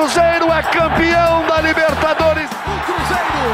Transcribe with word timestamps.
Cruzeiro 0.00 0.50
é 0.50 0.62
campeão 0.62 1.44
da 1.46 1.60
Libertadores. 1.60 2.48
O 2.48 2.80
Cruzeiro 2.86 3.52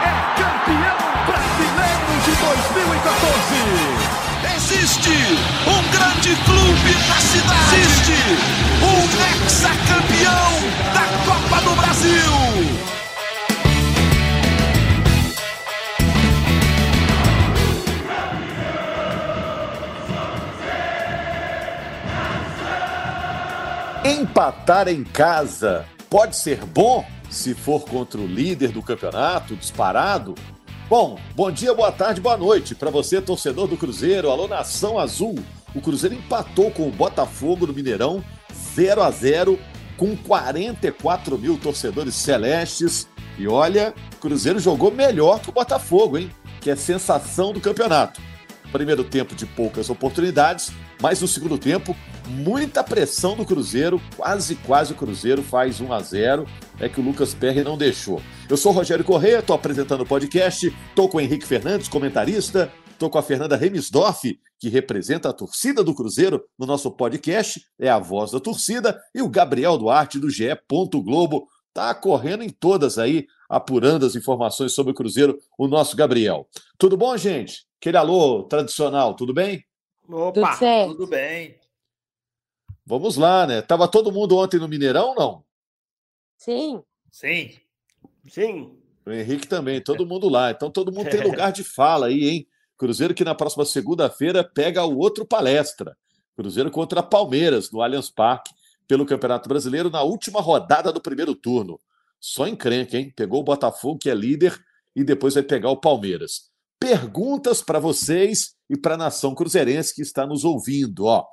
é 0.00 0.14
campeão 0.40 0.96
brasileiro 1.26 2.12
de 2.24 2.30
2014. 2.36 3.58
Existe 4.54 5.16
um 5.66 5.82
grande 5.90 6.36
clube 6.44 6.94
na 7.08 7.16
cidade. 7.16 7.80
Existe 7.80 8.14
um 8.80 8.98
hexacampeão 9.44 10.47
Empatar 24.38 24.86
em 24.86 25.02
casa 25.02 25.84
pode 26.08 26.36
ser 26.36 26.64
bom 26.64 27.04
se 27.28 27.54
for 27.54 27.80
contra 27.80 28.20
o 28.20 28.24
líder 28.24 28.68
do 28.68 28.80
campeonato, 28.80 29.56
disparado? 29.56 30.36
Bom, 30.88 31.18
bom 31.34 31.50
dia, 31.50 31.74
boa 31.74 31.90
tarde, 31.90 32.20
boa 32.20 32.36
noite 32.36 32.72
para 32.72 32.88
você, 32.88 33.20
torcedor 33.20 33.66
do 33.66 33.76
Cruzeiro. 33.76 34.30
Alô, 34.30 34.46
Nação 34.46 34.96
Azul. 34.96 35.34
O 35.74 35.80
Cruzeiro 35.80 36.14
empatou 36.14 36.70
com 36.70 36.86
o 36.86 36.92
Botafogo 36.92 37.66
no 37.66 37.72
Mineirão 37.72 38.22
0 38.76 39.02
a 39.02 39.10
0 39.10 39.58
com 39.96 40.16
44 40.16 41.36
mil 41.36 41.58
torcedores 41.58 42.14
celestes. 42.14 43.08
E 43.36 43.48
olha, 43.48 43.92
o 44.14 44.16
Cruzeiro 44.18 44.60
jogou 44.60 44.92
melhor 44.92 45.40
que 45.40 45.50
o 45.50 45.52
Botafogo, 45.52 46.16
hein? 46.16 46.30
Que 46.60 46.70
é 46.70 46.76
sensação 46.76 47.52
do 47.52 47.60
campeonato. 47.60 48.20
Primeiro 48.70 49.02
tempo 49.02 49.34
de 49.34 49.46
poucas 49.46 49.90
oportunidades, 49.90 50.70
mas 51.02 51.20
no 51.20 51.26
segundo 51.26 51.58
tempo, 51.58 51.96
muita 52.28 52.84
pressão 52.84 53.34
do 53.36 53.44
Cruzeiro, 53.44 54.00
quase 54.16 54.54
quase 54.56 54.92
o 54.92 54.96
Cruzeiro 54.96 55.42
faz 55.42 55.80
1 55.80 55.92
a 55.92 56.00
0 56.00 56.46
é 56.78 56.88
que 56.88 57.00
o 57.00 57.04
Lucas 57.04 57.34
Perry 57.34 57.64
não 57.64 57.76
deixou. 57.76 58.22
Eu 58.48 58.56
sou 58.56 58.72
o 58.72 58.74
Rogério 58.74 59.04
Corrêa, 59.04 59.40
estou 59.40 59.56
apresentando 59.56 60.02
o 60.02 60.06
podcast, 60.06 60.66
estou 60.88 61.08
com 61.08 61.18
o 61.18 61.20
Henrique 61.20 61.46
Fernandes, 61.46 61.88
comentarista, 61.88 62.72
estou 62.90 63.10
com 63.10 63.18
a 63.18 63.22
Fernanda 63.22 63.56
Remisdorf, 63.56 64.38
que 64.58 64.68
representa 64.68 65.28
a 65.28 65.32
torcida 65.32 65.82
do 65.82 65.94
Cruzeiro 65.94 66.44
no 66.58 66.66
nosso 66.66 66.90
podcast, 66.90 67.60
é 67.78 67.88
a 67.88 67.98
voz 67.98 68.30
da 68.30 68.40
torcida, 68.40 69.00
e 69.14 69.22
o 69.22 69.28
Gabriel 69.28 69.78
Duarte 69.78 70.18
do 70.18 70.30
GE. 70.30 70.48
Globo, 70.68 71.48
tá 71.72 71.94
correndo 71.94 72.42
em 72.42 72.50
todas 72.50 72.98
aí, 72.98 73.26
apurando 73.48 74.04
as 74.04 74.14
informações 74.14 74.72
sobre 74.72 74.92
o 74.92 74.94
Cruzeiro, 74.94 75.38
o 75.58 75.66
nosso 75.66 75.96
Gabriel. 75.96 76.48
Tudo 76.76 76.96
bom, 76.96 77.16
gente? 77.16 77.66
Aquele 77.80 77.96
alô 77.96 78.44
tradicional, 78.44 79.14
tudo 79.14 79.32
bem? 79.32 79.64
Opa, 80.08 80.56
Tudo 80.56 80.94
tudo 80.94 81.06
bem. 81.06 81.57
Vamos 82.88 83.18
lá, 83.18 83.46
né? 83.46 83.60
Tava 83.60 83.86
todo 83.86 84.10
mundo 84.10 84.38
ontem 84.38 84.58
no 84.58 84.66
Mineirão, 84.66 85.14
não? 85.14 85.44
Sim. 86.38 86.82
Sim. 87.12 87.52
Sim. 88.26 88.78
O 89.04 89.10
Henrique 89.10 89.46
também, 89.46 89.78
todo 89.78 90.06
mundo 90.08 90.26
lá. 90.26 90.50
Então 90.50 90.70
todo 90.70 90.90
mundo 90.90 91.10
tem 91.10 91.20
lugar 91.20 91.52
de 91.52 91.62
fala 91.62 92.06
aí, 92.06 92.26
hein? 92.26 92.48
Cruzeiro 92.78 93.12
que 93.12 93.24
na 93.24 93.34
próxima 93.34 93.66
segunda-feira 93.66 94.42
pega 94.42 94.86
o 94.86 94.96
outro 94.96 95.26
palestra. 95.26 95.98
Cruzeiro 96.34 96.70
contra 96.70 97.02
Palmeiras, 97.02 97.70
no 97.70 97.82
Allianz 97.82 98.08
Parque, 98.08 98.54
pelo 98.86 99.04
Campeonato 99.04 99.50
Brasileiro, 99.50 99.90
na 99.90 100.00
última 100.00 100.40
rodada 100.40 100.90
do 100.90 101.00
primeiro 101.00 101.34
turno. 101.34 101.78
Só 102.18 102.48
encrenca, 102.48 102.96
hein? 102.96 103.12
Pegou 103.14 103.40
o 103.40 103.44
Botafogo, 103.44 103.98
que 103.98 104.08
é 104.08 104.14
líder, 104.14 104.58
e 104.96 105.04
depois 105.04 105.34
vai 105.34 105.42
pegar 105.42 105.68
o 105.68 105.76
Palmeiras. 105.76 106.50
Perguntas 106.80 107.60
para 107.60 107.78
vocês 107.78 108.54
e 108.70 108.78
para 108.78 108.94
a 108.94 108.98
nação 108.98 109.34
cruzeirense 109.34 109.94
que 109.94 110.00
está 110.00 110.26
nos 110.26 110.42
ouvindo. 110.42 111.04
Ó, 111.04 111.26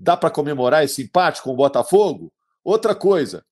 dá 0.00 0.16
para 0.16 0.30
comemorar 0.30 0.82
esse 0.82 1.02
empate 1.02 1.42
com 1.42 1.50
o 1.50 1.56
Botafogo? 1.56 2.32
Outra 2.64 2.94
coisa, 2.94 3.44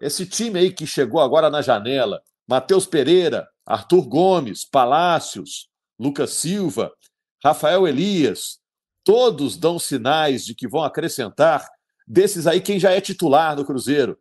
esse 0.00 0.26
time 0.26 0.58
aí 0.58 0.72
que 0.72 0.86
chegou 0.86 1.20
agora 1.20 1.48
na 1.48 1.62
janela, 1.62 2.20
Matheus 2.48 2.84
Pereira, 2.84 3.48
Arthur 3.64 4.02
Gomes, 4.02 4.64
Palácios, 4.64 5.68
Lucas 5.98 6.30
Silva, 6.30 6.92
Rafael 7.42 7.86
Elias, 7.86 8.58
todos 9.04 9.56
dão 9.56 9.78
sinais 9.78 10.44
de 10.44 10.54
que 10.54 10.66
vão 10.66 10.82
acrescentar 10.82 11.66
desses 12.06 12.46
aí 12.46 12.60
quem 12.60 12.78
já 12.78 12.90
é 12.90 13.00
titular 13.00 13.54
no 13.56 13.64
Cruzeiro. 13.64 14.18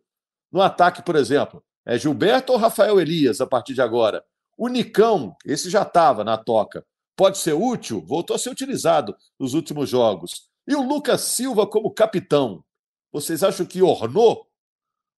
No 0.51 0.61
ataque, 0.61 1.01
por 1.01 1.16
exemplo, 1.16 1.63
é 1.85 1.97
Gilberto 1.97 2.53
ou 2.53 2.59
Rafael 2.59 3.01
Elias 3.01 3.41
a 3.41 3.47
partir 3.47 3.73
de 3.73 3.81
agora? 3.81 4.23
O 4.55 4.67
Nicão, 4.67 5.35
esse 5.44 5.69
já 5.69 5.81
estava 5.81 6.23
na 6.23 6.38
toca. 6.38 6.85
Pode 7.16 7.40
ser 7.40 7.53
útil? 7.53 8.03
Voltou 8.05 8.35
a 8.35 8.40
ser 8.40 8.50
utilizado 8.50 9.16
nos 9.40 9.53
últimos 9.53 9.90
jogos. 9.90 10.53
E 10.68 10.75
o 10.75 10.81
Lucas 10.81 11.22
Silva 11.22 11.68
como 11.68 11.91
capitão? 11.91 12.63
Vocês 13.12 13.44
acham 13.44 13.66
que 13.66 13.81
ornou? 13.81 14.47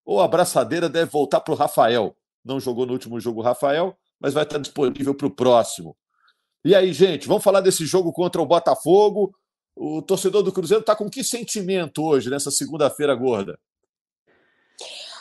Ou 0.03 0.19
a 0.19 0.27
braçadeira 0.27 0.89
deve 0.89 1.11
voltar 1.11 1.39
para 1.39 1.53
o 1.53 1.57
Rafael? 1.57 2.15
Não 2.43 2.59
jogou 2.59 2.85
no 2.85 2.93
último 2.93 3.19
jogo 3.19 3.39
o 3.39 3.43
Rafael, 3.43 3.97
mas 4.19 4.33
vai 4.33 4.43
estar 4.43 4.57
disponível 4.57 5.15
para 5.15 5.27
o 5.27 5.35
próximo. 5.35 5.95
E 6.63 6.73
aí, 6.73 6.91
gente, 6.93 7.27
vamos 7.27 7.43
falar 7.43 7.61
desse 7.61 7.85
jogo 7.85 8.11
contra 8.11 8.41
o 8.41 8.45
Botafogo. 8.45 9.35
O 9.75 10.01
torcedor 10.01 10.41
do 10.41 10.51
Cruzeiro 10.51 10.81
está 10.81 10.95
com 10.95 11.09
que 11.09 11.23
sentimento 11.23 12.03
hoje, 12.03 12.29
nessa 12.29 12.49
segunda-feira 12.49 13.13
gorda? 13.13 13.59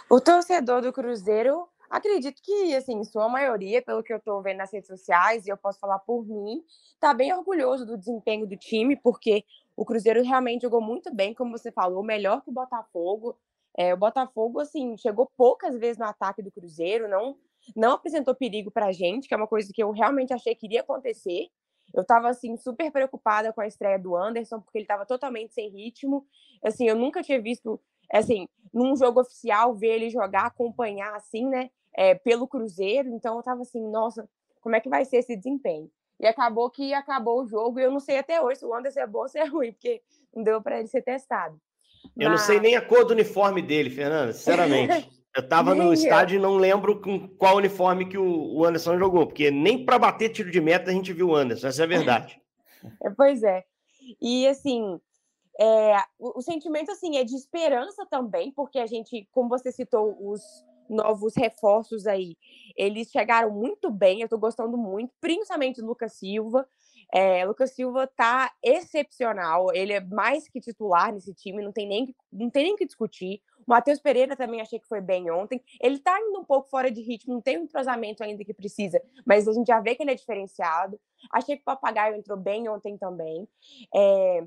O 0.09 0.21
torcedor 0.21 0.81
do 0.81 0.93
Cruzeiro, 0.93 1.69
acredito 1.91 2.41
que, 2.43 2.75
assim, 2.75 3.03
sua 3.05 3.29
maioria, 3.29 3.83
pelo 3.83 4.03
que 4.03 4.13
eu 4.13 4.19
estou 4.19 4.41
vendo 4.43 4.59
nas 4.59 4.73
redes 4.73 4.89
sociais, 4.89 5.47
e 5.47 5.51
eu 5.51 5.57
posso 5.57 5.79
falar 5.79 5.99
por 5.99 6.25
mim, 6.27 6.63
está 6.95 7.13
bem 7.13 7.33
orgulhoso 7.33 7.85
do 7.85 7.99
desempenho 7.99 8.47
do 8.47 8.57
time, 8.57 8.97
porque 8.97 9.45
o 9.77 9.85
Cruzeiro 9.85 10.23
realmente 10.23 10.63
jogou 10.63 10.81
muito 10.81 11.13
bem, 11.15 11.35
como 11.35 11.57
você 11.57 11.73
falou, 11.73 12.03
melhor 12.03 12.43
que 12.43 12.51
o 12.51 12.53
Botafogo. 12.53 13.37
É, 13.77 13.93
o 13.93 13.97
Botafogo, 13.97 14.61
assim, 14.61 14.97
chegou 14.97 15.31
poucas 15.37 15.77
vezes 15.77 15.99
no 15.99 16.05
ataque 16.05 16.43
do 16.43 16.53
Cruzeiro, 16.53 17.09
não, 17.09 17.37
não 17.75 17.93
apresentou 17.93 18.35
perigo 18.35 18.71
pra 18.71 18.93
gente, 18.93 19.27
que 19.27 19.35
é 19.35 19.37
uma 19.37 19.49
coisa 19.49 19.73
que 19.73 19.83
eu 19.83 19.91
realmente 19.91 20.33
achei 20.33 20.55
que 20.55 20.67
iria 20.67 20.81
acontecer. 20.81 21.49
Eu 21.93 22.03
estava 22.03 22.29
assim, 22.29 22.57
super 22.57 22.91
preocupada 22.91 23.53
com 23.53 23.61
a 23.61 23.67
estreia 23.67 23.99
do 23.99 24.17
Anderson, 24.17 24.61
porque 24.61 24.79
ele 24.79 24.85
estava 24.85 25.05
totalmente 25.05 25.55
sem 25.55 25.69
ritmo. 25.69 26.25
Assim, 26.63 26.89
eu 26.89 26.97
nunca 26.97 27.23
tinha 27.23 27.41
visto, 27.41 27.81
assim, 28.13 28.47
num 28.73 28.97
jogo 28.97 29.21
oficial, 29.21 29.75
ver 29.75 29.95
ele 29.95 30.11
jogar, 30.11 30.47
acompanhar, 30.47 31.15
assim, 31.15 31.49
né, 31.49 31.71
é, 31.97 32.15
pelo 32.15 32.47
Cruzeiro. 32.47 33.09
Então, 33.09 33.35
eu 33.35 33.41
estava 33.41 33.63
assim, 33.63 33.81
nossa, 33.89 34.29
como 34.61 34.77
é 34.77 34.81
que 34.81 34.89
vai 34.89 35.05
ser 35.05 35.19
esse 35.19 35.37
desempenho? 35.37 35.91
E 36.21 36.27
acabou 36.27 36.71
que 36.71 36.95
acabou 36.95 37.43
o 37.43 37.47
jogo, 37.47 37.81
e 37.81 37.83
eu 37.83 37.91
não 37.91 38.01
sei 38.01 38.19
até 38.19 38.41
hoje 38.41 38.61
se 38.61 38.65
o 38.65 38.75
Anderson 38.75 39.01
é 39.01 39.07
bom 39.07 39.21
ou 39.21 39.29
se 39.29 39.39
é 39.39 39.45
ruim, 39.45 39.73
porque 39.73 40.01
não 40.35 40.43
deu 40.43 40.63
para 40.63 40.79
ele 40.79 40.89
ser 40.89 41.03
testado. 41.03 41.61
Eu 42.17 42.31
não 42.31 42.39
sei 42.39 42.61
nem 42.61 42.77
a 42.77 42.83
cor 42.83 43.05
do 43.05 43.13
uniforme 43.13 43.63
dele, 43.63 43.91
Fernanda, 43.91 44.33
sinceramente. 44.33 45.11
Eu 45.37 45.49
tava 45.49 45.75
no 45.75 45.93
estádio 45.93 46.37
e 46.37 46.41
não 46.41 46.57
lembro 46.57 47.01
com 47.01 47.27
qual 47.27 47.57
uniforme 47.57 48.07
que 48.07 48.17
o 48.17 48.55
o 48.55 48.65
Anderson 48.65 48.97
jogou, 48.97 49.27
porque 49.27 49.51
nem 49.51 49.85
para 49.85 49.99
bater 49.99 50.29
tiro 50.29 50.49
de 50.49 50.61
meta 50.61 50.93
a 50.93 50.95
gente 50.95 51.13
viu 51.13 51.31
o 51.31 51.35
Anderson, 51.35 51.67
essa 51.67 51.83
é 51.83 51.85
a 51.85 51.89
verdade. 51.89 52.41
É, 53.03 53.09
Pois 53.09 53.43
é. 53.43 53.65
E 54.21 54.47
assim, 54.47 55.01
é, 55.59 55.97
o, 56.19 56.39
o 56.39 56.43
sentimento 56.43 56.91
assim 56.91 57.17
é 57.17 57.25
de 57.25 57.35
esperança 57.35 58.05
também, 58.05 58.53
porque 58.53 58.79
a 58.79 58.87
gente, 58.87 59.27
como 59.33 59.49
você 59.49 59.73
citou, 59.73 60.15
os 60.21 60.43
novos 60.89 61.35
reforços 61.37 62.07
aí, 62.07 62.37
eles 62.77 63.11
chegaram 63.11 63.51
muito 63.51 63.91
bem, 63.91 64.21
eu 64.21 64.29
tô 64.29 64.39
gostando 64.39 64.77
muito, 64.77 65.13
principalmente 65.21 65.81
do 65.81 65.87
Lucas 65.87 66.15
Silva. 66.15 66.67
É, 67.13 67.45
Lucas 67.45 67.71
Silva 67.75 68.07
tá 68.07 68.51
excepcional, 68.63 69.73
ele 69.75 69.93
é 69.93 70.01
mais 70.01 70.49
que 70.49 70.61
titular 70.61 71.13
nesse 71.13 71.33
time, 71.35 71.63
não 71.63 71.71
tem 71.73 71.87
nem, 71.87 72.07
que- 72.07 72.15
não 72.33 72.51
tem 72.51 72.65
nem 72.65 72.77
que 72.77 72.87
discutir. 72.87 73.41
O 73.67 73.71
Matheus 73.71 74.01
Pereira 74.01 74.37
também 74.37 74.61
achei 74.61 74.79
que 74.79 74.89
foi 74.89 75.01
bem 75.01 75.31
ontem. 75.31 75.63
Ele 75.81 75.99
tá 75.99 76.19
indo 76.21 76.41
um 76.41 76.45
pouco 76.45 76.69
fora 76.69 76.91
de 76.91 77.01
ritmo, 77.03 77.35
não 77.35 77.41
tem 77.41 77.59
um 77.59 77.65
entrosamento 77.65 78.23
ainda 78.23 78.45
que 78.45 78.53
precisa, 78.55 79.01
mas 79.25 79.47
a 79.47 79.53
gente 79.53 79.67
já 79.69 79.81
vê 79.81 79.95
que 79.95 80.03
ele 80.03 80.11
é 80.13 80.15
diferenciado. 80.15 80.99
Achei 81.33 81.57
que 81.57 81.63
o 81.63 81.65
Papagaio 81.65 82.17
entrou 82.17 82.39
bem 82.39 82.69
ontem 82.69 82.97
também. 82.99 83.47
É, 83.95 84.45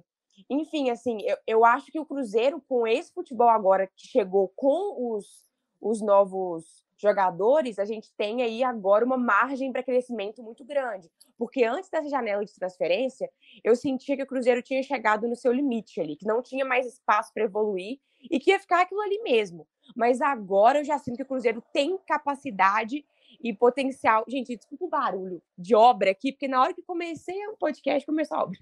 enfim, 0.49 0.89
assim, 0.89 1.17
eu, 1.23 1.37
eu 1.47 1.65
acho 1.65 1.91
que 1.91 1.99
o 1.99 2.05
Cruzeiro, 2.05 2.61
com 2.67 2.85
esse 2.87 3.11
futebol 3.13 3.49
agora 3.49 3.87
que 3.87 4.07
chegou 4.07 4.51
com 4.55 5.15
os, 5.15 5.46
os 5.81 6.01
novos 6.01 6.85
jogadores, 6.97 7.77
a 7.77 7.85
gente 7.85 8.11
tem 8.17 8.41
aí 8.41 8.63
agora 8.63 9.05
uma 9.05 9.17
margem 9.17 9.71
para 9.71 9.83
crescimento 9.83 10.41
muito 10.41 10.65
grande. 10.65 11.09
Porque 11.37 11.63
antes 11.63 11.89
dessa 11.89 12.09
janela 12.09 12.43
de 12.43 12.53
transferência, 12.53 13.29
eu 13.63 13.75
sentia 13.75 14.15
que 14.15 14.23
o 14.23 14.27
Cruzeiro 14.27 14.61
tinha 14.63 14.81
chegado 14.81 15.27
no 15.27 15.35
seu 15.35 15.53
limite 15.53 16.01
ali, 16.01 16.15
que 16.15 16.25
não 16.25 16.41
tinha 16.41 16.65
mais 16.65 16.87
espaço 16.87 17.31
para 17.33 17.43
evoluir 17.43 17.99
e 18.31 18.39
que 18.39 18.49
ia 18.49 18.59
ficar 18.59 18.81
aquilo 18.81 19.01
ali 19.01 19.21
mesmo. 19.21 19.67
Mas 19.95 20.19
agora 20.21 20.79
eu 20.79 20.85
já 20.85 20.97
sinto 20.97 21.17
que 21.17 21.23
o 21.23 21.27
Cruzeiro 21.27 21.63
tem 21.71 21.97
capacidade 22.07 23.05
e 23.41 23.53
potencial. 23.53 24.25
Gente, 24.27 24.55
desculpa 24.55 24.85
o 24.85 24.89
barulho 24.89 25.41
de 25.55 25.75
obra 25.75 26.09
aqui, 26.09 26.31
porque 26.31 26.47
na 26.47 26.61
hora 26.61 26.73
que 26.73 26.81
comecei 26.81 27.35
o 27.47 27.57
podcast 27.57 28.05
começou 28.05 28.37
a 28.37 28.43
obra. 28.43 28.59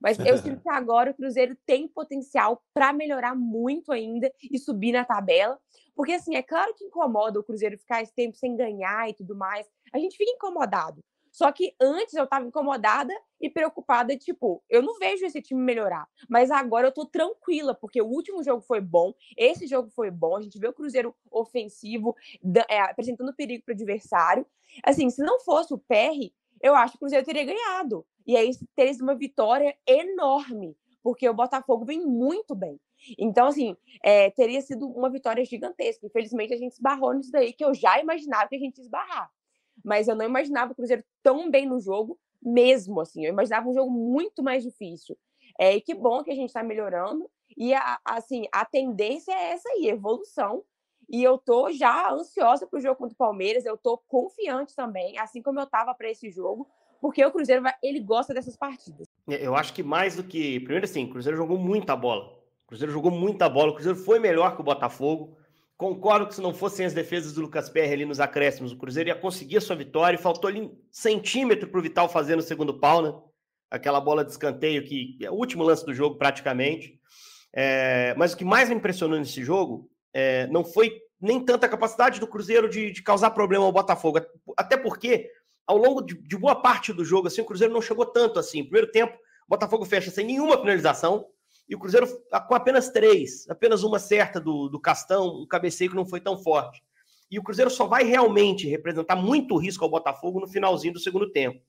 Mas 0.00 0.18
eu 0.18 0.38
sinto 0.38 0.60
que 0.62 0.68
agora 0.68 1.10
o 1.10 1.14
Cruzeiro 1.14 1.56
tem 1.66 1.88
potencial 1.88 2.62
para 2.72 2.92
melhorar 2.92 3.34
muito 3.34 3.92
ainda 3.92 4.32
e 4.42 4.58
subir 4.58 4.92
na 4.92 5.04
tabela. 5.04 5.58
Porque, 5.94 6.12
assim, 6.12 6.36
é 6.36 6.42
claro 6.42 6.74
que 6.74 6.84
incomoda 6.84 7.40
o 7.40 7.44
Cruzeiro 7.44 7.76
ficar 7.78 8.02
esse 8.02 8.14
tempo 8.14 8.36
sem 8.36 8.56
ganhar 8.56 9.08
e 9.08 9.14
tudo 9.14 9.34
mais. 9.34 9.66
A 9.92 9.98
gente 9.98 10.16
fica 10.16 10.30
incomodado. 10.30 11.02
Só 11.30 11.52
que 11.52 11.74
antes 11.80 12.14
eu 12.14 12.24
estava 12.24 12.44
incomodada 12.44 13.12
e 13.40 13.48
preocupada, 13.48 14.16
tipo, 14.16 14.62
eu 14.68 14.82
não 14.82 14.98
vejo 14.98 15.24
esse 15.24 15.40
time 15.40 15.60
melhorar. 15.60 16.08
Mas 16.28 16.50
agora 16.50 16.88
eu 16.88 16.92
tô 16.92 17.06
tranquila, 17.06 17.74
porque 17.74 18.02
o 18.02 18.06
último 18.06 18.42
jogo 18.42 18.62
foi 18.62 18.80
bom, 18.80 19.14
esse 19.36 19.66
jogo 19.66 19.90
foi 19.90 20.10
bom, 20.10 20.36
a 20.36 20.42
gente 20.42 20.58
vê 20.58 20.66
o 20.66 20.72
Cruzeiro 20.72 21.14
ofensivo, 21.30 22.16
é, 22.68 22.80
apresentando 22.80 23.34
perigo 23.34 23.64
para 23.64 23.72
o 23.72 23.74
adversário. 23.74 24.46
Assim, 24.82 25.08
se 25.10 25.22
não 25.22 25.40
fosse 25.40 25.72
o 25.72 25.78
PR, 25.78 26.32
eu 26.62 26.74
acho 26.74 26.92
que 26.92 26.96
o 26.96 27.00
Cruzeiro 27.00 27.24
teria 27.24 27.44
ganhado. 27.44 28.04
E 28.26 28.36
aí 28.36 28.50
teria 28.74 28.92
sido 28.92 29.02
uma 29.02 29.14
vitória 29.14 29.76
enorme, 29.86 30.76
porque 31.02 31.28
o 31.28 31.34
Botafogo 31.34 31.84
vem 31.84 32.04
muito 32.04 32.54
bem. 32.54 32.80
Então, 33.18 33.46
assim, 33.46 33.76
é, 34.02 34.30
teria 34.30 34.60
sido 34.60 34.88
uma 34.88 35.08
vitória 35.08 35.44
gigantesca. 35.44 36.06
Infelizmente, 36.06 36.52
a 36.52 36.56
gente 36.56 36.72
esbarrou 36.72 37.14
nisso 37.14 37.30
daí, 37.30 37.52
que 37.52 37.64
eu 37.64 37.72
já 37.72 38.00
imaginava 38.00 38.48
que 38.48 38.56
a 38.56 38.58
gente 38.58 38.78
ia 38.78 38.84
esbarrar. 38.84 39.30
Mas 39.84 40.08
eu 40.08 40.16
não 40.16 40.24
imaginava 40.24 40.72
o 40.72 40.74
Cruzeiro 40.74 41.04
tão 41.22 41.50
bem 41.50 41.66
no 41.66 41.80
jogo, 41.80 42.18
mesmo, 42.42 43.00
assim. 43.00 43.24
Eu 43.24 43.32
imaginava 43.32 43.68
um 43.68 43.74
jogo 43.74 43.90
muito 43.90 44.42
mais 44.42 44.62
difícil. 44.62 45.16
É, 45.58 45.76
e 45.76 45.80
que 45.80 45.94
bom 45.94 46.22
que 46.22 46.30
a 46.30 46.34
gente 46.34 46.48
está 46.48 46.62
melhorando. 46.62 47.28
E, 47.56 47.74
a, 47.74 47.98
assim, 48.04 48.44
a 48.52 48.64
tendência 48.64 49.32
é 49.32 49.52
essa 49.52 49.68
aí, 49.70 49.88
evolução. 49.88 50.62
E 51.08 51.22
eu 51.22 51.38
tô 51.38 51.70
já 51.72 52.12
ansiosa 52.12 52.66
para 52.66 52.78
o 52.78 52.82
jogo 52.82 52.96
contra 52.96 53.14
o 53.14 53.16
Palmeiras. 53.16 53.64
Eu 53.64 53.78
tô 53.78 53.96
confiante 53.96 54.76
também, 54.76 55.18
assim 55.18 55.40
como 55.40 55.58
eu 55.58 55.64
estava 55.64 55.94
para 55.94 56.10
esse 56.10 56.30
jogo, 56.30 56.68
porque 57.00 57.24
o 57.24 57.30
Cruzeiro 57.30 57.62
vai, 57.62 57.72
ele 57.82 58.00
gosta 58.00 58.34
dessas 58.34 58.56
partidas. 58.56 59.06
Eu 59.26 59.56
acho 59.56 59.72
que 59.72 59.82
mais 59.82 60.16
do 60.16 60.22
que. 60.22 60.60
Primeiro, 60.60 60.84
assim, 60.84 61.04
o 61.04 61.10
Cruzeiro 61.10 61.38
jogou 61.38 61.56
muita 61.56 61.96
bola. 61.96 62.24
O 62.64 62.68
Cruzeiro 62.68 62.92
jogou 62.92 63.10
muita 63.10 63.48
bola. 63.48 63.70
O 63.70 63.74
Cruzeiro 63.74 63.98
foi 63.98 64.18
melhor 64.18 64.54
que 64.54 64.60
o 64.60 64.64
Botafogo. 64.64 65.36
Concordo 65.78 66.26
que 66.26 66.34
se 66.34 66.40
não 66.40 66.52
fossem 66.52 66.84
as 66.84 66.92
defesas 66.92 67.32
do 67.32 67.40
Lucas 67.40 67.70
Perry 67.70 67.92
ali 67.92 68.04
nos 68.04 68.18
acréscimos, 68.18 68.72
o 68.72 68.76
Cruzeiro 68.76 69.10
ia 69.10 69.14
conseguir 69.14 69.58
a 69.58 69.60
sua 69.60 69.76
vitória. 69.76 70.18
Faltou 70.18 70.48
ali 70.48 70.60
um 70.60 70.76
centímetro 70.90 71.68
para 71.68 71.78
o 71.78 71.82
Vital 71.82 72.08
fazer 72.08 72.34
no 72.34 72.42
segundo 72.42 72.78
pau, 72.78 73.00
né? 73.00 73.14
Aquela 73.70 74.00
bola 74.00 74.24
de 74.24 74.32
escanteio 74.32 74.84
que 74.84 75.16
é 75.22 75.30
o 75.30 75.34
último 75.34 75.62
lance 75.62 75.86
do 75.86 75.94
jogo, 75.94 76.16
praticamente. 76.16 76.98
É, 77.52 78.12
mas 78.18 78.32
o 78.32 78.36
que 78.36 78.44
mais 78.44 78.68
me 78.68 78.74
impressionou 78.74 79.18
nesse 79.18 79.42
jogo 79.44 79.88
é, 80.12 80.46
não 80.48 80.64
foi 80.64 81.00
nem 81.20 81.44
tanta 81.44 81.68
capacidade 81.68 82.20
do 82.20 82.26
Cruzeiro 82.26 82.68
de, 82.68 82.90
de, 82.90 83.02
causar 83.02 83.30
problema 83.30 83.64
ao 83.64 83.72
Botafogo. 83.72 84.20
Até 84.56 84.76
porque, 84.76 85.28
ao 85.66 85.76
longo 85.76 86.00
de, 86.00 86.14
de, 86.14 86.36
boa 86.36 86.54
parte 86.54 86.92
do 86.92 87.04
jogo, 87.04 87.26
assim, 87.26 87.40
o 87.40 87.44
Cruzeiro 87.44 87.72
não 87.72 87.82
chegou 87.82 88.06
tanto 88.06 88.38
assim. 88.38 88.62
Primeiro 88.62 88.90
tempo, 88.90 89.14
o 89.14 89.48
Botafogo 89.48 89.84
fecha 89.84 90.10
sem 90.10 90.26
nenhuma 90.26 90.58
finalização 90.58 91.26
e 91.68 91.74
o 91.74 91.78
Cruzeiro 91.78 92.06
com 92.46 92.54
apenas 92.54 92.88
três, 92.88 93.48
apenas 93.48 93.82
uma 93.82 93.98
certa 93.98 94.40
do, 94.40 94.68
do 94.68 94.80
Castão, 94.80 95.42
um 95.42 95.46
cabeceio 95.46 95.90
que 95.90 95.96
não 95.96 96.06
foi 96.06 96.20
tão 96.20 96.38
forte. 96.38 96.82
E 97.30 97.38
o 97.38 97.42
Cruzeiro 97.42 97.70
só 97.70 97.86
vai 97.86 98.04
realmente 98.04 98.66
representar 98.66 99.16
muito 99.16 99.56
risco 99.58 99.84
ao 99.84 99.90
Botafogo 99.90 100.40
no 100.40 100.48
finalzinho 100.48 100.94
do 100.94 101.00
segundo 101.00 101.30
tempo. 101.30 101.60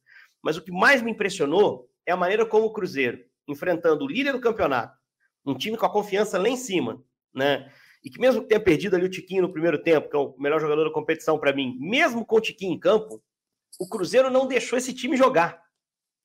Mas 0.41 0.55
o 0.55 0.61
que 0.61 0.71
mais 0.71 1.01
me 1.01 1.11
impressionou 1.11 1.89
é 2.05 2.13
a 2.13 2.17
maneira 2.17 2.45
como 2.45 2.67
o 2.67 2.71
Cruzeiro, 2.73 3.19
enfrentando 3.45 4.05
o 4.05 4.07
líder 4.07 4.31
do 4.31 4.39
campeonato, 4.39 4.97
um 5.45 5.53
time 5.53 5.75
com 5.75 5.85
a 5.85 5.91
confiança 5.91 6.37
lá 6.37 6.47
em 6.47 6.55
cima, 6.55 7.03
né? 7.33 7.69
E 8.03 8.09
que 8.09 8.19
mesmo 8.19 8.41
que 8.41 8.47
tenha 8.47 8.59
perdido 8.59 8.95
ali 8.95 9.05
o 9.05 9.09
Tiquinho 9.09 9.41
no 9.41 9.51
primeiro 9.51 9.81
tempo, 9.81 10.09
que 10.09 10.15
é 10.15 10.19
o 10.19 10.35
melhor 10.37 10.59
jogador 10.59 10.85
da 10.85 10.93
competição 10.93 11.37
para 11.37 11.53
mim, 11.53 11.77
mesmo 11.79 12.25
com 12.25 12.37
o 12.37 12.41
Tiquinho 12.41 12.73
em 12.73 12.79
campo, 12.79 13.21
o 13.79 13.87
Cruzeiro 13.87 14.29
não 14.29 14.47
deixou 14.47 14.77
esse 14.77 14.93
time 14.93 15.17
jogar. 15.17 15.61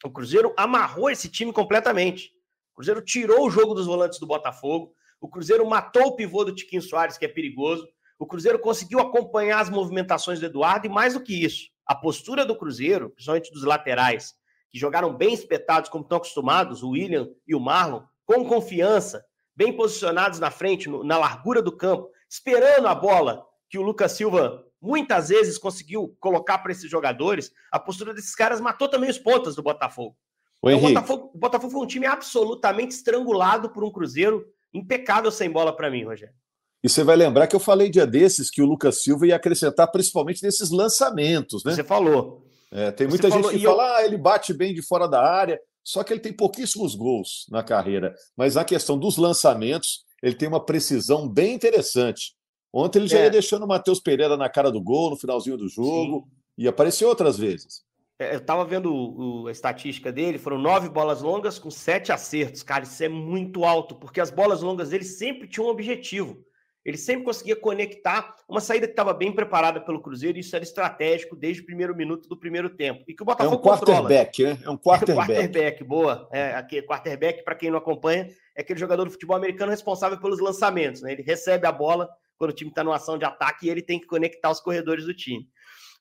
O 0.05 0.11
Cruzeiro 0.11 0.53
amarrou 0.57 1.11
esse 1.11 1.29
time 1.29 1.53
completamente. 1.53 2.31
O 2.73 2.77
Cruzeiro 2.77 3.01
tirou 3.03 3.47
o 3.47 3.51
jogo 3.51 3.75
dos 3.75 3.87
volantes 3.87 4.19
do 4.19 4.27
Botafogo. 4.27 4.95
O 5.21 5.29
Cruzeiro 5.29 5.65
matou 5.67 6.09
o 6.09 6.17
pivô 6.17 6.45
do 6.45 6.55
Tiquinho 6.55 6.83
Soares, 6.83 7.17
que 7.17 7.25
é 7.25 7.29
perigoso. 7.29 7.89
O 8.19 8.27
Cruzeiro 8.27 8.59
conseguiu 8.59 9.01
acompanhar 9.01 9.61
as 9.61 9.71
movimentações 9.71 10.39
do 10.39 10.47
Eduardo 10.47 10.87
e 10.87 10.91
mais 10.91 11.15
do 11.15 11.23
que 11.23 11.45
isso, 11.45 11.69
a 11.87 11.95
postura 11.95 12.47
do 12.47 12.57
Cruzeiro, 12.57 13.11
principalmente 13.11 13.53
dos 13.53 13.65
laterais, 13.65 14.35
que 14.71 14.79
jogaram 14.79 15.15
bem 15.15 15.35
espetados, 15.35 15.91
como 15.91 16.05
estão 16.05 16.19
acostumados, 16.19 16.83
o 16.83 16.91
William 16.91 17.29
e 17.47 17.55
o 17.55 17.61
Marlon, 17.61 18.03
com 18.25 18.45
confiança, 18.45 19.25
bem 19.57 19.73
posicionados 19.73 20.39
na 20.39 20.51
frente, 20.51 20.89
na 20.89 21.19
largura 21.19 21.63
do 21.63 21.77
campo, 21.77 22.11
esperando 22.29 22.87
a 22.87 22.95
bola 22.95 23.45
que 23.69 23.79
o 23.79 23.83
Lucas 23.83 24.13
Silva 24.13 24.65
muitas 24.81 25.29
vezes 25.29 25.57
conseguiu 25.57 26.15
colocar 26.21 26.59
para 26.59 26.73
esses 26.73 26.91
jogadores. 26.91 27.51
A 27.73 27.79
postura 27.79 28.13
desses 28.13 28.35
caras 28.35 28.61
matou 28.61 28.89
também 28.89 29.09
os 29.09 29.19
pontas 29.19 29.55
do 29.55 29.63
Botafogo. 29.63 30.17
O, 30.61 30.71
então, 30.71 30.79
o, 30.79 30.89
Botafogo, 30.89 31.31
o 31.35 31.39
Botafogo 31.39 31.73
foi 31.73 31.83
um 31.83 31.87
time 31.87 32.07
absolutamente 32.07 32.95
estrangulado 32.95 33.71
por 33.71 33.85
um 33.85 33.91
Cruzeiro 33.91 34.45
impecável 34.73 35.31
sem 35.31 35.51
bola 35.51 35.75
para 35.75 35.91
mim, 35.91 36.05
Rogério. 36.05 36.35
E 36.83 36.89
você 36.89 37.03
vai 37.03 37.17
lembrar 37.17 37.47
que 37.47 37.57
eu 37.57 37.61
falei 37.61 37.89
dia 37.89 38.07
desses 38.07 38.51
que 38.51 38.61
o 38.61 38.67
Lucas 38.67 39.03
Silva 39.03 39.27
ia 39.27 39.37
acrescentar 39.37 39.91
principalmente 39.91 40.43
nesses 40.43 40.71
lançamentos, 40.71 41.65
né? 41.65 41.75
Você 41.75 41.85
falou. 41.85 42.47
É, 42.71 42.91
tem 42.91 43.07
muita 43.07 43.29
você 43.29 43.35
gente 43.35 43.43
falou, 43.43 43.59
que 43.59 43.65
fala, 43.65 43.83
eu... 43.83 43.95
ah, 43.95 44.05
ele 44.05 44.19
bate 44.19 44.53
bem 44.53 44.75
de 44.75 44.83
fora 44.83 45.09
da 45.09 45.23
área, 45.23 45.59
só 45.85 46.03
que 46.03 46.13
ele 46.13 46.21
tem 46.21 46.33
pouquíssimos 46.33 46.95
gols 46.95 47.47
na 47.51 47.63
carreira. 47.63 48.15
Mas 48.35 48.55
na 48.55 48.65
questão 48.65 48.99
dos 48.99 49.19
lançamentos, 49.19 50.05
ele 50.23 50.35
tem 50.35 50.49
uma 50.49 50.65
precisão 50.65 51.29
bem 51.29 51.55
interessante. 51.55 52.35
Ontem 52.73 53.01
ele 53.01 53.09
já 53.09 53.19
é. 53.21 53.25
ia 53.25 53.31
deixando 53.31 53.65
o 53.65 53.69
Matheus 53.69 54.01
Pereira 54.01 54.37
na 54.37 54.49
cara 54.49 54.73
do 54.73 54.83
gol 54.83 55.11
no 55.11 55.17
finalzinho 55.17 55.57
do 55.57 55.69
jogo, 55.69 56.21
Sim. 56.21 56.31
e 56.59 56.67
apareceu 56.67 57.09
outras 57.09 57.39
vezes. 57.39 57.85
É, 58.19 58.35
eu 58.35 58.39
estava 58.39 58.65
vendo 58.65 58.93
o, 58.93 59.47
a 59.47 59.53
estatística 59.53 60.11
dele, 60.11 60.39
foram 60.39 60.59
nove 60.59 60.89
bolas 60.89 61.21
longas 61.21 61.59
com 61.59 61.71
sete 61.71 62.11
acertos. 62.11 62.63
Cara, 62.63 62.85
isso 62.85 63.03
é 63.05 63.09
muito 63.09 63.65
alto, 63.65 63.95
porque 63.95 64.21
as 64.21 64.31
bolas 64.31 64.63
longas 64.63 64.91
dele 64.91 65.05
sempre 65.05 65.47
tinham 65.47 65.67
um 65.67 65.71
objetivo. 65.71 66.45
Ele 66.85 66.99
sempre 66.99 67.25
conseguia 67.25 67.57
conectar 67.57 68.37
uma 68.47 68.61
saída 68.61 68.87
que 68.87 68.93
estava 68.93 69.15
bem 69.15 69.33
preparada 69.33 69.81
pelo 69.81 70.03
Cruzeiro, 70.03 70.37
e 70.37 70.41
isso 70.41 70.55
era 70.55 70.63
estratégico 70.63 71.35
desde 71.35 71.63
o 71.63 71.67
primeiro 71.67 71.97
minuto 71.97 72.29
do 72.29 72.37
primeiro 72.37 72.69
tempo. 72.69 73.03
E 73.09 73.15
que 73.15 73.23
o 73.23 73.27
Botafogo 73.27 73.55
é 73.55 73.59
um 73.59 73.63
quarterback, 73.63 74.43
controla. 74.43 74.59
né? 74.59 74.65
É 74.67 74.71
um 74.71 74.77
quarterback. 74.77 75.27
quarterback, 75.33 75.85
boa. 75.85 76.29
É, 76.31 76.55
aqui, 76.55 76.83
quarterback, 76.83 77.43
para 77.43 77.55
quem 77.55 77.71
não 77.71 77.79
acompanha, 77.79 78.29
é 78.55 78.61
aquele 78.61 78.79
jogador 78.79 79.05
do 79.05 79.11
futebol 79.11 79.37
americano 79.37 79.71
responsável 79.71 80.21
pelos 80.21 80.41
lançamentos. 80.41 81.01
Né? 81.01 81.13
Ele 81.13 81.23
recebe 81.23 81.67
a 81.67 81.73
bola 81.73 82.09
quando 82.37 82.51
o 82.51 82.55
time 82.55 82.71
está 82.71 82.85
numa 82.85 82.97
ação 82.97 83.17
de 83.17 83.25
ataque 83.25 83.67
e 83.67 83.71
ele 83.71 83.81
tem 83.81 83.99
que 83.99 84.07
conectar 84.07 84.51
os 84.51 84.61
corredores 84.61 85.07
do 85.07 85.15
time. 85.15 85.49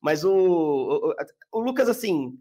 Mas 0.02 0.26
o, 0.26 0.34
o, 0.34 1.60
o 1.60 1.60
Lucas, 1.62 1.88
assim, 1.88 2.34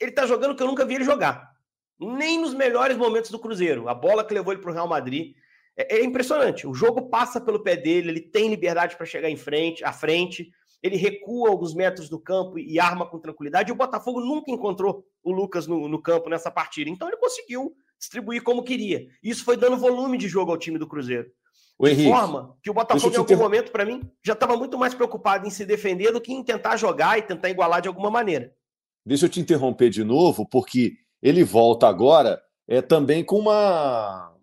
ele 0.00 0.12
tá 0.12 0.24
jogando 0.24 0.54
que 0.54 0.62
eu 0.62 0.66
nunca 0.68 0.84
vi 0.84 0.94
ele 0.94 1.04
jogar. 1.04 1.50
Nem 1.98 2.40
nos 2.40 2.54
melhores 2.54 2.96
momentos 2.96 3.30
do 3.30 3.40
Cruzeiro. 3.40 3.88
A 3.88 3.94
bola 3.94 4.24
que 4.24 4.32
levou 4.32 4.52
ele 4.52 4.62
para 4.62 4.70
o 4.70 4.74
Real 4.74 4.86
Madrid. 4.86 5.34
É, 5.78 5.98
é, 5.98 6.04
impressionante. 6.04 6.66
O 6.66 6.74
jogo 6.74 7.08
passa 7.08 7.40
pelo 7.40 7.62
pé 7.62 7.76
dele, 7.76 8.08
ele 8.08 8.20
tem 8.20 8.50
liberdade 8.50 8.96
para 8.96 9.06
chegar 9.06 9.30
em 9.30 9.36
frente, 9.36 9.84
à 9.84 9.92
frente. 9.92 10.50
Ele 10.82 10.96
recua 10.96 11.50
alguns 11.50 11.72
metros 11.72 12.08
do 12.08 12.18
campo 12.18 12.58
e 12.58 12.80
arma 12.80 13.08
com 13.08 13.18
tranquilidade. 13.18 13.70
E 13.70 13.72
o 13.72 13.76
Botafogo 13.76 14.20
nunca 14.20 14.50
encontrou 14.50 15.04
o 15.22 15.30
Lucas 15.30 15.68
no, 15.68 15.88
no 15.88 16.02
campo 16.02 16.28
nessa 16.28 16.50
partida. 16.50 16.90
Então 16.90 17.06
ele 17.06 17.16
conseguiu 17.16 17.72
distribuir 17.96 18.42
como 18.42 18.64
queria. 18.64 19.06
Isso 19.22 19.44
foi 19.44 19.56
dando 19.56 19.76
volume 19.76 20.18
de 20.18 20.28
jogo 20.28 20.50
ao 20.50 20.58
time 20.58 20.78
do 20.78 20.86
Cruzeiro. 20.86 21.28
O 21.78 21.86
de 21.86 21.92
Henrique, 21.92 22.10
forma 22.10 22.56
que 22.60 22.70
o 22.70 22.74
Botafogo, 22.74 23.14
em 23.14 23.18
algum 23.18 23.36
momento, 23.36 23.70
para 23.70 23.84
mim, 23.84 24.00
já 24.24 24.32
estava 24.32 24.56
muito 24.56 24.76
mais 24.76 24.94
preocupado 24.94 25.46
em 25.46 25.50
se 25.50 25.64
defender 25.64 26.12
do 26.12 26.20
que 26.20 26.32
em 26.32 26.42
tentar 26.42 26.76
jogar 26.76 27.18
e 27.18 27.22
tentar 27.22 27.50
igualar 27.50 27.80
de 27.80 27.86
alguma 27.86 28.10
maneira. 28.10 28.52
Deixa 29.06 29.26
eu 29.26 29.28
te 29.28 29.40
interromper 29.40 29.90
de 29.90 30.02
novo, 30.02 30.44
porque 30.44 30.94
ele 31.22 31.44
volta 31.44 31.86
agora 31.86 32.42
é 32.66 32.82
também 32.82 33.24
com 33.24 33.38
uma 33.38 34.37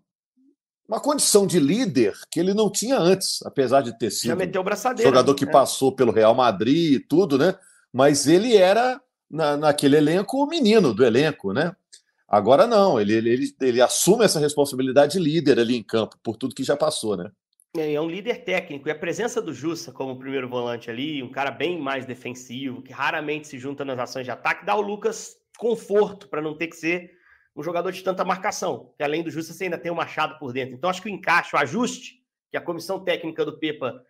uma 0.88 1.00
condição 1.00 1.46
de 1.46 1.58
líder 1.58 2.14
que 2.30 2.38
ele 2.38 2.54
não 2.54 2.70
tinha 2.70 2.98
antes, 2.98 3.42
apesar 3.44 3.82
de 3.82 3.98
ter 3.98 4.10
sido 4.10 4.38
jogador 5.02 5.34
que 5.34 5.46
né? 5.46 5.52
passou 5.52 5.94
pelo 5.94 6.12
Real 6.12 6.34
Madrid 6.34 6.94
e 6.94 7.00
tudo, 7.00 7.36
né? 7.36 7.54
Mas 7.92 8.26
ele 8.26 8.56
era 8.56 9.00
na, 9.30 9.56
naquele 9.56 9.96
elenco 9.96 10.42
o 10.42 10.46
menino 10.46 10.94
do 10.94 11.04
elenco, 11.04 11.52
né? 11.52 11.74
Agora 12.28 12.66
não, 12.66 13.00
ele, 13.00 13.14
ele, 13.14 13.54
ele 13.60 13.80
assume 13.80 14.24
essa 14.24 14.40
responsabilidade 14.40 15.12
de 15.12 15.18
líder 15.18 15.58
ali 15.58 15.76
em 15.76 15.82
campo, 15.82 16.16
por 16.22 16.36
tudo 16.36 16.54
que 16.54 16.64
já 16.64 16.76
passou, 16.76 17.16
né? 17.16 17.30
É, 17.76 17.94
é 17.94 18.00
um 18.00 18.08
líder 18.08 18.44
técnico. 18.44 18.88
E 18.88 18.90
a 18.90 18.98
presença 18.98 19.40
do 19.40 19.52
Jussa 19.52 19.92
como 19.92 20.18
primeiro 20.18 20.48
volante 20.48 20.90
ali, 20.90 21.22
um 21.22 21.30
cara 21.30 21.50
bem 21.50 21.80
mais 21.80 22.04
defensivo, 22.04 22.82
que 22.82 22.92
raramente 22.92 23.46
se 23.48 23.58
junta 23.58 23.84
nas 23.84 23.98
ações 23.98 24.24
de 24.24 24.30
ataque, 24.30 24.66
dá 24.66 24.72
ao 24.72 24.80
Lucas 24.80 25.36
conforto 25.58 26.28
para 26.28 26.42
não 26.42 26.56
ter 26.56 26.66
que 26.68 26.76
ser 26.76 27.15
um 27.56 27.62
jogador 27.62 27.90
de 27.90 28.02
tanta 28.02 28.24
marcação. 28.24 28.92
Que 28.96 29.02
além 29.02 29.22
do 29.22 29.30
Jussa, 29.30 29.52
você 29.52 29.64
ainda 29.64 29.78
tem 29.78 29.90
o 29.90 29.94
Machado 29.94 30.38
por 30.38 30.52
dentro. 30.52 30.74
Então, 30.74 30.90
acho 30.90 31.00
que 31.00 31.08
o 31.08 31.12
encaixe, 31.12 31.56
o 31.56 31.58
ajuste 31.58 32.22
que 32.50 32.56
a 32.56 32.60
comissão 32.60 33.02
técnica 33.02 33.44
do 33.44 33.58
Pepa 33.58 34.04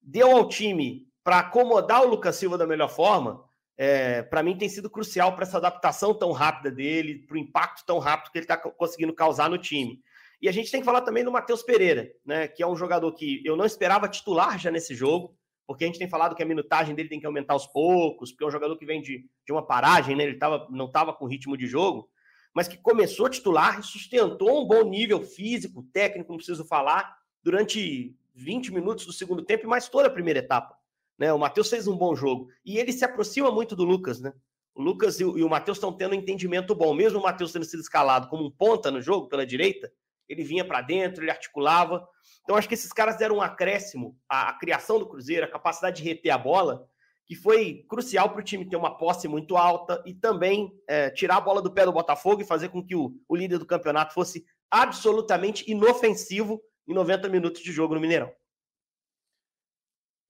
deu 0.00 0.30
ao 0.30 0.48
time 0.48 1.06
para 1.24 1.40
acomodar 1.40 2.02
o 2.02 2.08
Lucas 2.08 2.36
Silva 2.36 2.56
da 2.56 2.66
melhor 2.66 2.88
forma, 2.88 3.44
é, 3.76 4.22
para 4.22 4.42
mim 4.42 4.56
tem 4.56 4.68
sido 4.68 4.88
crucial 4.88 5.34
para 5.34 5.44
essa 5.44 5.56
adaptação 5.56 6.14
tão 6.14 6.32
rápida 6.32 6.70
dele, 6.70 7.26
para 7.26 7.34
o 7.34 7.38
impacto 7.38 7.84
tão 7.84 7.98
rápido 7.98 8.30
que 8.30 8.38
ele 8.38 8.44
está 8.44 8.56
conseguindo 8.56 9.14
causar 9.14 9.50
no 9.50 9.58
time. 9.58 10.00
E 10.40 10.48
a 10.48 10.52
gente 10.52 10.70
tem 10.70 10.80
que 10.80 10.84
falar 10.84 11.02
também 11.02 11.24
do 11.24 11.30
Matheus 11.30 11.62
Pereira, 11.62 12.10
né, 12.24 12.48
que 12.48 12.62
é 12.62 12.66
um 12.66 12.76
jogador 12.76 13.12
que 13.12 13.40
eu 13.44 13.56
não 13.56 13.64
esperava 13.64 14.08
titular 14.08 14.58
já 14.58 14.70
nesse 14.70 14.94
jogo, 14.94 15.36
porque 15.66 15.84
a 15.84 15.86
gente 15.86 15.98
tem 15.98 16.08
falado 16.08 16.34
que 16.34 16.42
a 16.42 16.46
minutagem 16.46 16.94
dele 16.94 17.08
tem 17.08 17.20
que 17.20 17.26
aumentar 17.26 17.54
aos 17.54 17.66
poucos, 17.66 18.32
porque 18.32 18.44
é 18.44 18.46
um 18.48 18.50
jogador 18.50 18.76
que 18.76 18.84
vem 18.84 19.00
de, 19.00 19.24
de 19.46 19.52
uma 19.52 19.64
paragem, 19.64 20.16
né, 20.16 20.24
ele 20.24 20.38
tava, 20.38 20.66
não 20.70 20.86
estava 20.86 21.12
com 21.12 21.26
ritmo 21.26 21.56
de 21.56 21.66
jogo, 21.66 22.08
mas 22.54 22.68
que 22.68 22.76
começou 22.76 23.28
titular 23.28 23.80
e 23.80 23.82
sustentou 23.82 24.62
um 24.62 24.66
bom 24.66 24.84
nível 24.84 25.22
físico, 25.22 25.82
técnico, 25.92 26.30
não 26.30 26.36
preciso 26.36 26.64
falar, 26.64 27.16
durante 27.42 28.14
20 28.34 28.72
minutos 28.72 29.06
do 29.06 29.12
segundo 29.12 29.42
tempo 29.42 29.64
e 29.64 29.68
mais 29.68 29.88
toda 29.88 30.08
a 30.08 30.12
primeira 30.12 30.40
etapa. 30.40 30.76
Né? 31.18 31.32
O 31.32 31.38
Matheus 31.38 31.68
fez 31.68 31.86
um 31.86 31.96
bom 31.96 32.14
jogo. 32.14 32.48
E 32.64 32.78
ele 32.78 32.92
se 32.92 33.04
aproxima 33.04 33.50
muito 33.50 33.76
do 33.76 33.84
Lucas, 33.84 34.20
né? 34.20 34.32
O 34.74 34.82
Lucas 34.82 35.20
e 35.20 35.24
o, 35.24 35.48
Matheus 35.48 35.76
estão 35.76 35.92
tendo 35.92 36.12
um 36.12 36.18
entendimento 36.18 36.74
bom. 36.74 36.94
Mesmo 36.94 37.20
o 37.20 37.22
Matheus 37.22 37.52
tendo 37.52 37.64
sido 37.64 37.80
escalado 37.80 38.28
como 38.28 38.46
um 38.46 38.50
ponta 38.50 38.90
no 38.90 39.02
jogo, 39.02 39.28
pela 39.28 39.44
direita, 39.44 39.92
ele 40.26 40.42
vinha 40.42 40.64
para 40.64 40.80
dentro, 40.80 41.22
ele 41.22 41.30
articulava. 41.30 42.08
Então, 42.42 42.56
acho 42.56 42.66
que 42.66 42.74
esses 42.74 42.92
caras 42.92 43.18
deram 43.18 43.36
um 43.36 43.42
acréscimo 43.42 44.18
à, 44.26 44.48
à 44.48 44.52
criação 44.54 44.98
do 44.98 45.06
Cruzeiro, 45.06 45.44
a 45.44 45.50
capacidade 45.50 46.02
de 46.02 46.08
reter 46.08 46.32
a 46.32 46.38
bola, 46.38 46.88
que 47.32 47.34
foi 47.34 47.86
crucial 47.88 48.28
para 48.28 48.40
o 48.40 48.44
time 48.44 48.68
ter 48.68 48.76
uma 48.76 48.94
posse 48.94 49.26
muito 49.26 49.56
alta 49.56 50.02
e 50.04 50.12
também 50.12 50.70
é, 50.86 51.08
tirar 51.08 51.38
a 51.38 51.40
bola 51.40 51.62
do 51.62 51.72
pé 51.72 51.86
do 51.86 51.92
Botafogo 51.92 52.42
e 52.42 52.44
fazer 52.44 52.68
com 52.68 52.84
que 52.84 52.94
o, 52.94 53.14
o 53.26 53.34
líder 53.34 53.56
do 53.56 53.64
campeonato 53.64 54.12
fosse 54.12 54.44
absolutamente 54.70 55.64
inofensivo 55.66 56.60
em 56.86 56.92
90 56.92 57.30
minutos 57.30 57.62
de 57.62 57.72
jogo 57.72 57.94
no 57.94 58.00
Mineirão. 58.02 58.30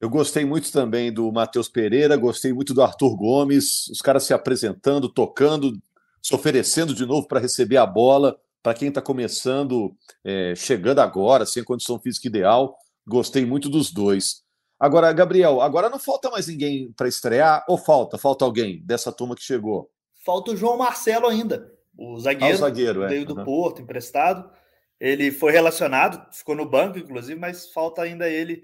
Eu 0.00 0.08
gostei 0.08 0.44
muito 0.44 0.70
também 0.70 1.12
do 1.12 1.32
Matheus 1.32 1.68
Pereira, 1.68 2.16
gostei 2.16 2.52
muito 2.52 2.72
do 2.72 2.82
Arthur 2.82 3.16
Gomes, 3.16 3.88
os 3.88 4.00
caras 4.00 4.22
se 4.22 4.32
apresentando, 4.32 5.08
tocando, 5.08 5.76
se 6.22 6.32
oferecendo 6.32 6.94
de 6.94 7.04
novo 7.04 7.26
para 7.26 7.40
receber 7.40 7.78
a 7.78 7.86
bola. 7.86 8.38
Para 8.62 8.74
quem 8.74 8.90
está 8.90 9.02
começando, 9.02 9.92
é, 10.22 10.54
chegando 10.54 11.00
agora, 11.00 11.44
sem 11.44 11.64
condição 11.64 11.98
física 11.98 12.28
ideal, 12.28 12.76
gostei 13.04 13.44
muito 13.44 13.68
dos 13.68 13.90
dois. 13.90 14.41
Agora, 14.82 15.12
Gabriel, 15.12 15.60
agora 15.60 15.88
não 15.88 15.96
falta 15.96 16.28
mais 16.28 16.48
ninguém 16.48 16.90
para 16.96 17.06
estrear 17.06 17.64
ou 17.68 17.78
falta? 17.78 18.18
Falta 18.18 18.44
alguém 18.44 18.82
dessa 18.84 19.12
turma 19.12 19.36
que 19.36 19.42
chegou? 19.44 19.88
Falta 20.24 20.50
o 20.50 20.56
João 20.56 20.76
Marcelo 20.76 21.28
ainda, 21.28 21.72
o 21.96 22.18
zagueiro, 22.18 22.52
ah, 22.52 22.56
o 22.56 22.58
zagueiro 22.58 23.06
veio 23.06 23.22
é. 23.22 23.24
do 23.24 23.38
uhum. 23.38 23.44
Porto, 23.44 23.80
emprestado. 23.80 24.50
Ele 24.98 25.30
foi 25.30 25.52
relacionado, 25.52 26.26
ficou 26.34 26.56
no 26.56 26.68
banco, 26.68 26.98
inclusive, 26.98 27.38
mas 27.38 27.72
falta 27.72 28.02
ainda 28.02 28.28
ele 28.28 28.60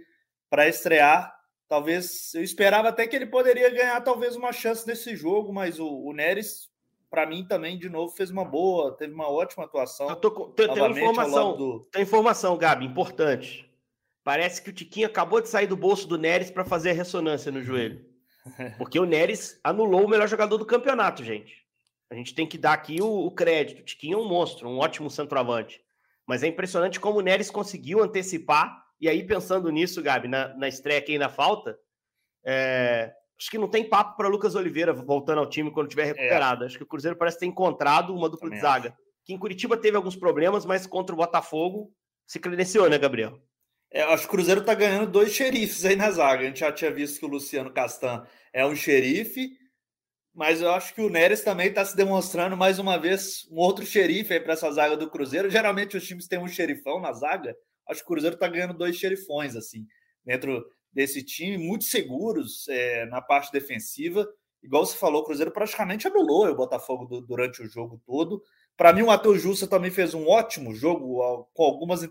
para 0.50 0.66
estrear. 0.66 1.32
Talvez 1.68 2.34
eu 2.34 2.42
esperava 2.42 2.88
até 2.88 3.06
que 3.06 3.14
ele 3.14 3.26
poderia 3.26 3.70
ganhar 3.70 4.00
talvez 4.00 4.34
uma 4.34 4.52
chance 4.52 4.84
nesse 4.88 5.14
jogo, 5.14 5.52
mas 5.52 5.78
o, 5.78 5.86
o 5.86 6.12
Neres, 6.12 6.68
para 7.08 7.26
mim 7.26 7.46
também 7.46 7.78
de 7.78 7.88
novo 7.88 8.12
fez 8.16 8.28
uma 8.28 8.44
boa, 8.44 8.96
teve 8.96 9.14
uma 9.14 9.30
ótima 9.30 9.66
atuação. 9.66 10.08
Eu 10.08 10.16
tô, 10.16 10.30
tem, 10.48 10.66
tem 10.66 10.90
informação, 10.90 11.56
do... 11.56 11.88
tem 11.92 12.02
informação, 12.02 12.58
Gabi, 12.58 12.86
importante. 12.86 13.67
Parece 14.28 14.60
que 14.60 14.68
o 14.68 14.74
Tiquinho 14.74 15.06
acabou 15.06 15.40
de 15.40 15.48
sair 15.48 15.66
do 15.66 15.74
bolso 15.74 16.06
do 16.06 16.18
Neres 16.18 16.50
para 16.50 16.62
fazer 16.62 16.90
a 16.90 16.92
ressonância 16.92 17.50
no 17.50 17.62
joelho. 17.62 18.04
Porque 18.76 19.00
o 19.00 19.06
Neres 19.06 19.58
anulou 19.64 20.04
o 20.04 20.08
melhor 20.08 20.28
jogador 20.28 20.58
do 20.58 20.66
campeonato, 20.66 21.24
gente. 21.24 21.64
A 22.10 22.14
gente 22.14 22.34
tem 22.34 22.46
que 22.46 22.58
dar 22.58 22.74
aqui 22.74 23.00
o, 23.00 23.08
o 23.08 23.30
crédito. 23.30 23.80
O 23.80 23.84
Tiquinho 23.84 24.18
é 24.18 24.20
um 24.20 24.28
monstro, 24.28 24.68
um 24.68 24.80
ótimo 24.80 25.08
centroavante. 25.08 25.80
Mas 26.26 26.42
é 26.42 26.46
impressionante 26.46 27.00
como 27.00 27.20
o 27.20 27.22
Neres 27.22 27.50
conseguiu 27.50 28.02
antecipar 28.02 28.84
e 29.00 29.08
aí, 29.08 29.24
pensando 29.24 29.70
nisso, 29.70 30.02
Gabi, 30.02 30.28
na, 30.28 30.54
na 30.58 30.68
estreia 30.68 30.98
aqui 30.98 31.16
na 31.16 31.30
falta, 31.30 31.78
é, 32.44 33.10
acho 33.40 33.50
que 33.50 33.56
não 33.56 33.66
tem 33.66 33.88
papo 33.88 34.14
para 34.14 34.28
Lucas 34.28 34.54
Oliveira 34.54 34.92
voltando 34.92 35.38
ao 35.38 35.48
time 35.48 35.70
quando 35.70 35.88
tiver 35.88 36.02
é. 36.02 36.06
recuperado. 36.06 36.64
É. 36.64 36.66
Acho 36.66 36.76
que 36.76 36.84
o 36.84 36.86
Cruzeiro 36.86 37.16
parece 37.16 37.38
ter 37.38 37.46
encontrado 37.46 38.14
uma 38.14 38.28
dupla 38.28 38.50
Também 38.50 38.58
de 38.58 38.62
zaga. 38.62 38.88
Acho. 38.90 38.98
Que 39.24 39.32
em 39.32 39.38
Curitiba 39.38 39.74
teve 39.74 39.96
alguns 39.96 40.16
problemas, 40.16 40.66
mas 40.66 40.86
contra 40.86 41.14
o 41.14 41.16
Botafogo 41.16 41.90
se 42.26 42.38
credenciou, 42.38 42.90
né, 42.90 42.98
Gabriel? 42.98 43.40
É, 43.90 44.02
acho 44.02 44.22
que 44.22 44.28
o 44.28 44.30
Cruzeiro 44.32 44.60
está 44.60 44.74
ganhando 44.74 45.10
dois 45.10 45.32
xerifes 45.32 45.84
aí 45.84 45.96
na 45.96 46.10
zaga. 46.10 46.42
A 46.42 46.46
gente 46.46 46.60
já 46.60 46.70
tinha 46.72 46.90
visto 46.90 47.18
que 47.18 47.24
o 47.24 47.28
Luciano 47.28 47.72
Castan 47.72 48.26
é 48.52 48.64
um 48.66 48.76
xerife, 48.76 49.50
mas 50.34 50.60
eu 50.60 50.70
acho 50.70 50.94
que 50.94 51.00
o 51.00 51.08
Neres 51.08 51.40
também 51.40 51.68
está 51.68 51.84
se 51.84 51.96
demonstrando 51.96 52.56
mais 52.56 52.78
uma 52.78 52.98
vez 52.98 53.48
um 53.50 53.56
outro 53.56 53.84
xerife 53.86 54.34
aí 54.34 54.40
para 54.40 54.52
essa 54.52 54.70
zaga 54.70 54.96
do 54.96 55.10
Cruzeiro. 55.10 55.50
Geralmente 55.50 55.96
os 55.96 56.06
times 56.06 56.28
têm 56.28 56.38
um 56.38 56.48
xerifão 56.48 57.00
na 57.00 57.12
zaga, 57.12 57.56
acho 57.88 58.00
que 58.00 58.06
o 58.06 58.08
Cruzeiro 58.14 58.34
está 58.34 58.46
ganhando 58.46 58.74
dois 58.74 58.96
xerifões, 58.96 59.56
assim, 59.56 59.86
dentro 60.24 60.64
desse 60.92 61.22
time, 61.22 61.56
muito 61.58 61.84
seguros 61.84 62.68
é, 62.68 63.06
na 63.06 63.22
parte 63.22 63.50
defensiva. 63.50 64.28
Igual 64.62 64.84
você 64.84 64.96
falou, 64.96 65.22
o 65.22 65.24
Cruzeiro 65.24 65.50
praticamente 65.50 66.06
anulou 66.06 66.46
o 66.46 66.54
Botafogo 66.54 67.04
do, 67.06 67.20
durante 67.20 67.62
o 67.62 67.68
jogo 67.68 68.00
todo. 68.04 68.42
Para 68.76 68.92
mim, 68.92 69.02
o 69.02 69.06
Matheus 69.06 69.40
Justa 69.40 69.66
também 69.66 69.90
fez 69.90 70.14
um 70.14 70.26
ótimo 70.26 70.74
jogo, 70.74 71.48
com 71.52 71.64
algumas 71.64 72.02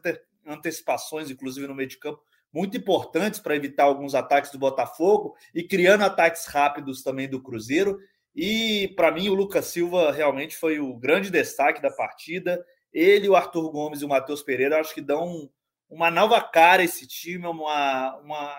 antecipações, 0.48 1.30
inclusive 1.30 1.68
no 1.68 1.76
meio 1.76 1.90
de 1.90 1.98
campo, 1.98 2.22
muito 2.54 2.78
importantes 2.78 3.40
para 3.40 3.56
evitar 3.56 3.84
alguns 3.84 4.16
ataques 4.16 4.52
do 4.52 4.58
Botafogo 4.58 5.36
e 5.54 5.64
criando 5.64 6.04
ataques 6.04 6.46
rápidos 6.46 7.04
também 7.04 7.28
do 7.28 7.42
Cruzeiro. 7.42 8.00
E 8.36 8.94
para 8.96 9.12
mim, 9.12 9.30
o 9.30 9.34
Lucas 9.34 9.66
Silva 9.66 10.12
realmente 10.12 10.56
foi 10.56 10.80
o 10.80 10.96
grande 10.96 11.30
destaque 11.30 11.82
da 11.82 11.92
partida. 11.92 12.64
Ele, 12.94 13.28
o 13.28 13.36
Arthur 13.36 13.70
Gomes 13.72 14.02
e 14.02 14.06
o 14.06 14.10
Matheus 14.10 14.42
Pereira, 14.42 14.80
acho 14.80 14.94
que 14.94 15.02
dão 15.02 15.50
uma 15.90 16.12
nova 16.12 16.42
cara 16.42 16.84
esse 16.84 17.08
time, 17.08 17.46
uma, 17.48 18.16
uma 18.18 18.56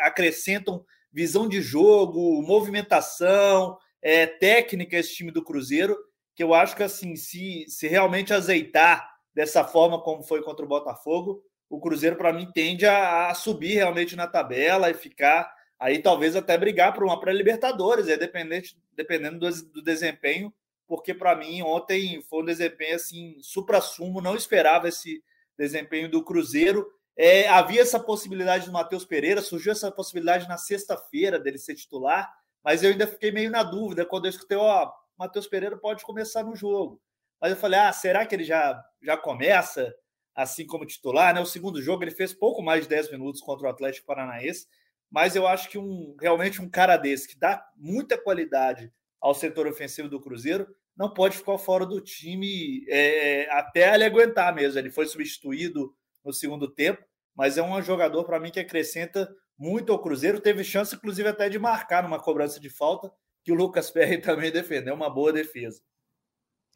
acrescentam 0.00 0.84
visão 1.12 1.48
de 1.48 1.62
jogo, 1.62 2.42
movimentação, 2.42 3.78
é, 4.02 4.26
técnica 4.26 4.98
esse 4.98 5.14
time 5.14 5.30
do 5.30 5.44
Cruzeiro, 5.44 5.96
que 6.34 6.42
eu 6.42 6.52
acho 6.52 6.74
que 6.74 6.82
assim, 6.82 7.14
se, 7.14 7.64
se 7.68 7.86
realmente 7.86 8.34
azeitar 8.34 9.13
dessa 9.34 9.64
forma 9.64 10.00
como 10.00 10.22
foi 10.22 10.42
contra 10.42 10.64
o 10.64 10.68
Botafogo, 10.68 11.42
o 11.68 11.80
Cruzeiro 11.80 12.16
para 12.16 12.32
mim 12.32 12.50
tende 12.52 12.86
a, 12.86 13.28
a, 13.28 13.34
subir 13.34 13.74
realmente 13.74 14.14
na 14.14 14.26
tabela 14.26 14.90
e 14.90 14.94
ficar 14.94 15.52
aí 15.78 15.98
talvez 16.00 16.36
até 16.36 16.56
brigar 16.56 16.94
por 16.94 17.04
uma 17.04 17.18
pré-libertadores, 17.18 18.08
é 18.08 18.16
dependente 18.16 18.78
dependendo 18.92 19.38
do, 19.38 19.64
do 19.72 19.82
desempenho, 19.82 20.52
porque 20.86 21.12
para 21.12 21.34
mim 21.34 21.62
ontem 21.62 22.22
foi 22.22 22.42
um 22.42 22.46
desempenho 22.46 22.94
assim 22.94 23.36
supra-sumo, 23.40 24.20
não 24.20 24.36
esperava 24.36 24.88
esse 24.88 25.22
desempenho 25.58 26.08
do 26.08 26.22
Cruzeiro. 26.22 26.86
É, 27.16 27.48
havia 27.48 27.80
essa 27.80 27.98
possibilidade 27.98 28.66
do 28.66 28.72
Matheus 28.72 29.04
Pereira, 29.04 29.40
surgiu 29.40 29.72
essa 29.72 29.90
possibilidade 29.90 30.48
na 30.48 30.56
sexta-feira 30.56 31.38
dele 31.38 31.58
ser 31.58 31.74
titular, 31.74 32.32
mas 32.62 32.82
eu 32.82 32.90
ainda 32.90 33.06
fiquei 33.06 33.30
meio 33.30 33.50
na 33.50 33.62
dúvida 33.62 34.04
quando 34.04 34.26
eu 34.26 34.30
escutei, 34.30 34.56
ó, 34.56 34.92
Matheus 35.16 35.46
Pereira 35.46 35.76
pode 35.76 36.04
começar 36.04 36.42
no 36.42 36.56
jogo. 36.56 37.00
Mas 37.44 37.52
eu 37.52 37.58
falei, 37.58 37.78
ah, 37.78 37.92
será 37.92 38.24
que 38.24 38.34
ele 38.34 38.42
já, 38.42 38.82
já 39.02 39.18
começa 39.18 39.94
assim 40.34 40.66
como 40.66 40.86
titular? 40.86 41.34
Né? 41.34 41.42
O 41.42 41.44
segundo 41.44 41.82
jogo 41.82 42.02
ele 42.02 42.10
fez 42.10 42.32
pouco 42.32 42.62
mais 42.62 42.84
de 42.84 42.88
10 42.88 43.10
minutos 43.10 43.42
contra 43.42 43.66
o 43.66 43.70
Atlético 43.70 44.06
Paranaense, 44.06 44.66
mas 45.10 45.36
eu 45.36 45.46
acho 45.46 45.68
que 45.68 45.76
um 45.76 46.16
realmente 46.18 46.62
um 46.62 46.70
cara 46.70 46.96
desse 46.96 47.28
que 47.28 47.38
dá 47.38 47.62
muita 47.76 48.16
qualidade 48.16 48.90
ao 49.20 49.34
setor 49.34 49.66
ofensivo 49.66 50.08
do 50.08 50.18
Cruzeiro 50.18 50.66
não 50.96 51.12
pode 51.12 51.36
ficar 51.36 51.58
fora 51.58 51.84
do 51.84 52.00
time 52.00 52.82
é, 52.88 53.46
até 53.50 53.94
ele 53.94 54.04
aguentar 54.04 54.54
mesmo. 54.54 54.78
Ele 54.78 54.90
foi 54.90 55.04
substituído 55.04 55.94
no 56.24 56.32
segundo 56.32 56.66
tempo, 56.66 57.04
mas 57.34 57.58
é 57.58 57.62
um 57.62 57.82
jogador 57.82 58.24
para 58.24 58.40
mim 58.40 58.50
que 58.50 58.60
acrescenta 58.60 59.28
muito 59.58 59.92
ao 59.92 60.00
Cruzeiro. 60.00 60.40
Teve 60.40 60.64
chance, 60.64 60.96
inclusive, 60.96 61.28
até 61.28 61.50
de 61.50 61.58
marcar 61.58 62.02
numa 62.02 62.18
cobrança 62.18 62.58
de 62.58 62.70
falta, 62.70 63.12
que 63.44 63.52
o 63.52 63.54
Lucas 63.54 63.90
Perry 63.90 64.16
também 64.22 64.50
defendeu, 64.50 64.94
uma 64.94 65.10
boa 65.10 65.30
defesa. 65.30 65.82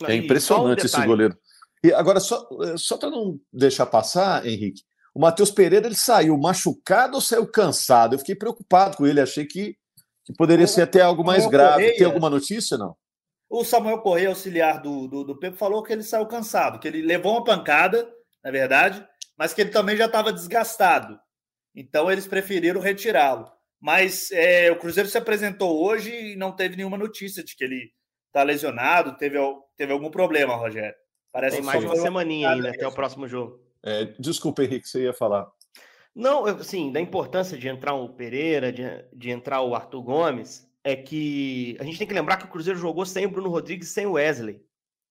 É 0.05 0.15
impressionante 0.15 0.87
esse 0.87 1.05
goleiro. 1.05 1.37
E 1.83 1.93
agora, 1.93 2.21
só, 2.21 2.49
só 2.77 2.97
para 2.97 3.11
não 3.11 3.39
deixar 3.53 3.87
passar, 3.87 4.45
Henrique, 4.47 4.83
o 5.15 5.21
Matheus 5.21 5.51
Pereira 5.51 5.87
ele 5.87 5.95
saiu 5.95 6.37
machucado 6.39 7.15
ou 7.17 7.21
saiu 7.21 7.47
cansado? 7.47 8.15
Eu 8.15 8.19
fiquei 8.19 8.35
preocupado 8.35 8.97
com 8.97 9.07
ele, 9.07 9.21
achei 9.21 9.45
que, 9.45 9.77
que 10.25 10.33
poderia 10.33 10.67
ser 10.67 10.83
até 10.83 11.01
algo 11.01 11.25
mais 11.25 11.47
grave. 11.47 11.93
Tem 11.93 12.07
alguma 12.07 12.31
notícia, 12.31 12.77
não? 12.77 12.97
O 13.51 13.65
Samuel 13.65 13.99
Correia, 13.99 14.29
auxiliar 14.29 14.83
do, 14.83 15.09
do, 15.09 15.25
do 15.25 15.39
Pepe, 15.39 15.57
falou 15.57 15.83
que 15.83 15.93
ele 15.93 16.03
saiu 16.03 16.27
cansado, 16.27 16.79
que 16.79 16.87
ele 16.87 17.01
levou 17.01 17.33
uma 17.33 17.45
pancada, 17.45 18.07
na 18.45 18.51
verdade, 18.51 19.05
mas 19.37 19.55
que 19.55 19.61
ele 19.61 19.71
também 19.71 19.97
já 19.97 20.07
estava 20.07 20.33
desgastado. 20.33 21.19
Então 21.75 22.11
eles 22.11 22.27
preferiram 22.27 22.81
retirá-lo. 22.81 23.51
Mas 23.81 24.31
é, 24.33 24.71
o 24.71 24.79
Cruzeiro 24.79 25.09
se 25.09 25.17
apresentou 25.17 25.83
hoje 25.83 26.11
e 26.11 26.37
não 26.37 26.55
teve 26.55 26.77
nenhuma 26.77 26.99
notícia 26.99 27.45
de 27.45 27.57
que 27.57 27.65
ele 27.65 27.91
está 28.29 28.43
lesionado, 28.43 29.17
teve, 29.17 29.39
teve 29.77 29.93
algum 29.93 30.11
problema, 30.11 30.55
Rogério. 30.55 30.97
Parece 31.33 31.57
Tem 31.57 31.65
mais 31.65 31.81
de 31.81 31.87
uma 31.87 31.97
semaninha 31.97 32.51
ainda, 32.51 32.71
até 32.71 32.87
o 32.87 32.93
próximo 32.93 33.27
jogo. 33.29 33.61
É, 33.83 34.07
desculpa, 34.19 34.63
Henrique, 34.63 34.89
você 34.89 35.05
ia 35.05 35.13
falar. 35.13 35.51
Não, 36.15 36.47
assim, 36.47 36.91
da 36.91 37.01
importância 37.01 37.57
de 37.57 37.69
entrar 37.69 37.95
o 37.95 38.09
Pereira, 38.09 38.73
de, 38.73 38.83
de 39.13 39.31
entrar 39.31 39.63
o 39.63 39.75
Arthur 39.75 40.03
Gomes, 40.03 40.69
é 40.83 40.97
que 40.97 41.77
a 41.79 41.85
gente 41.85 41.99
tem 41.99 42.07
que 42.07 42.15
lembrar 42.15 42.39
que 42.39 42.45
o 42.45 42.49
Cruzeiro 42.49 42.79
jogou 42.79 43.05
sem 43.05 43.27
o 43.27 43.31
Bruno 43.31 43.51
Rodrigues 43.51 43.89
e 43.89 43.93
sem 43.93 44.07
o 44.07 44.13
Wesley, 44.13 44.57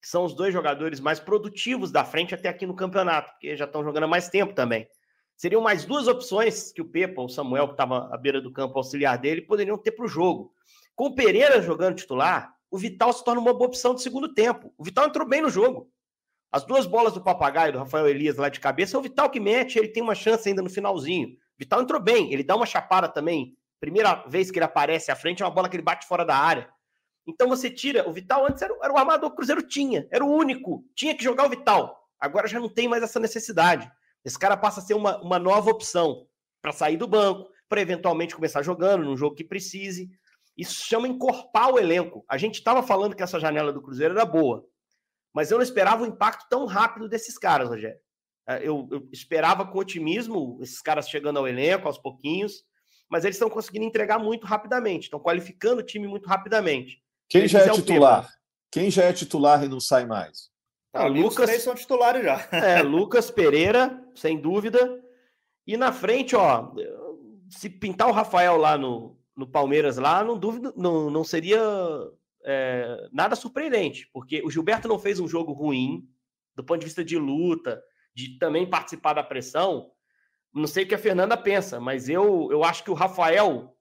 que 0.02 0.08
são 0.08 0.26
os 0.26 0.34
dois 0.34 0.54
jogadores 0.54 1.00
mais 1.00 1.20
produtivos 1.20 1.92
da 1.92 2.04
frente 2.04 2.34
até 2.34 2.50
aqui 2.50 2.66
no 2.66 2.76
campeonato, 2.76 3.32
porque 3.32 3.56
já 3.56 3.66
estão 3.66 3.84
jogando 3.84 4.04
há 4.04 4.08
mais 4.08 4.28
tempo 4.28 4.54
também. 4.54 4.88
Seriam 5.36 5.62
mais 5.62 5.86
duas 5.86 6.08
opções 6.08 6.72
que 6.72 6.82
o 6.82 6.90
Pepa, 6.90 7.22
o 7.22 7.30
Samuel, 7.30 7.68
que 7.68 7.74
estava 7.76 8.14
à 8.14 8.18
beira 8.18 8.42
do 8.42 8.52
campo 8.52 8.78
auxiliar 8.78 9.20
dele, 9.20 9.42
poderiam 9.42 9.78
ter 9.78 9.92
para 9.92 10.06
o 10.06 10.10
jogo. 10.10 10.52
Com 10.96 11.06
o 11.06 11.16
Pereira 11.16 11.62
jogando 11.62 11.96
titular, 11.96 12.57
o 12.70 12.78
Vital 12.78 13.14
se 13.14 13.24
torna 13.24 13.42
uma 13.42 13.54
boa 13.54 13.68
opção 13.68 13.94
de 13.94 14.02
segundo 14.02 14.34
tempo. 14.34 14.74
O 14.78 14.84
Vital 14.84 15.08
entrou 15.08 15.28
bem 15.28 15.42
no 15.42 15.50
jogo. 15.50 15.92
As 16.52 16.64
duas 16.64 16.86
bolas 16.86 17.14
do 17.14 17.22
papagaio 17.22 17.74
do 17.74 17.80
Rafael 17.80 18.08
Elias 18.08 18.38
lá 18.38 18.50
de 18.50 18.60
cabeça 18.60 18.96
é 18.96 19.00
o 19.00 19.04
Vital 19.04 19.30
que 19.30 19.40
mete, 19.40 19.78
ele 19.78 19.90
tem 19.90 20.02
uma 20.02 20.16
chance 20.16 20.48
ainda 20.48 20.62
no 20.62 20.70
finalzinho. 20.70 21.38
Vital 21.58 21.82
entrou 21.82 22.02
bem, 22.02 22.32
ele 22.32 22.44
dá 22.44 22.56
uma 22.56 22.66
chapada 22.66 23.08
também 23.08 23.58
Primeira 23.80 24.24
vez 24.28 24.50
que 24.50 24.58
ele 24.58 24.66
aparece 24.66 25.12
à 25.12 25.16
frente 25.16 25.44
é 25.44 25.46
uma 25.46 25.52
bola 25.52 25.70
que 25.70 25.76
ele 25.76 25.84
bate 25.84 26.08
fora 26.08 26.26
da 26.26 26.36
área. 26.36 26.68
Então 27.28 27.48
você 27.48 27.70
tira. 27.70 28.08
O 28.10 28.14
Vital 28.14 28.46
antes 28.46 28.62
era, 28.62 28.76
era 28.82 28.92
o 28.94 28.98
armador 28.98 29.30
o 29.30 29.36
Cruzeiro 29.36 29.62
tinha, 29.62 30.08
era 30.12 30.26
o 30.26 30.32
único. 30.32 30.84
Tinha 30.96 31.16
que 31.16 31.24
jogar 31.24 31.46
o 31.46 31.50
Vital. 31.50 31.96
Agora 32.20 32.48
já 32.48 32.60
não 32.60 32.70
tem 32.70 32.88
mais 32.88 33.04
essa 33.04 33.20
necessidade. 33.20 33.90
Esse 34.26 34.40
cara 34.40 34.58
passa 34.58 34.80
a 34.80 34.84
ser 34.84 34.96
uma, 34.96 35.22
uma 35.22 35.38
nova 35.38 35.70
opção 35.70 36.26
para 36.62 36.72
sair 36.72 36.98
do 36.98 37.08
banco, 37.08 37.50
para 37.70 37.82
eventualmente 37.82 38.36
começar 38.36 38.64
jogando 38.64 39.06
num 39.06 39.16
jogo 39.16 39.36
que 39.36 39.44
precise. 39.44 40.10
Isso 40.58 40.76
se 40.76 40.86
chama 40.88 41.08
encorpar 41.08 41.70
o 41.70 41.80
elenco. 41.80 42.26
A 42.28 42.38
gente 42.38 42.56
estava 42.56 42.82
falando 42.82 43.16
que 43.16 43.22
essa 43.22 43.40
janela 43.40 43.72
do 43.72 43.82
Cruzeiro 43.82 44.16
era 44.16 44.26
boa, 44.26 44.66
mas 45.34 45.52
eu 45.52 45.58
não 45.58 45.64
esperava 45.64 46.04
o 46.04 46.08
impacto 46.08 46.48
tão 46.50 46.66
rápido 46.66 47.08
desses 47.08 47.38
caras, 47.38 47.70
Rogério. 47.70 48.00
É, 48.48 48.60
eu, 48.60 48.88
eu 48.92 49.08
esperava 49.12 49.66
com 49.66 49.78
otimismo 49.78 50.58
esses 50.62 50.82
caras 50.82 51.10
chegando 51.10 51.38
ao 51.38 51.48
elenco 51.48 51.88
aos 51.88 51.98
pouquinhos, 51.98 52.64
mas 53.10 53.24
eles 53.24 53.36
estão 53.36 53.50
conseguindo 53.50 53.86
entregar 53.86 54.18
muito 54.18 54.48
rapidamente, 54.48 55.04
estão 55.04 55.20
qualificando 55.20 55.82
o 55.82 55.86
time 55.86 56.08
muito 56.08 56.28
rapidamente. 56.28 57.04
Quem 57.30 57.48
já 57.48 57.62
é, 57.62 57.68
é 57.68 57.72
titular? 57.72 58.30
Quem 58.72 58.90
já 58.90 59.04
é 59.04 59.14
titular 59.14 59.64
e 59.64 59.68
não 59.68 59.80
sai 59.80 60.06
mais? 60.06 60.50
Ah, 60.94 61.06
Lucas 61.08 61.46
três 61.46 61.62
são 61.62 61.76
titulares 61.76 62.24
já. 62.24 62.48
É, 62.52 62.82
Lucas 62.82 63.30
Pereira, 63.30 64.02
sem 64.16 64.40
dúvida. 64.40 65.04
E 65.66 65.76
na 65.76 65.92
frente, 65.92 66.36
ó, 66.36 66.72
se 67.50 67.70
pintar 67.70 68.08
o 68.08 68.14
Rafael 68.14 68.56
lá 68.58 68.78
no, 68.78 69.17
no 69.38 69.48
Palmeiras 69.48 69.98
lá, 69.98 70.24
não 70.24 70.38
duvido, 70.38 70.74
não, 70.76 71.12
não 71.12 71.24
seria 71.24 71.62
é, 72.44 73.08
nada 73.14 73.36
surpreendente, 73.36 74.10
porque 74.12 74.42
o 74.44 74.50
Gilberto 74.50 74.88
não 74.88 74.98
fez 74.98 75.20
um 75.20 75.28
jogo 75.28 75.54
ruim 75.54 76.04
do 76.56 76.64
ponto 76.64 76.80
de 76.80 76.86
vista 76.86 77.06
de 77.06 77.18
luta, 77.18 77.80
de 78.16 78.40
também 78.40 78.68
participar 78.68 79.14
da 79.14 79.24
pressão. 79.24 79.92
Não 80.52 80.66
sei 80.66 80.84
o 80.84 80.88
que 80.88 80.96
a 80.96 81.00
Fernanda 81.00 81.38
pensa, 81.38 81.80
mas 81.80 82.10
eu, 82.10 82.50
eu 82.52 82.64
acho 82.64 82.84
que 82.84 82.90
o 82.90 82.96
Rafael 82.96 83.78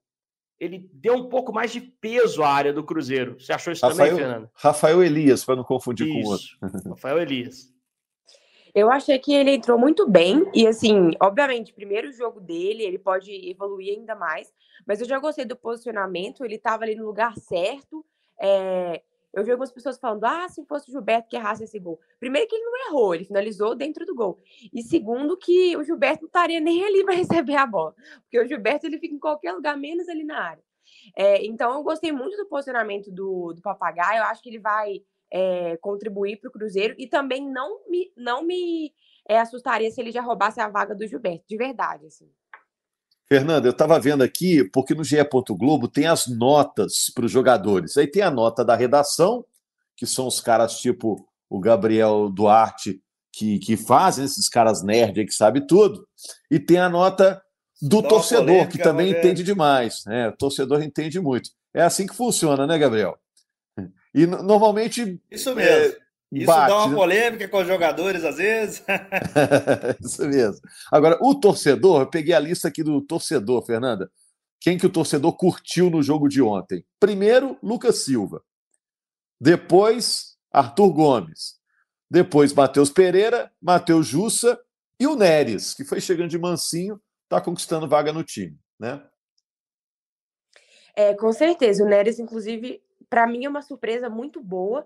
ele 0.59 0.89
deu 0.93 1.15
um 1.15 1.29
pouco 1.29 1.51
mais 1.51 1.71
de 1.71 1.81
peso 1.81 2.43
à 2.43 2.49
área 2.49 2.73
do 2.73 2.83
Cruzeiro. 2.83 3.39
Você 3.39 3.51
achou 3.51 3.73
isso 3.73 3.85
Rafael, 3.85 4.09
também, 4.09 4.23
Fernanda? 4.23 4.51
Rafael 4.55 5.03
Elias, 5.03 5.43
para 5.43 5.55
não 5.55 5.63
confundir 5.63 6.07
isso, 6.07 6.21
com 6.21 6.27
o 6.27 6.31
outro. 6.31 6.47
Rafael 6.91 7.19
Elias. 7.19 7.73
Eu 8.77 8.91
achei 8.91 9.17
que 9.17 9.33
ele 9.33 9.55
entrou 9.55 9.75
muito 9.75 10.07
bem 10.07 10.45
e 10.53 10.67
assim, 10.67 11.09
obviamente, 11.19 11.73
primeiro 11.73 12.11
jogo 12.11 12.39
dele, 12.39 12.83
ele 12.83 12.99
pode 12.99 13.31
evoluir 13.49 13.97
ainda 13.97 14.13
mais, 14.13 14.53
mas 14.85 15.01
eu 15.01 15.07
já 15.07 15.17
gostei 15.17 15.45
do 15.45 15.55
posicionamento, 15.55 16.45
ele 16.45 16.57
estava 16.57 16.83
ali 16.83 16.93
no 16.93 17.03
lugar 17.03 17.35
certo. 17.39 18.05
É... 18.39 19.01
Eu 19.33 19.43
vi 19.43 19.49
algumas 19.49 19.71
pessoas 19.71 19.97
falando: 19.97 20.25
ah, 20.25 20.47
se 20.47 20.63
fosse 20.65 20.89
o 20.89 20.91
Gilberto 20.91 21.27
que 21.27 21.35
errasse 21.35 21.63
esse 21.63 21.79
gol. 21.79 21.99
Primeiro, 22.19 22.47
que 22.47 22.55
ele 22.55 22.65
não 22.65 22.87
errou, 22.87 23.15
ele 23.15 23.25
finalizou 23.25 23.73
dentro 23.73 24.05
do 24.05 24.13
gol. 24.13 24.37
E 24.71 24.83
segundo, 24.83 25.35
que 25.35 25.75
o 25.75 25.83
Gilberto 25.83 26.21
não 26.21 26.27
estaria 26.27 26.59
nem 26.61 26.85
ali 26.85 27.03
para 27.03 27.15
receber 27.15 27.55
a 27.55 27.65
bola, 27.65 27.95
porque 28.21 28.39
o 28.39 28.47
Gilberto 28.47 28.85
ele 28.85 28.99
fica 28.99 29.15
em 29.15 29.19
qualquer 29.19 29.53
lugar, 29.53 29.75
menos 29.75 30.07
ali 30.07 30.23
na 30.23 30.39
área. 30.39 30.63
É, 31.15 31.43
então, 31.43 31.73
eu 31.73 31.81
gostei 31.81 32.11
muito 32.11 32.37
do 32.37 32.45
posicionamento 32.45 33.09
do, 33.09 33.53
do 33.53 33.61
Papagaio, 33.63 34.19
eu 34.19 34.25
acho 34.25 34.43
que 34.43 34.49
ele 34.49 34.59
vai 34.59 35.01
é, 35.31 35.77
contribuir 35.77 36.37
para 36.39 36.49
o 36.49 36.51
Cruzeiro 36.51 36.95
e 36.97 37.07
também 37.07 37.49
não 37.49 37.89
me, 37.89 38.11
não 38.15 38.45
me 38.45 38.93
é, 39.27 39.39
assustaria 39.39 39.91
se 39.91 39.99
ele 39.99 40.11
já 40.11 40.21
roubasse 40.21 40.59
a 40.59 40.69
vaga 40.69 40.95
do 40.95 41.05
Gilberto, 41.05 41.45
de 41.47 41.57
verdade. 41.57 42.05
Assim. 42.05 42.29
Fernanda, 43.27 43.67
eu 43.67 43.71
estava 43.71 43.99
vendo 43.99 44.23
aqui, 44.23 44.63
porque 44.71 44.95
no 44.95 45.03
GE. 45.03 45.17
Globo 45.49 45.87
tem 45.87 46.07
as 46.07 46.27
notas 46.27 47.11
para 47.13 47.25
os 47.25 47.31
jogadores. 47.31 47.97
Aí 47.97 48.07
tem 48.07 48.23
a 48.23 48.31
nota 48.31 48.63
da 48.63 48.75
redação, 48.75 49.45
que 49.95 50.05
são 50.05 50.27
os 50.27 50.39
caras 50.39 50.79
tipo 50.79 51.27
o 51.49 51.59
Gabriel 51.59 52.29
Duarte, 52.29 53.01
que, 53.33 53.59
que 53.59 53.77
fazem 53.77 54.25
esses 54.25 54.49
caras 54.49 54.81
nerd 54.81 55.25
que 55.25 55.33
sabe 55.33 55.65
tudo. 55.67 56.07
E 56.49 56.59
tem 56.59 56.77
a 56.77 56.89
nota 56.89 57.41
do 57.81 58.01
Dá 58.01 58.09
torcedor, 58.09 58.45
polêmica, 58.45 58.71
que 58.71 58.79
também 58.79 59.11
entende 59.11 59.43
demais. 59.43 60.03
Né? 60.05 60.29
O 60.29 60.37
torcedor 60.37 60.81
entende 60.81 61.19
muito. 61.19 61.49
É 61.73 61.83
assim 61.83 62.07
que 62.07 62.15
funciona, 62.15 62.65
né, 62.65 62.77
Gabriel? 62.77 63.17
E 64.17 64.25
normalmente. 64.25 65.21
Isso 65.29 65.53
mesmo. 65.53 65.93
É, 65.93 65.97
isso 66.31 66.45
bate, 66.47 66.69
dá 66.69 66.77
uma 66.77 66.87
né? 66.87 66.95
polêmica 66.95 67.47
com 67.47 67.61
os 67.61 67.67
jogadores, 67.67 68.23
às 68.23 68.37
vezes. 68.37 68.83
Isso 70.03 70.27
mesmo. 70.27 70.59
Agora, 70.91 71.17
o 71.21 71.35
torcedor, 71.35 72.01
eu 72.01 72.09
peguei 72.09 72.33
a 72.33 72.39
lista 72.39 72.67
aqui 72.67 72.83
do 72.83 72.99
torcedor, 72.99 73.65
Fernanda. 73.65 74.11
Quem 74.59 74.77
que 74.77 74.85
o 74.85 74.91
torcedor 74.91 75.37
curtiu 75.37 75.89
no 75.89 76.01
jogo 76.01 76.27
de 76.27 76.41
ontem? 76.41 76.83
Primeiro, 76.99 77.57
Lucas 77.63 78.03
Silva. 78.03 78.43
Depois, 79.39 80.35
Arthur 80.51 80.91
Gomes. 80.91 81.57
Depois, 82.09 82.51
Matheus 82.53 82.89
Pereira, 82.89 83.51
Matheus 83.61 84.07
Jussa 84.07 84.59
e 84.99 85.05
o 85.05 85.15
Neres, 85.15 85.73
que 85.73 85.85
foi 85.85 86.01
chegando 86.01 86.29
de 86.29 86.39
mansinho, 86.39 86.99
está 87.23 87.39
conquistando 87.39 87.87
vaga 87.87 88.11
no 88.11 88.23
time, 88.23 88.57
né? 88.79 89.01
É, 90.95 91.13
com 91.13 91.31
certeza. 91.31 91.83
O 91.83 91.87
Neres, 91.87 92.17
inclusive, 92.17 92.81
para 93.09 93.27
mim 93.27 93.45
é 93.45 93.49
uma 93.49 93.61
surpresa 93.61 94.09
muito 94.09 94.41
boa, 94.41 94.85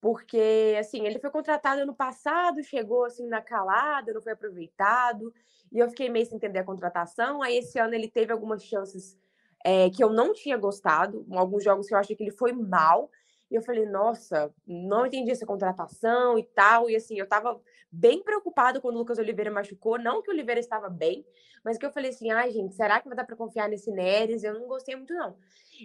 porque 0.00 0.76
assim, 0.78 1.04
ele 1.06 1.18
foi 1.18 1.30
contratado 1.30 1.82
ano 1.82 1.94
passado, 1.94 2.62
chegou 2.62 3.04
assim 3.04 3.26
na 3.26 3.40
calada, 3.40 4.12
não 4.12 4.22
foi 4.22 4.32
aproveitado, 4.32 5.32
e 5.72 5.78
eu 5.78 5.88
fiquei 5.88 6.08
meio 6.08 6.26
sem 6.26 6.36
entender 6.36 6.60
a 6.60 6.64
contratação. 6.64 7.42
Aí 7.42 7.58
esse 7.58 7.78
ano 7.78 7.94
ele 7.94 8.08
teve 8.08 8.32
algumas 8.32 8.64
chances 8.64 9.18
é, 9.64 9.90
que 9.90 10.02
eu 10.02 10.10
não 10.10 10.32
tinha 10.32 10.56
gostado, 10.56 11.26
alguns 11.32 11.64
jogos 11.64 11.86
que 11.86 11.94
eu 11.94 11.98
achei 11.98 12.16
que 12.16 12.22
ele 12.22 12.30
foi 12.30 12.52
mal, 12.52 13.10
e 13.50 13.54
eu 13.54 13.62
falei, 13.62 13.86
nossa, 13.86 14.52
não 14.66 15.06
entendi 15.06 15.30
essa 15.30 15.46
contratação 15.46 16.38
e 16.38 16.42
tal. 16.42 16.90
E 16.90 16.96
assim, 16.96 17.18
eu 17.18 17.26
tava 17.26 17.60
bem 17.90 18.22
preocupado 18.22 18.80
quando 18.80 18.96
o 18.96 18.98
Lucas 18.98 19.18
Oliveira 19.18 19.50
machucou. 19.50 19.98
Não 19.98 20.22
que 20.22 20.30
o 20.30 20.34
Oliveira 20.34 20.60
estava 20.60 20.90
bem, 20.90 21.24
mas 21.64 21.78
que 21.78 21.86
eu 21.86 21.90
falei 21.90 22.10
assim, 22.10 22.30
ai, 22.30 22.50
gente, 22.50 22.74
será 22.74 23.00
que 23.00 23.08
vai 23.08 23.16
dar 23.16 23.24
para 23.24 23.36
confiar 23.36 23.68
nesse 23.68 23.90
Neres? 23.90 24.44
Eu 24.44 24.54
não 24.54 24.66
gostei 24.68 24.94
muito, 24.96 25.14
não. 25.14 25.36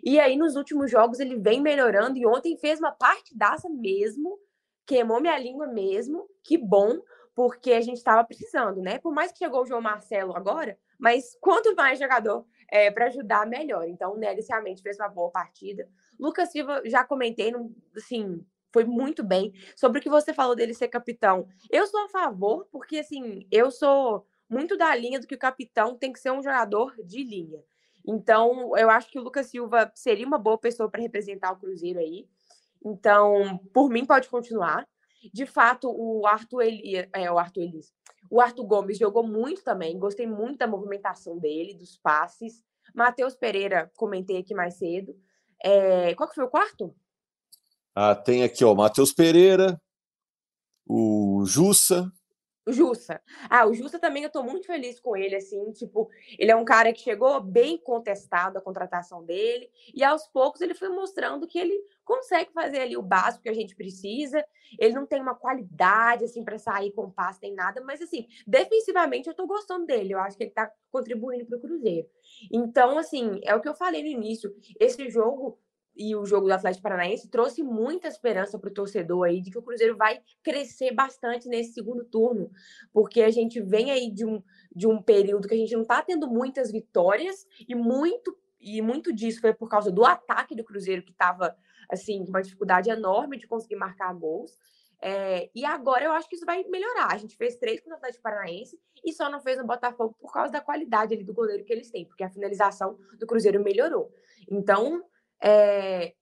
E 0.04 0.20
aí, 0.20 0.36
nos 0.36 0.56
últimos 0.56 0.92
jogos, 0.92 1.20
ele 1.20 1.38
vem 1.38 1.62
melhorando. 1.62 2.18
E 2.18 2.26
ontem 2.26 2.58
fez 2.58 2.80
uma 2.80 2.92
partidaça 2.92 3.70
mesmo, 3.70 4.38
queimou 4.86 5.22
minha 5.22 5.38
língua 5.38 5.68
mesmo. 5.68 6.28
Que 6.44 6.58
bom, 6.58 7.00
porque 7.34 7.72
a 7.72 7.82
gente 7.82 7.98
estava 7.98 8.24
precisando, 8.26 8.82
né? 8.82 9.00
Por 9.00 9.14
mais 9.14 9.32
que 9.32 9.40
chegou 9.40 9.62
o 9.62 9.66
João 9.66 9.82
Marcelo 9.82 10.36
agora, 10.36 10.78
mas 11.00 11.38
quanto 11.40 11.74
mais 11.76 11.98
jogador 11.98 12.46
é, 12.70 12.92
para 12.92 13.06
ajudar, 13.06 13.48
melhor. 13.48 13.88
Então, 13.88 14.14
o 14.14 14.18
Neres 14.18 14.48
realmente 14.50 14.82
fez 14.82 14.98
uma 15.00 15.08
boa 15.08 15.32
partida. 15.32 15.88
Lucas 16.20 16.52
Silva, 16.52 16.82
já 16.86 17.04
comentei, 17.04 17.52
assim, 17.96 18.46
foi 18.72 18.84
muito 18.84 19.24
bem. 19.24 19.54
Sobre 19.76 20.00
o 20.00 20.02
que 20.02 20.10
você 20.10 20.34
falou 20.34 20.56
dele 20.56 20.74
ser 20.74 20.88
capitão. 20.88 21.48
Eu 21.70 21.86
sou 21.88 22.04
a 22.06 22.10
favor, 22.10 22.68
porque, 22.72 22.98
assim, 23.00 23.48
eu 23.52 23.70
sou 23.70 24.26
muito 24.50 24.78
da 24.78 24.96
linha 24.96 25.20
do 25.20 25.28
que 25.28 25.36
o 25.36 25.40
capitão 25.40 25.96
tem 25.98 26.12
que 26.12 26.20
ser 26.20 26.32
um 26.32 26.42
jogador 26.42 26.96
de 27.04 27.24
linha. 27.24 27.64
Então, 28.06 28.78
eu 28.78 28.90
acho 28.90 29.10
que 29.10 29.20
o 29.20 29.24
Lucas 29.24 29.48
Silva 29.48 29.92
seria 29.96 30.28
uma 30.28 30.38
boa 30.38 30.58
pessoa 30.58 30.90
para 30.90 31.02
representar 31.02 31.52
o 31.52 31.58
Cruzeiro 31.58 32.00
aí. 32.00 32.28
Então, 32.84 33.60
por 33.74 33.90
mim, 33.90 34.06
pode 34.06 34.28
continuar. 34.28 34.88
De 35.34 35.46
fato, 35.46 35.90
o 35.90 36.28
Arthur 36.28 36.64
Elias, 36.64 37.08
é, 37.14 37.32
o 37.32 37.40
Arthur 37.40 37.62
Elias, 37.62 37.94
o 38.30 38.42
Arthur 38.42 38.66
Gomes 38.66 38.98
jogou 38.98 39.26
muito 39.26 39.64
também. 39.64 39.98
Gostei 39.98 40.28
muito 40.28 40.58
da 40.58 40.68
movimentação 40.68 41.38
dele, 41.38 41.74
dos 41.74 41.98
passes. 41.98 42.62
Matheus 42.94 43.36
Pereira, 43.36 43.90
comentei 43.96 44.38
aqui 44.38 44.54
mais 44.54 44.76
cedo. 44.76 45.16
É, 45.64 46.14
qual 46.16 46.28
que 46.28 46.36
foi 46.36 46.44
o 46.44 46.50
quarto? 46.50 46.94
Ah, 47.96 48.14
tem 48.14 48.44
aqui, 48.44 48.66
ó, 48.66 48.76
Matheus 48.76 49.14
Pereira, 49.14 49.82
o 50.86 51.44
Jussa, 51.46 52.12
o 52.66 52.72
Jussa. 52.72 53.22
Ah, 53.50 53.66
o 53.66 53.74
Jussa 53.74 54.00
também 54.00 54.24
eu 54.24 54.30
tô 54.30 54.44
muito 54.44 54.68
feliz 54.68 55.00
com 55.00 55.16
ele, 55.16 55.36
assim, 55.36 55.72
tipo, 55.72 56.10
ele 56.38 56.52
é 56.52 56.56
um 56.56 56.66
cara 56.66 56.94
que 56.94 57.02
chegou 57.02 57.40
bem 57.42 57.78
contestado 57.78 58.58
a 58.58 58.62
contratação 58.62 59.24
dele, 59.24 59.70
e 59.94 60.04
aos 60.04 60.28
poucos 60.28 60.62
ele 60.62 60.74
foi 60.74 60.90
mostrando 60.90 61.48
que 61.48 61.60
ele 61.60 61.78
consegue 62.06 62.52
fazer 62.54 62.80
ali 62.80 62.98
o 62.98 63.02
básico 63.02 63.44
que 63.44 63.50
a 63.50 63.54
gente 63.54 63.76
precisa. 63.76 64.44
Ele 64.80 64.94
não 64.94 65.06
tem 65.06 65.22
uma 65.22 65.36
qualidade, 65.36 66.26
assim, 66.26 66.44
para 66.44 66.58
sair 66.58 66.92
com 66.92 67.10
passe, 67.10 67.40
nem 67.42 67.54
nada, 67.54 67.82
mas, 67.82 68.02
assim, 68.02 68.28
defensivamente 68.48 69.28
eu 69.28 69.34
tô 69.36 69.46
gostando 69.46 69.86
dele, 69.86 70.14
eu 70.14 70.20
acho 70.20 70.38
que 70.38 70.44
ele 70.44 70.52
tá 70.52 70.72
contribuindo 70.92 71.46
pro 71.46 71.60
Cruzeiro. 71.60 72.08
Então, 72.52 72.98
assim, 72.98 73.40
é 73.44 73.56
o 73.56 73.62
que 73.62 73.70
eu 73.70 73.76
falei 73.76 74.02
no 74.02 74.10
início, 74.10 74.56
esse 74.80 75.10
jogo 75.10 75.60
e 75.96 76.16
o 76.16 76.26
jogo 76.26 76.48
do 76.48 76.54
Atlético 76.54 76.84
Paranaense 76.84 77.30
trouxe 77.30 77.62
muita 77.62 78.08
esperança 78.08 78.58
para 78.58 78.70
o 78.70 78.74
torcedor 78.74 79.26
aí 79.26 79.42
de 79.42 79.52
que 79.52 79.58
o 79.58 79.62
Cruzeiro 79.62 79.96
vai 79.96 80.22
crescer 80.42 80.92
bastante 80.92 81.48
nesse 81.48 81.74
segundo 81.74 82.04
turno, 82.04 82.52
porque 82.92 83.22
a 83.22 83.32
gente 83.32 83.62
vem 83.62 83.92
aí 83.92 84.12
de 84.12 84.26
um, 84.26 84.42
de 84.76 84.88
um 84.88 85.02
período 85.02 85.48
que 85.48 85.54
a 85.54 85.58
gente 85.58 85.74
não 85.74 85.84
está 85.84 86.02
tendo 86.02 86.28
muitas 86.28 86.72
vitórias 86.72 87.46
e 87.68 87.76
muito 87.76 88.36
e 88.60 88.82
muito 88.82 89.12
disso 89.12 89.42
foi 89.42 89.54
por 89.54 89.68
causa 89.68 89.92
do 89.92 90.06
ataque 90.06 90.56
do 90.56 90.64
Cruzeiro 90.64 91.04
que 91.04 91.12
estava 91.12 91.56
assim 91.92 92.24
com 92.24 92.30
uma 92.30 92.42
dificuldade 92.42 92.90
enorme 92.90 93.38
de 93.38 93.46
conseguir 93.46 93.76
marcar 93.76 94.14
gols. 94.14 94.58
É, 95.02 95.50
e 95.54 95.66
agora 95.66 96.06
eu 96.06 96.14
acho 96.14 96.30
que 96.30 96.38
isso 96.38 96.46
vai 96.46 96.64
melhorar. 96.64 97.12
A 97.12 97.18
gente 97.18 97.36
fez 97.36 97.58
três 97.58 97.82
contra 97.82 97.96
o 97.96 97.98
Atlético 97.98 98.24
Paranaense 98.24 98.80
e 99.04 99.12
só 99.12 99.30
não 99.30 99.42
fez 99.42 99.58
no 99.58 99.68
Botafogo 99.68 100.16
por 100.18 100.32
causa 100.32 100.50
da 100.50 100.62
qualidade 100.62 101.14
ali 101.14 101.26
do 101.26 101.34
goleiro 101.34 101.66
que 101.66 101.74
eles 101.74 101.92
têm, 101.92 102.06
porque 102.06 102.24
a 102.24 102.30
finalização 102.30 102.98
do 103.20 103.28
Cruzeiro 103.28 103.62
melhorou. 103.62 104.14
Então, 104.50 105.04
é, 105.44 106.14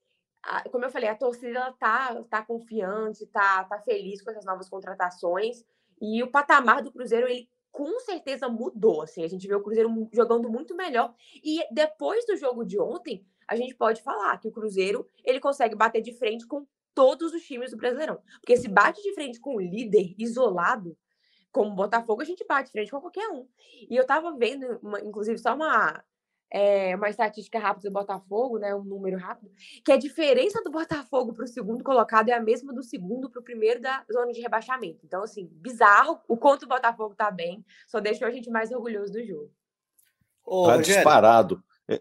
a, 0.43 0.67
como 0.69 0.84
eu 0.84 0.89
falei, 0.89 1.07
a 1.07 1.15
torcida 1.15 1.71
tá, 1.79 2.23
tá 2.23 2.43
confiante, 2.43 3.27
tá, 3.27 3.63
tá 3.65 3.79
feliz 3.79 4.21
com 4.21 4.31
essas 4.31 4.45
novas 4.45 4.67
contratações. 4.67 5.63
E 6.01 6.23
o 6.23 6.31
patamar 6.31 6.81
do 6.81 6.91
Cruzeiro, 6.91 7.27
ele 7.27 7.47
com 7.71 7.99
certeza 7.99 8.49
mudou. 8.49 9.03
Assim, 9.03 9.23
a 9.23 9.27
gente 9.27 9.47
vê 9.47 9.53
o 9.53 9.62
Cruzeiro 9.62 10.10
jogando 10.12 10.49
muito 10.49 10.75
melhor. 10.75 11.13
E 11.43 11.60
depois 11.71 12.25
do 12.25 12.36
jogo 12.36 12.65
de 12.65 12.79
ontem, 12.79 13.23
a 13.47 13.55
gente 13.55 13.75
pode 13.75 14.01
falar 14.01 14.38
que 14.39 14.47
o 14.47 14.51
Cruzeiro 14.51 15.07
ele 15.23 15.39
consegue 15.39 15.75
bater 15.75 16.01
de 16.01 16.13
frente 16.17 16.47
com 16.47 16.65
todos 16.95 17.31
os 17.34 17.43
times 17.43 17.71
do 17.71 17.77
Brasileirão. 17.77 18.19
Porque 18.39 18.57
se 18.57 18.67
bate 18.67 19.01
de 19.03 19.13
frente 19.13 19.39
com 19.39 19.55
o 19.55 19.62
líder 19.62 20.15
isolado, 20.17 20.97
como 21.51 21.71
o 21.71 21.75
Botafogo, 21.75 22.21
a 22.21 22.25
gente 22.25 22.45
bate 22.47 22.67
de 22.67 22.71
frente 22.71 22.91
com 22.91 22.99
qualquer 22.99 23.27
um. 23.29 23.47
E 23.89 23.95
eu 23.95 24.05
tava 24.05 24.36
vendo, 24.36 24.79
uma, 24.81 24.99
inclusive, 25.01 25.38
só 25.38 25.53
uma 25.53 26.03
é, 26.52 26.96
uma 26.96 27.10
estatística 27.10 27.58
rápida 27.58 27.90
do 27.90 27.94
Botafogo, 27.94 28.60
né, 28.60 28.76
um 28.76 28.84
número 28.84 29.18
rápido, 29.18 29.50
que 29.86 29.92
a 29.92 29.98
diferença 29.98 30.62
do 30.62 30.70
Botafogo 30.70 31.34
para 31.34 31.46
o 31.46 31.48
segundo 31.48 31.84
colocado 31.84 32.30
é 32.30 32.34
a 32.34 32.42
mesma 32.42 32.74
do 32.74 32.84
segundo 32.84 33.30
para 33.30 33.40
o 33.40 33.44
primeiro 33.44 33.82
da 33.82 34.04
zona 34.12 34.34
de 34.34 34.42
rebaixamento. 34.42 35.00
Então, 35.06 35.24
assim, 35.24 35.50
bizarro 35.54 36.20
o 36.28 36.36
quanto 36.36 36.64
o 36.64 36.68
Botafogo 36.68 37.14
está 37.14 37.32
bem, 37.32 37.64
só 37.88 38.02
deixou 38.02 38.28
a 38.28 38.32
gente 38.32 38.50
mais 38.50 38.72
orgulhoso 38.72 39.14
do 39.14 39.26
jogo. 39.26 39.50
Ô, 40.46 40.68
tá 40.68 40.78
disparado. 40.78 41.64
É, 41.88 42.00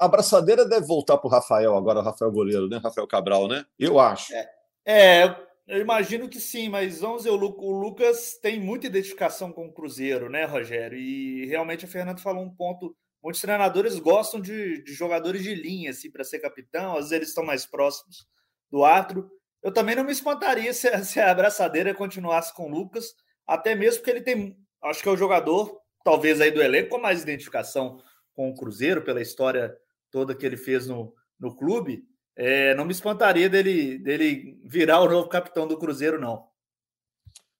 a 0.00 0.06
abraçadeira 0.06 0.66
deve 0.66 0.86
voltar 0.86 1.16
para 1.16 1.28
o 1.28 1.30
Rafael 1.30 1.76
agora, 1.76 2.00
o 2.00 2.02
Rafael 2.02 2.32
goleiro, 2.32 2.68
né? 2.68 2.78
Rafael 2.78 3.06
Cabral, 3.06 3.46
né? 3.46 3.64
Eu 3.78 4.00
acho. 4.00 4.34
É, 4.34 4.50
é 4.86 5.48
eu 5.68 5.82
imagino 5.82 6.28
que 6.30 6.40
sim, 6.40 6.70
mas 6.70 7.00
vamos 7.00 7.18
dizer, 7.18 7.30
o 7.30 7.36
Lucas 7.36 8.38
tem 8.40 8.58
muita 8.58 8.86
identificação 8.86 9.52
com 9.52 9.66
o 9.66 9.72
Cruzeiro, 9.72 10.30
né, 10.30 10.46
Rogério? 10.46 10.98
E 10.98 11.44
realmente 11.44 11.84
a 11.84 11.88
Fernanda 11.88 12.22
falou 12.22 12.42
um 12.42 12.50
ponto 12.50 12.96
Muitos 13.22 13.40
treinadores 13.40 13.98
gostam 13.98 14.40
de, 14.40 14.82
de 14.82 14.92
jogadores 14.92 15.42
de 15.42 15.54
linha 15.54 15.90
assim, 15.90 16.10
para 16.10 16.24
ser 16.24 16.38
capitão, 16.38 16.92
às 16.92 16.96
vezes 16.96 17.12
eles 17.12 17.28
estão 17.28 17.44
mais 17.44 17.66
próximos 17.66 18.26
do 18.70 18.84
atro. 18.84 19.30
Eu 19.62 19.72
também 19.72 19.96
não 19.96 20.04
me 20.04 20.12
espantaria 20.12 20.72
se, 20.74 21.04
se 21.04 21.20
a 21.20 21.30
abraçadeira 21.30 21.94
continuasse 21.94 22.54
com 22.54 22.70
o 22.70 22.74
Lucas, 22.74 23.14
até 23.46 23.74
mesmo 23.74 24.00
porque 24.00 24.10
ele 24.10 24.20
tem, 24.20 24.56
acho 24.82 25.02
que 25.02 25.08
é 25.08 25.12
o 25.12 25.16
jogador, 25.16 25.80
talvez 26.04 26.40
aí 26.40 26.50
do 26.50 26.62
elenco, 26.62 26.90
com 26.90 26.98
mais 26.98 27.22
identificação 27.22 28.00
com 28.32 28.50
o 28.50 28.54
Cruzeiro, 28.54 29.02
pela 29.02 29.20
história 29.20 29.76
toda 30.10 30.34
que 30.34 30.46
ele 30.46 30.56
fez 30.56 30.86
no, 30.86 31.12
no 31.38 31.56
clube. 31.56 32.04
É, 32.36 32.72
não 32.76 32.84
me 32.84 32.92
espantaria 32.92 33.48
dele, 33.48 33.98
dele 33.98 34.60
virar 34.64 35.00
o 35.00 35.08
novo 35.08 35.28
capitão 35.28 35.66
do 35.66 35.76
Cruzeiro, 35.76 36.20
não. 36.20 36.46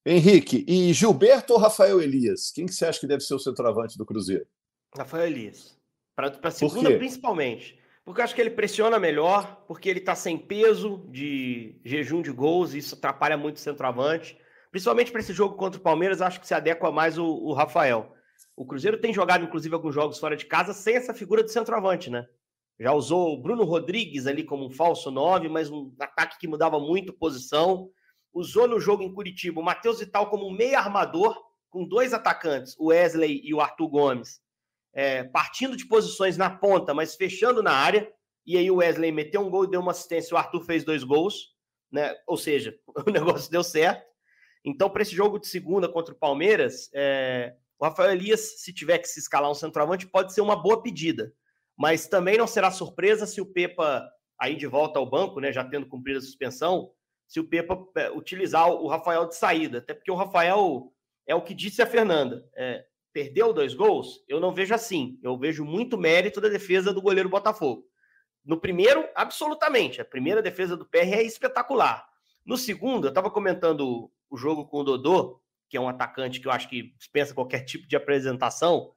Henrique, 0.06 0.64
e 0.68 0.92
Gilberto 0.92 1.52
ou 1.52 1.58
Rafael 1.58 2.00
Elias? 2.00 2.52
Quem 2.52 2.64
que 2.64 2.72
você 2.72 2.86
acha 2.86 3.00
que 3.00 3.06
deve 3.06 3.22
ser 3.22 3.34
o 3.34 3.38
centroavante 3.38 3.98
do 3.98 4.06
Cruzeiro? 4.06 4.46
Rafael 4.96 5.26
Elias. 5.26 5.78
Para 6.14 6.32
a 6.42 6.50
segunda, 6.50 6.96
principalmente. 6.96 7.78
Porque 8.04 8.20
eu 8.20 8.24
acho 8.24 8.34
que 8.34 8.40
ele 8.40 8.50
pressiona 8.50 8.98
melhor, 8.98 9.64
porque 9.68 9.88
ele 9.88 9.98
está 9.98 10.14
sem 10.14 10.36
peso 10.38 11.06
de 11.10 11.78
jejum 11.84 12.22
de 12.22 12.32
gols, 12.32 12.72
e 12.72 12.78
isso 12.78 12.94
atrapalha 12.94 13.36
muito 13.36 13.56
o 13.56 13.60
centroavante. 13.60 14.36
Principalmente 14.70 15.12
para 15.12 15.20
esse 15.20 15.32
jogo 15.32 15.56
contra 15.56 15.78
o 15.78 15.82
Palmeiras, 15.82 16.22
acho 16.22 16.40
que 16.40 16.46
se 16.46 16.54
adequa 16.54 16.90
mais 16.90 17.18
o, 17.18 17.26
o, 17.26 17.52
Rafael. 17.52 18.14
O 18.56 18.66
Cruzeiro 18.66 18.98
tem 18.98 19.12
jogado, 19.12 19.44
inclusive, 19.44 19.74
alguns 19.74 19.94
jogos 19.94 20.18
fora 20.18 20.36
de 20.36 20.46
casa 20.46 20.72
sem 20.72 20.96
essa 20.96 21.14
figura 21.14 21.44
de 21.44 21.52
centroavante, 21.52 22.10
né? 22.10 22.26
Já 22.80 22.92
usou 22.92 23.34
o 23.34 23.42
Bruno 23.42 23.64
Rodrigues 23.64 24.26
ali 24.26 24.42
como 24.42 24.66
um 24.66 24.70
falso 24.70 25.10
9, 25.10 25.48
mas 25.48 25.70
um 25.70 25.94
ataque 26.00 26.38
que 26.38 26.48
mudava 26.48 26.80
muito 26.80 27.12
posição. 27.12 27.90
Usou 28.32 28.66
no 28.66 28.80
jogo 28.80 29.02
em 29.02 29.12
Curitiba 29.12 29.60
o 29.60 29.64
Matheus 29.64 30.00
Vital 30.00 30.30
como 30.30 30.48
um 30.48 30.56
meio 30.56 30.78
armador, 30.78 31.38
com 31.68 31.86
dois 31.86 32.14
atacantes, 32.14 32.74
o 32.78 32.86
Wesley 32.86 33.42
e 33.44 33.52
o 33.52 33.60
Arthur 33.60 33.88
Gomes 33.88 34.40
é, 34.98 35.22
partindo 35.22 35.76
de 35.76 35.86
posições 35.86 36.36
na 36.36 36.50
ponta, 36.50 36.92
mas 36.92 37.14
fechando 37.14 37.62
na 37.62 37.70
área. 37.70 38.12
E 38.44 38.58
aí 38.58 38.68
o 38.68 38.78
Wesley 38.78 39.12
meteu 39.12 39.40
um 39.40 39.48
gol 39.48 39.62
e 39.62 39.70
deu 39.70 39.80
uma 39.80 39.92
assistência, 39.92 40.34
o 40.34 40.36
Arthur 40.36 40.64
fez 40.64 40.82
dois 40.82 41.04
gols, 41.04 41.54
né? 41.88 42.16
Ou 42.26 42.36
seja, 42.36 42.76
o 43.06 43.08
negócio 43.08 43.48
deu 43.48 43.62
certo. 43.62 44.04
Então, 44.64 44.90
para 44.90 45.02
esse 45.02 45.14
jogo 45.14 45.38
de 45.38 45.46
segunda 45.46 45.88
contra 45.88 46.12
o 46.12 46.18
Palmeiras, 46.18 46.90
é, 46.92 47.54
o 47.78 47.84
Rafael 47.84 48.10
Elias, 48.10 48.60
se 48.60 48.72
tiver 48.72 48.98
que 48.98 49.06
se 49.06 49.20
escalar 49.20 49.48
um 49.48 49.54
centroavante, 49.54 50.04
pode 50.04 50.34
ser 50.34 50.40
uma 50.40 50.56
boa 50.56 50.82
pedida. 50.82 51.32
Mas 51.76 52.08
também 52.08 52.36
não 52.36 52.48
será 52.48 52.72
surpresa 52.72 53.24
se 53.24 53.40
o 53.40 53.46
Pepa, 53.46 54.04
aí 54.36 54.56
de 54.56 54.66
volta 54.66 54.98
ao 54.98 55.08
banco, 55.08 55.38
né, 55.38 55.52
já 55.52 55.62
tendo 55.62 55.86
cumprido 55.86 56.18
a 56.18 56.22
suspensão, 56.22 56.90
se 57.28 57.38
o 57.38 57.48
Pepa 57.48 57.78
é, 57.96 58.10
utilizar 58.10 58.68
o 58.68 58.88
Rafael 58.88 59.28
de 59.28 59.36
saída. 59.36 59.78
Até 59.78 59.94
porque 59.94 60.10
o 60.10 60.16
Rafael 60.16 60.92
é 61.24 61.36
o 61.36 61.42
que 61.42 61.54
disse 61.54 61.80
a 61.80 61.86
Fernanda. 61.86 62.44
É, 62.56 62.84
perdeu 63.12 63.52
dois 63.52 63.74
gols, 63.74 64.24
eu 64.28 64.40
não 64.40 64.54
vejo 64.54 64.74
assim. 64.74 65.18
Eu 65.22 65.36
vejo 65.38 65.64
muito 65.64 65.98
mérito 65.98 66.40
da 66.40 66.48
defesa 66.48 66.92
do 66.92 67.02
goleiro 67.02 67.28
Botafogo. 67.28 67.86
No 68.44 68.60
primeiro, 68.60 69.06
absolutamente. 69.14 70.00
A 70.00 70.04
primeira 70.04 70.40
defesa 70.40 70.76
do 70.76 70.86
PR 70.86 71.14
é 71.14 71.22
espetacular. 71.22 72.06
No 72.44 72.56
segundo, 72.56 73.06
eu 73.06 73.10
estava 73.10 73.30
comentando 73.30 74.10
o 74.30 74.36
jogo 74.36 74.66
com 74.66 74.78
o 74.78 74.84
Dodô, 74.84 75.40
que 75.68 75.76
é 75.76 75.80
um 75.80 75.88
atacante 75.88 76.40
que 76.40 76.48
eu 76.48 76.52
acho 76.52 76.68
que 76.68 76.94
dispensa 76.96 77.34
qualquer 77.34 77.60
tipo 77.60 77.86
de 77.86 77.94
apresentação. 77.94 78.92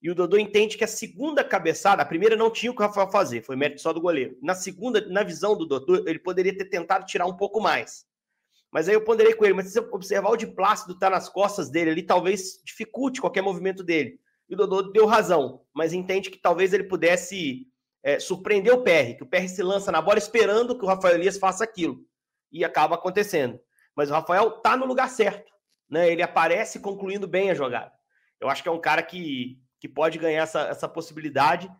E 0.00 0.10
o 0.10 0.14
Dodô 0.14 0.36
entende 0.36 0.76
que 0.76 0.84
a 0.84 0.88
segunda 0.88 1.44
cabeçada, 1.44 2.02
a 2.02 2.06
primeira 2.06 2.36
não 2.36 2.50
tinha 2.50 2.70
o 2.70 2.74
que 2.74 2.82
o 2.82 2.86
Rafael 2.86 3.10
fazer, 3.10 3.42
foi 3.42 3.56
mérito 3.56 3.80
só 3.80 3.92
do 3.92 4.00
goleiro. 4.00 4.36
Na 4.42 4.54
segunda, 4.54 5.00
na 5.08 5.22
visão 5.22 5.56
do 5.56 5.66
Dodô, 5.66 6.08
ele 6.08 6.18
poderia 6.18 6.56
ter 6.56 6.66
tentado 6.66 7.06
tirar 7.06 7.26
um 7.26 7.36
pouco 7.36 7.60
mais. 7.60 8.04
Mas 8.72 8.88
aí 8.88 8.94
eu 8.94 9.04
ponderei 9.04 9.34
com 9.34 9.44
ele, 9.44 9.52
mas 9.52 9.66
se 9.66 9.72
você 9.72 9.80
observar 9.80 10.30
o 10.30 10.36
de 10.36 10.46
Plácido 10.46 10.98
tá 10.98 11.10
nas 11.10 11.28
costas 11.28 11.68
dele 11.68 11.90
ali, 11.90 12.02
talvez 12.02 12.58
dificulte 12.64 13.20
qualquer 13.20 13.42
movimento 13.42 13.84
dele. 13.84 14.18
E 14.48 14.54
o 14.54 14.56
Dodô 14.56 14.90
deu 14.90 15.04
razão, 15.04 15.62
mas 15.74 15.92
entende 15.92 16.30
que 16.30 16.38
talvez 16.38 16.72
ele 16.72 16.84
pudesse 16.84 17.66
é, 18.02 18.18
surpreender 18.18 18.72
o 18.72 18.82
PR, 18.82 19.14
que 19.16 19.22
o 19.22 19.26
PR 19.26 19.46
se 19.46 19.62
lança 19.62 19.92
na 19.92 20.00
bola 20.00 20.18
esperando 20.18 20.76
que 20.76 20.84
o 20.84 20.88
Rafael 20.88 21.16
Elias 21.16 21.36
faça 21.36 21.62
aquilo. 21.62 22.00
E 22.50 22.64
acaba 22.64 22.94
acontecendo. 22.94 23.60
Mas 23.94 24.10
o 24.10 24.14
Rafael 24.14 24.50
tá 24.52 24.74
no 24.74 24.86
lugar 24.86 25.10
certo. 25.10 25.52
Né? 25.88 26.10
Ele 26.10 26.22
aparece 26.22 26.80
concluindo 26.80 27.28
bem 27.28 27.50
a 27.50 27.54
jogada. 27.54 27.92
Eu 28.40 28.48
acho 28.48 28.62
que 28.62 28.68
é 28.68 28.72
um 28.72 28.80
cara 28.80 29.02
que, 29.02 29.58
que 29.78 29.88
pode 29.88 30.18
ganhar 30.18 30.42
essa, 30.42 30.62
essa 30.62 30.88
possibilidade 30.88 31.70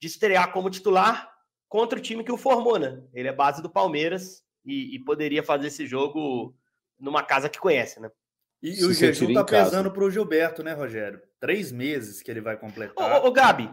de 0.00 0.06
estrear 0.06 0.50
como 0.50 0.70
titular 0.70 1.30
contra 1.68 1.98
o 1.98 2.02
time 2.02 2.24
que 2.24 2.32
o 2.32 2.38
formou, 2.38 2.78
né? 2.78 3.02
Ele 3.12 3.28
é 3.28 3.32
base 3.32 3.62
do 3.62 3.68
Palmeiras 3.68 4.42
e, 4.68 4.96
e 4.96 4.98
poderia 4.98 5.42
fazer 5.42 5.68
esse 5.68 5.86
jogo 5.86 6.54
numa 7.00 7.22
casa 7.22 7.48
que 7.48 7.58
conhece, 7.58 7.98
né? 7.98 8.10
E, 8.62 8.80
e 8.80 8.84
o 8.84 8.92
jejum 8.92 9.32
tá 9.32 9.44
pesando 9.44 9.90
para 9.90 10.04
o 10.04 10.10
Gilberto, 10.10 10.62
né, 10.62 10.74
Rogério? 10.74 11.20
Três 11.40 11.72
meses 11.72 12.20
que 12.22 12.30
ele 12.30 12.40
vai 12.40 12.56
completar. 12.56 13.22
Ô, 13.22 13.28
ô 13.28 13.32
Gabi, 13.32 13.70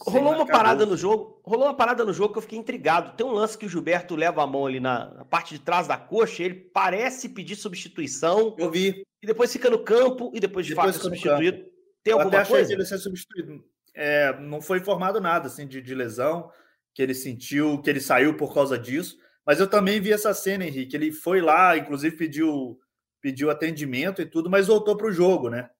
rolou 0.00 0.34
uma 0.34 0.46
parada 0.46 0.84
no 0.84 0.96
jogo. 0.96 1.40
Rolou 1.44 1.66
uma 1.66 1.76
parada 1.76 2.04
no 2.04 2.12
jogo 2.12 2.32
que 2.32 2.38
eu 2.38 2.42
fiquei 2.42 2.58
intrigado. 2.58 3.16
Tem 3.16 3.24
um 3.24 3.32
lance 3.32 3.56
que 3.56 3.64
o 3.64 3.68
Gilberto 3.68 4.16
leva 4.16 4.42
a 4.42 4.46
mão 4.46 4.66
ali 4.66 4.80
na, 4.80 5.14
na 5.14 5.24
parte 5.24 5.54
de 5.54 5.60
trás 5.60 5.86
da 5.86 5.96
coxa, 5.96 6.42
ele 6.42 6.54
parece 6.54 7.28
pedir 7.28 7.56
substituição. 7.56 8.54
Eu 8.58 8.70
vi. 8.70 9.06
E 9.22 9.26
depois 9.26 9.52
fica 9.52 9.70
no 9.70 9.78
campo 9.78 10.30
e 10.34 10.40
depois 10.40 10.66
de 10.66 10.74
depois 10.74 10.96
fato 10.96 11.00
é 11.00 11.02
substituído. 11.02 11.64
Tem 12.02 12.12
eu 12.12 12.20
alguma 12.20 12.44
coisa? 12.44 12.68
Que 12.68 12.74
ele 12.74 12.84
ser 12.84 12.98
substituído. 12.98 13.64
É, 13.94 14.38
não 14.40 14.60
foi 14.60 14.78
informado 14.78 15.20
nada 15.20 15.46
assim 15.46 15.66
de, 15.66 15.80
de 15.80 15.94
lesão 15.94 16.50
que 16.92 17.02
ele 17.02 17.14
sentiu, 17.14 17.80
que 17.80 17.88
ele 17.88 18.00
saiu 18.00 18.36
por 18.36 18.52
causa 18.52 18.76
disso. 18.78 19.18
Mas 19.48 19.60
eu 19.60 19.66
também 19.66 19.98
vi 19.98 20.12
essa 20.12 20.34
cena, 20.34 20.66
Henrique. 20.66 20.94
Ele 20.94 21.10
foi 21.10 21.40
lá, 21.40 21.74
inclusive 21.74 22.14
pediu, 22.14 22.78
pediu 23.18 23.48
atendimento 23.48 24.20
e 24.20 24.26
tudo, 24.26 24.50
mas 24.50 24.66
voltou 24.66 24.94
para 24.94 25.06
o 25.06 25.10
jogo, 25.10 25.48
né? 25.48 25.70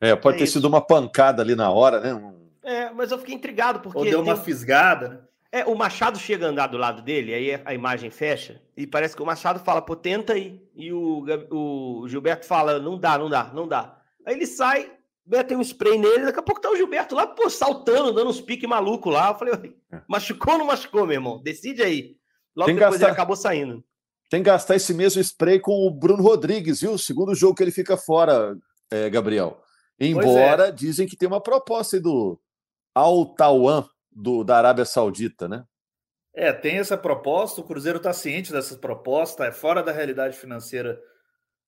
É, 0.00 0.14
pode 0.14 0.36
é 0.36 0.38
ter 0.38 0.44
isso. 0.44 0.52
sido 0.52 0.68
uma 0.68 0.80
pancada 0.80 1.42
ali 1.42 1.56
na 1.56 1.72
hora, 1.72 1.98
né? 1.98 2.34
É, 2.62 2.88
mas 2.90 3.10
eu 3.10 3.18
fiquei 3.18 3.34
intrigado 3.34 3.80
porque. 3.80 3.98
Ou 3.98 4.04
deu 4.04 4.20
uma 4.22 4.36
tem... 4.36 4.44
fisgada, 4.44 5.08
né? 5.08 5.20
É, 5.50 5.64
o 5.64 5.74
Machado 5.74 6.20
chega 6.20 6.46
a 6.46 6.50
andar 6.50 6.68
do 6.68 6.78
lado 6.78 7.02
dele, 7.02 7.34
aí 7.34 7.60
a 7.64 7.74
imagem 7.74 8.10
fecha, 8.10 8.62
e 8.76 8.86
parece 8.86 9.16
que 9.16 9.22
o 9.22 9.26
Machado 9.26 9.58
fala, 9.58 9.82
pô, 9.82 9.96
tenta 9.96 10.34
aí. 10.34 10.64
E 10.76 10.92
o, 10.92 11.24
o 11.50 12.06
Gilberto 12.06 12.46
fala, 12.46 12.78
não 12.78 12.96
dá, 12.96 13.18
não 13.18 13.28
dá, 13.28 13.50
não 13.52 13.66
dá. 13.66 13.98
Aí 14.24 14.36
ele 14.36 14.46
sai, 14.46 14.88
tem 15.48 15.56
um 15.56 15.64
spray 15.64 15.98
nele, 15.98 16.26
daqui 16.26 16.38
a 16.38 16.42
pouco 16.42 16.60
tá 16.60 16.70
o 16.70 16.76
Gilberto 16.76 17.16
lá, 17.16 17.26
pô, 17.26 17.50
saltando, 17.50 18.12
dando 18.12 18.30
uns 18.30 18.40
piques 18.40 18.68
maluco 18.68 19.10
lá. 19.10 19.30
Eu 19.30 19.34
falei, 19.34 19.74
é. 19.90 20.00
machucou 20.06 20.52
ou 20.52 20.60
não 20.60 20.66
machucou, 20.66 21.04
meu 21.04 21.14
irmão? 21.14 21.42
Decide 21.42 21.82
aí. 21.82 22.19
Logo 22.56 22.66
Tem 22.66 22.74
depois 22.74 22.92
gastar... 22.92 23.06
ele 23.06 23.12
acabou 23.12 23.36
saindo. 23.36 23.84
Tem 24.28 24.42
que 24.42 24.50
gastar 24.50 24.76
esse 24.76 24.94
mesmo 24.94 25.20
spray 25.20 25.58
com 25.58 25.86
o 25.86 25.90
Bruno 25.90 26.22
Rodrigues, 26.22 26.80
viu? 26.80 26.96
Segundo 26.96 27.34
jogo 27.34 27.54
que 27.54 27.62
ele 27.62 27.72
fica 27.72 27.96
fora, 27.96 28.56
é, 28.90 29.10
Gabriel. 29.10 29.60
Embora 29.98 30.68
é. 30.68 30.72
dizem 30.72 31.06
que 31.06 31.16
tem 31.16 31.28
uma 31.28 31.42
proposta 31.42 31.96
aí 31.96 32.02
do 32.02 32.40
Al 32.94 33.26
Tawan 33.34 33.88
do, 34.10 34.44
da 34.44 34.56
Arábia 34.56 34.84
Saudita, 34.84 35.48
né? 35.48 35.64
É, 36.32 36.52
tem 36.52 36.78
essa 36.78 36.96
proposta, 36.96 37.60
o 37.60 37.64
Cruzeiro 37.64 37.98
está 37.98 38.12
ciente 38.12 38.52
dessa 38.52 38.76
proposta, 38.76 39.44
é 39.44 39.52
fora 39.52 39.82
da 39.82 39.90
realidade 39.90 40.36
financeira 40.36 41.00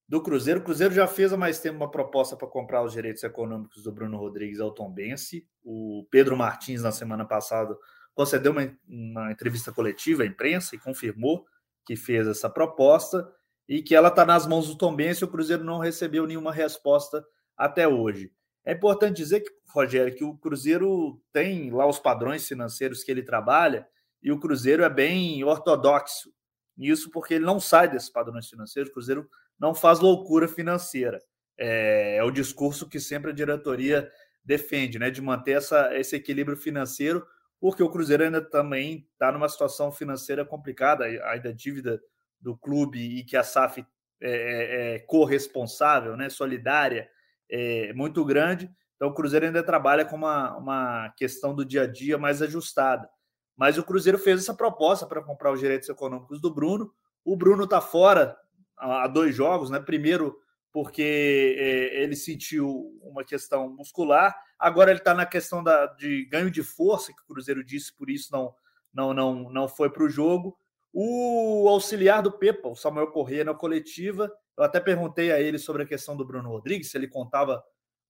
do 0.07 0.21
Cruzeiro. 0.21 0.61
O 0.61 0.63
Cruzeiro 0.63 0.93
já 0.93 1.05
fez 1.05 1.33
há 1.33 1.37
mais 1.37 1.59
tempo 1.59 1.77
uma 1.77 1.91
proposta 1.91 2.35
para 2.35 2.47
comprar 2.47 2.81
os 2.83 2.93
direitos 2.93 3.23
econômicos 3.23 3.83
do 3.83 3.91
Bruno 3.91 4.17
Rodrigues 4.17 4.59
ao 4.59 4.71
Tom 4.71 4.89
Bense. 4.89 5.45
O 5.63 6.07
Pedro 6.09 6.37
Martins, 6.37 6.81
na 6.81 6.91
semana 6.91 7.25
passada, 7.25 7.75
concedeu 8.13 8.51
uma, 8.51 8.77
uma 8.87 9.31
entrevista 9.31 9.71
coletiva 9.71 10.23
à 10.23 10.25
imprensa 10.25 10.75
e 10.75 10.79
confirmou 10.79 11.45
que 11.85 11.95
fez 11.95 12.27
essa 12.27 12.49
proposta 12.49 13.29
e 13.67 13.81
que 13.81 13.95
ela 13.95 14.09
está 14.09 14.25
nas 14.25 14.45
mãos 14.45 14.67
do 14.67 14.77
Tom 14.77 14.95
Benz 14.95 15.17
e 15.17 15.25
o 15.25 15.27
Cruzeiro 15.27 15.63
não 15.63 15.79
recebeu 15.79 16.25
nenhuma 16.25 16.51
resposta 16.51 17.25
até 17.57 17.87
hoje. 17.87 18.31
É 18.65 18.73
importante 18.73 19.17
dizer 19.17 19.41
que, 19.41 19.51
Rogério, 19.67 20.15
que 20.15 20.23
o 20.23 20.37
Cruzeiro 20.37 21.21
tem 21.31 21.71
lá 21.71 21.85
os 21.85 21.99
padrões 21.99 22.47
financeiros 22.47 23.03
que 23.03 23.11
ele 23.11 23.23
trabalha 23.23 23.87
e 24.21 24.31
o 24.31 24.39
Cruzeiro 24.39 24.83
é 24.83 24.89
bem 24.89 25.43
ortodoxo 25.43 26.31
nisso 26.77 27.09
porque 27.11 27.35
ele 27.35 27.45
não 27.45 27.59
sai 27.59 27.89
desses 27.89 28.09
padrões 28.09 28.49
financeiros, 28.49 28.89
o 28.89 28.93
Cruzeiro 28.93 29.29
não 29.59 29.75
faz 29.75 29.99
loucura 29.99 30.47
financeira. 30.47 31.19
É, 31.57 32.17
é 32.17 32.23
o 32.23 32.31
discurso 32.31 32.87
que 32.87 32.99
sempre 32.99 33.31
a 33.31 33.33
diretoria 33.33 34.09
defende, 34.43 34.97
né, 34.97 35.09
de 35.09 35.21
manter 35.21 35.53
essa, 35.53 35.95
esse 35.97 36.15
equilíbrio 36.15 36.57
financeiro 36.57 37.25
porque 37.63 37.81
o 37.81 37.89
Cruzeiro 37.89 38.25
ainda 38.25 38.41
também 38.41 39.07
está 39.13 39.31
numa 39.31 39.47
situação 39.47 39.89
financeira 39.89 40.43
complicada, 40.43 41.05
ainda 41.05 41.47
a 41.47 41.53
dívida 41.53 41.97
do 42.37 42.57
clube 42.57 42.99
e 42.99 43.23
que 43.23 43.37
a 43.37 43.43
SAF 43.43 43.79
é, 43.79 43.85
é, 44.29 44.95
é 44.95 44.99
corresponsável, 44.99 46.17
né, 46.17 46.27
solidária, 46.27 47.09
é 47.49 47.93
muito 47.93 48.25
grande. 48.25 48.69
Então 48.97 49.07
o 49.07 49.13
Cruzeiro 49.13 49.45
ainda 49.45 49.63
trabalha 49.63 50.03
com 50.03 50.17
uma, 50.17 50.57
uma 50.57 51.09
questão 51.15 51.55
do 51.55 51.63
dia 51.63 51.83
a 51.83 51.87
dia 51.87 52.17
mais 52.17 52.41
ajustada. 52.41 53.09
Mas 53.55 53.77
o 53.77 53.83
Cruzeiro 53.85 54.19
fez 54.19 54.41
essa 54.41 54.53
proposta 54.53 55.05
para 55.05 55.23
comprar 55.23 55.53
os 55.53 55.61
direitos 55.61 55.87
econômicos 55.87 56.41
do 56.41 56.53
Bruno. 56.53 56.93
O 57.23 57.37
Bruno 57.37 57.63
está 57.63 57.79
fora 57.79 58.35
há 58.75 59.07
dois 59.07 59.33
jogos, 59.33 59.69
né? 59.69 59.79
Primeiro 59.79 60.37
porque 60.73 61.55
é, 61.55 62.01
ele 62.01 62.15
sentiu 62.15 62.99
uma 63.03 63.23
questão 63.23 63.69
muscular, 63.69 64.35
agora 64.57 64.89
ele 64.89 64.99
está 64.99 65.13
na 65.13 65.23
questão 65.25 65.63
da, 65.63 65.85
de 65.85 66.25
ganho 66.25 66.49
de 66.49 66.63
força, 66.63 67.13
que 67.13 67.21
o 67.21 67.27
Cruzeiro 67.27 67.63
disse, 67.63 67.95
por 67.95 68.09
isso 68.09 68.29
não, 68.31 68.55
não, 68.91 69.13
não, 69.13 69.51
não 69.51 69.67
foi 69.69 69.91
para 69.91 70.03
o 70.03 70.09
jogo. 70.09 70.57
O 70.91 71.69
auxiliar 71.69 72.23
do 72.23 72.31
Pepa, 72.31 72.69
o 72.69 72.75
Samuel 72.75 73.11
Corrêa, 73.11 73.45
na 73.45 73.53
coletiva, 73.53 74.33
eu 74.57 74.63
até 74.63 74.79
perguntei 74.79 75.31
a 75.31 75.39
ele 75.39 75.59
sobre 75.59 75.83
a 75.83 75.85
questão 75.85 76.17
do 76.17 76.25
Bruno 76.25 76.49
Rodrigues, 76.49 76.89
se 76.89 76.97
ele 76.97 77.07
contava 77.07 77.63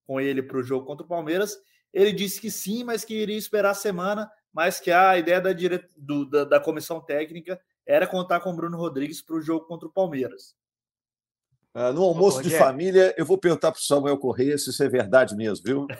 com 0.06 0.18
ele 0.18 0.42
para 0.42 0.56
o 0.56 0.62
jogo 0.62 0.86
contra 0.86 1.04
o 1.04 1.08
Palmeiras. 1.08 1.58
Ele 1.92 2.12
disse 2.12 2.40
que 2.40 2.50
sim, 2.50 2.82
mas 2.82 3.04
que 3.04 3.14
iria 3.14 3.36
esperar 3.36 3.70
a 3.70 3.74
semana, 3.74 4.30
mas 4.52 4.80
que 4.80 4.90
a 4.90 5.18
ideia 5.18 5.40
da, 5.40 5.52
dire... 5.52 5.86
do, 5.96 6.24
da, 6.24 6.44
da 6.44 6.60
comissão 6.60 6.98
técnica 6.98 7.60
era 7.86 8.06
contar 8.06 8.40
com 8.40 8.50
o 8.50 8.56
Bruno 8.56 8.78
Rodrigues 8.78 9.20
para 9.20 9.36
o 9.36 9.40
jogo 9.40 9.66
contra 9.66 9.86
o 9.86 9.92
Palmeiras. 9.92 10.56
Uh, 11.74 11.92
no 11.92 12.04
almoço 12.04 12.40
de 12.40 12.56
família, 12.56 13.12
eu 13.16 13.26
vou 13.26 13.36
perguntar 13.36 13.72
para 13.72 13.80
o 13.80 13.82
Samuel 13.82 14.16
Correia 14.16 14.56
se 14.56 14.70
isso 14.70 14.80
é 14.84 14.88
verdade 14.88 15.34
mesmo, 15.34 15.64
viu? 15.64 15.88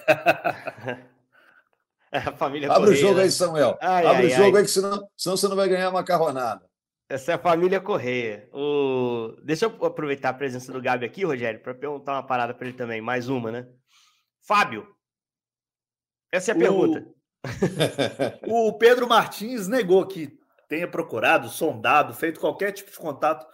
a 2.12 2.32
família 2.32 2.70
Abre 2.70 2.84
Correia, 2.84 2.98
o 2.98 3.00
jogo 3.00 3.16
né? 3.16 3.22
aí, 3.24 3.30
Samuel. 3.30 3.76
Ai, 3.80 4.06
Abre 4.06 4.22
ai, 4.22 4.26
o 4.26 4.30
jogo 4.30 4.56
ai. 4.56 4.60
aí, 4.60 4.64
que 4.64 4.70
senão, 4.70 5.08
senão 5.16 5.37
você 5.37 5.48
não 5.48 5.56
vai 5.56 5.68
ganhar 5.68 5.90
macarronada. 5.90 6.64
Essa 7.08 7.32
é 7.32 7.34
a 7.34 7.38
família 7.38 7.80
Correia. 7.80 8.48
O... 8.52 9.34
Deixa 9.42 9.66
eu 9.66 9.84
aproveitar 9.84 10.28
a 10.28 10.34
presença 10.34 10.72
do 10.72 10.80
Gabi 10.80 11.06
aqui, 11.06 11.24
Rogério, 11.24 11.60
para 11.60 11.74
perguntar 11.74 12.12
uma 12.12 12.26
parada 12.26 12.54
para 12.54 12.68
ele 12.68 12.76
também. 12.76 13.00
Mais 13.00 13.28
uma, 13.28 13.50
né? 13.50 13.66
Fábio. 14.46 14.87
Essa 16.30 16.52
é 16.52 16.54
a 16.54 16.56
o... 16.56 16.60
pergunta. 16.60 17.04
o 18.46 18.72
Pedro 18.74 19.08
Martins 19.08 19.66
negou 19.66 20.06
que 20.06 20.38
tenha 20.68 20.87
procurado, 20.87 21.48
sondado, 21.48 22.14
feito 22.14 22.38
qualquer 22.38 22.70
tipo 22.70 22.92
de 22.92 22.96
contato 22.96 23.44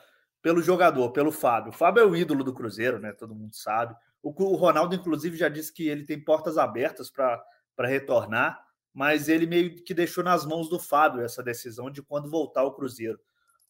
pelo 0.43 0.63
jogador, 0.63 1.11
pelo 1.11 1.31
Fábio. 1.31 1.71
O 1.71 1.75
Fábio 1.75 2.03
é 2.03 2.07
o 2.07 2.17
ídolo 2.17 2.43
do 2.43 2.55
Cruzeiro, 2.55 2.99
né? 2.99 3.13
Todo 3.13 3.35
mundo 3.35 3.55
sabe. 3.55 3.95
O, 4.23 4.31
o 4.31 4.57
Ronaldo, 4.57 4.95
inclusive, 4.95 5.37
já 5.37 5.49
disse 5.49 5.73
que 5.73 5.89
ele 5.89 6.05
tem 6.05 6.23
portas 6.23 6.59
abertas 6.59 7.11
para 7.11 7.45
retornar, 7.87 8.61
mas 8.93 9.29
ele 9.29 9.47
meio 9.47 9.77
que 9.83 9.95
deixou 9.95 10.25
nas 10.25 10.45
mãos 10.45 10.69
do 10.69 10.79
Fábio 10.79 11.23
essa 11.23 11.43
decisão 11.43 11.91
de 11.91 12.03
quando 12.03 12.29
voltar 12.29 12.63
ao 12.63 12.75
Cruzeiro. 12.75 13.19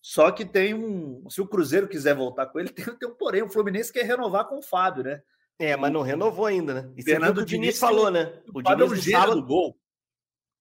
Só 0.00 0.30
que 0.30 0.44
tem 0.44 0.72
um. 0.72 1.28
Se 1.28 1.40
o 1.40 1.46
Cruzeiro 1.46 1.86
quiser 1.86 2.14
voltar 2.14 2.46
com 2.46 2.58
ele, 2.58 2.70
tem, 2.72 2.84
tem 2.84 3.08
um 3.08 3.14
porém. 3.14 3.42
O 3.42 3.50
Fluminense 3.50 3.92
quer 3.92 4.04
renovar 4.04 4.46
com 4.46 4.58
o 4.58 4.62
Fábio, 4.62 5.04
né? 5.04 5.22
É, 5.58 5.76
mas 5.76 5.92
não 5.92 6.00
renovou 6.00 6.46
ainda, 6.46 6.72
né? 6.72 6.92
E 6.96 7.02
Fernando 7.02 7.38
o 7.38 7.44
Diniz, 7.44 7.74
Diniz 7.74 7.78
falou, 7.78 8.10
né? 8.10 8.40
O, 8.52 8.60
o 8.60 8.62
Diniz 8.62 8.80
é 8.80 8.94
no 8.94 9.02
sábado. 9.02 9.42
Gol. 9.42 9.78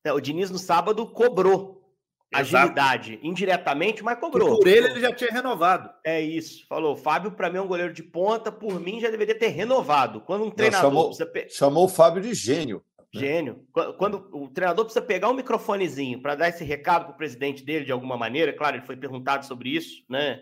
É, 0.04 0.12
o 0.12 0.20
Diniz 0.20 0.52
no 0.52 0.60
sábado 0.60 1.08
cobrou 1.08 1.79
agilidade 2.32 3.14
Exato. 3.14 3.28
indiretamente, 3.28 4.04
mas 4.04 4.20
cobrou. 4.20 4.56
E 4.56 4.58
por 4.60 4.68
ele 4.68 4.88
ele 4.88 5.02
já 5.02 5.12
tinha 5.12 5.32
renovado. 5.32 5.90
É 6.04 6.22
isso. 6.22 6.66
Falou, 6.68 6.96
Fábio 6.96 7.32
para 7.32 7.50
mim 7.50 7.58
é 7.58 7.62
um 7.62 7.68
goleiro 7.68 7.94
de 7.94 8.04
ponta, 8.04 8.52
por 8.52 8.80
mim 8.80 9.00
já 9.00 9.10
deveria 9.10 9.38
ter 9.38 9.48
renovado. 9.48 10.22
Quando 10.22 10.46
um 10.46 10.52
treinador 10.52 10.90
chamou, 10.90 11.10
precisa... 11.10 11.58
chamou 11.58 11.86
o 11.86 11.90
Fábio 11.90 12.22
de 12.22 12.34
gênio. 12.34 12.84
Né? 13.14 13.22
Gênio. 13.22 13.66
Quando 13.98 14.30
o 14.32 14.48
treinador 14.50 14.86
precisa 14.86 15.04
pegar 15.04 15.30
um 15.30 15.34
microfonezinho 15.34 16.22
para 16.22 16.36
dar 16.36 16.50
esse 16.50 16.64
recado 16.64 17.06
para 17.06 17.14
o 17.14 17.18
presidente 17.18 17.64
dele 17.64 17.86
de 17.86 17.92
alguma 17.92 18.16
maneira, 18.16 18.54
claro, 18.54 18.78
ele 18.78 18.86
foi 18.86 18.96
perguntado 18.96 19.46
sobre 19.46 19.70
isso, 19.70 20.04
né? 20.08 20.42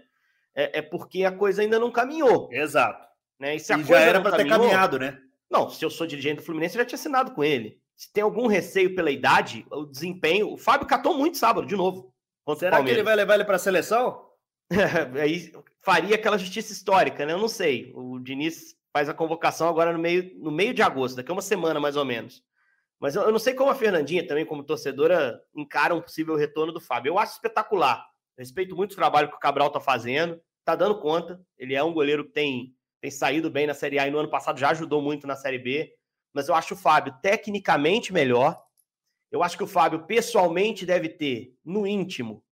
É, 0.54 0.80
é 0.80 0.82
porque 0.82 1.23
a 1.23 1.32
coisa 1.32 1.62
ainda 1.62 1.80
não 1.80 1.91
caminhou. 1.91 2.50
Exato. 2.52 3.08
Né? 3.39 3.56
E 3.56 3.60
se 3.60 3.71
a 3.71 3.78
e 3.78 3.84
coisa 3.84 4.02
já 4.02 4.10
era 4.10 4.21
para 4.21 4.36
ter 4.36 4.47
caminhado, 4.47 5.00
né? 5.00 5.17
Não, 5.50 5.69
se 5.69 5.86
eu 5.86 5.89
sou 5.89 6.06
dirigente 6.06 6.38
do 6.38 6.43
Fluminense, 6.43 6.76
eu 6.76 6.82
já 6.82 6.86
tinha 6.86 6.97
assinado 6.97 7.32
com 7.32 7.43
ele 7.43 7.80
se 7.97 8.13
tem 8.13 8.23
algum 8.23 8.45
receio 8.45 8.93
pela 8.93 9.10
idade, 9.10 9.65
o 9.71 9.83
desempenho. 9.83 10.53
O 10.53 10.57
Fábio 10.57 10.88
catou 10.88 11.17
muito 11.17 11.38
sábado, 11.38 11.65
de 11.65 11.75
novo. 11.75 12.13
Será 12.55 12.81
que 12.83 12.91
ele 12.91 13.01
vai 13.01 13.15
levar 13.15 13.33
ele 13.33 13.43
para 13.43 13.55
a 13.55 13.60
seleção? 13.60 14.23
Aí 15.19 15.51
faria 15.81 16.15
aquela 16.15 16.38
justiça 16.38 16.71
histórica, 16.71 17.25
né? 17.25 17.33
Eu 17.33 17.39
não 17.39 17.47
sei. 17.47 17.91
O 17.95 18.19
Diniz 18.19 18.75
faz 18.93 19.10
a 19.10 19.15
convocação 19.15 19.67
agora 19.67 19.91
no 19.91 19.97
meio, 19.97 20.31
no 20.38 20.51
meio 20.51 20.75
de 20.75 20.83
agosto, 20.83 21.15
daqui 21.15 21.31
a 21.31 21.33
uma 21.33 21.41
semana 21.41 21.79
mais 21.79 21.95
ou 21.95 22.05
menos. 22.05 22.43
Mas 22.99 23.15
eu, 23.15 23.23
eu 23.23 23.31
não 23.31 23.39
sei 23.39 23.55
como 23.55 23.71
a 23.71 23.75
Fernandinha, 23.75 24.25
também 24.27 24.45
como 24.45 24.63
torcedora, 24.63 25.41
encara 25.55 25.95
um 25.95 26.01
possível 26.01 26.36
retorno 26.36 26.71
do 26.71 26.79
Fábio. 26.79 27.10
Eu 27.10 27.19
acho 27.19 27.33
espetacular. 27.33 28.05
respeito 28.38 28.75
muito 28.75 28.91
o 28.91 28.95
trabalho 28.95 29.29
que 29.29 29.36
o 29.36 29.39
Cabral 29.39 29.67
está 29.67 29.79
fazendo, 29.79 30.39
está 30.60 30.75
dando 30.75 30.99
conta. 30.99 31.41
Ele 31.57 31.73
é 31.73 31.83
um 31.83 31.93
goleiro 31.93 32.25
que 32.25 32.31
tem, 32.31 32.75
tem 33.01 33.10
saído 33.10 33.49
bem 33.49 33.65
na 33.65 33.73
Série 33.73 33.97
A 33.97 34.07
e 34.07 34.12
no 34.12 34.19
ano 34.19 34.29
passado 34.29 34.60
já 34.60 34.69
ajudou 34.69 35.01
muito 35.01 35.25
na 35.25 35.36
Série 35.36 35.57
B 35.57 35.96
mas 36.38 36.47
eu 36.47 36.54
acho 36.54 36.76
o 36.76 36.78
Fábio 36.78 37.15
tecnicamente 37.19 38.13
melhor. 38.13 38.63
Eu 39.32 39.41
acho 39.41 39.58
que 39.58 39.63
o 39.63 39.67
Fábio 39.67 40.06
pessoalmente 40.06 40.86
deve 40.86 41.10
ter, 41.10 41.58
no 41.65 41.88
íntimo, 41.88 42.43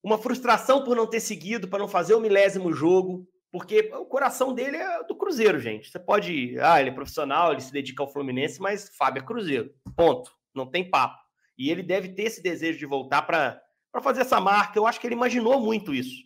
uma 0.00 0.16
frustração 0.16 0.84
por 0.84 0.94
não 0.94 1.04
ter 1.04 1.18
seguido, 1.18 1.66
para 1.66 1.80
não 1.80 1.88
fazer 1.88 2.14
o 2.14 2.20
milésimo 2.20 2.72
jogo, 2.72 3.28
porque 3.50 3.90
o 3.94 4.06
coração 4.06 4.54
dele 4.54 4.76
é 4.76 5.02
do 5.02 5.16
Cruzeiro, 5.16 5.58
gente. 5.58 5.90
Você 5.90 5.98
pode, 5.98 6.56
ah, 6.60 6.80
ele 6.80 6.90
é 6.90 6.94
profissional, 6.94 7.50
ele 7.50 7.62
se 7.62 7.72
dedica 7.72 8.00
ao 8.00 8.12
Fluminense, 8.12 8.60
mas 8.60 8.88
Fábio 8.96 9.22
é 9.22 9.26
Cruzeiro. 9.26 9.74
Ponto. 9.96 10.30
Não 10.54 10.64
tem 10.64 10.88
papo. 10.88 11.20
E 11.58 11.72
ele 11.72 11.82
deve 11.82 12.10
ter 12.10 12.24
esse 12.24 12.40
desejo 12.40 12.78
de 12.78 12.86
voltar 12.86 13.22
para 13.22 13.60
fazer 14.04 14.20
essa 14.20 14.40
marca. 14.40 14.78
Eu 14.78 14.86
acho 14.86 15.00
que 15.00 15.06
ele 15.08 15.16
imaginou 15.16 15.60
muito 15.60 15.92
isso. 15.92 16.22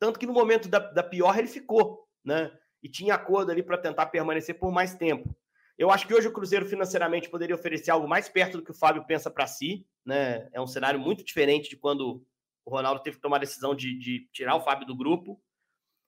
Tanto 0.00 0.18
que 0.18 0.26
no 0.26 0.32
momento 0.32 0.66
da, 0.66 0.78
da 0.78 1.02
pior 1.02 1.38
ele 1.38 1.46
ficou, 1.46 2.08
né? 2.24 2.50
E 2.82 2.88
tinha 2.88 3.14
acordo 3.14 3.52
ali 3.52 3.62
para 3.62 3.76
tentar 3.76 4.06
permanecer 4.06 4.58
por 4.58 4.72
mais 4.72 4.94
tempo. 4.94 5.36
Eu 5.78 5.90
acho 5.90 6.06
que 6.06 6.14
hoje 6.14 6.28
o 6.28 6.32
Cruzeiro 6.32 6.66
financeiramente 6.66 7.28
poderia 7.28 7.54
oferecer 7.54 7.90
algo 7.90 8.08
mais 8.08 8.28
perto 8.28 8.58
do 8.58 8.64
que 8.64 8.70
o 8.70 8.74
Fábio 8.74 9.04
pensa 9.04 9.30
para 9.30 9.46
si. 9.46 9.86
Né? 10.04 10.48
É 10.52 10.60
um 10.60 10.66
cenário 10.66 10.98
muito 10.98 11.22
diferente 11.22 11.68
de 11.68 11.76
quando 11.76 12.24
o 12.64 12.70
Ronaldo 12.70 13.02
teve 13.02 13.16
que 13.16 13.22
tomar 13.22 13.36
a 13.36 13.40
decisão 13.40 13.74
de, 13.74 13.98
de 13.98 14.28
tirar 14.32 14.56
o 14.56 14.60
Fábio 14.60 14.86
do 14.86 14.96
grupo. 14.96 15.40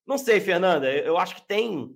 Não 0.07 0.17
sei, 0.17 0.41
Fernanda. 0.41 0.91
Eu 0.91 1.19
acho 1.19 1.35
que 1.35 1.47
tem 1.47 1.95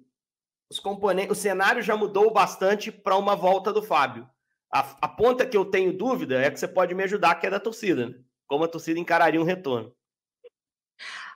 os 0.71 0.79
componentes. 0.79 1.37
O 1.37 1.41
cenário 1.41 1.83
já 1.83 1.97
mudou 1.97 2.31
bastante 2.31 2.93
para 2.93 3.17
uma 3.17 3.35
volta 3.35 3.73
do 3.73 3.83
Fábio. 3.83 4.29
A, 4.71 4.81
a, 5.03 5.09
ponta 5.09 5.47
que 5.47 5.57
eu 5.57 5.65
tenho 5.65 5.97
dúvida 5.97 6.41
é 6.41 6.51
que 6.51 6.59
você 6.59 6.69
pode 6.69 6.95
me 6.95 7.03
ajudar, 7.05 7.35
que 7.37 7.47
é 7.47 7.51
da 7.51 7.61
torcida. 7.61 8.09
Né? 8.09 8.15
Como 8.47 8.65
a 8.65 8.69
torcida 8.69 9.01
encararia 9.01 9.41
um 9.41 9.45
retorno. 9.45 9.95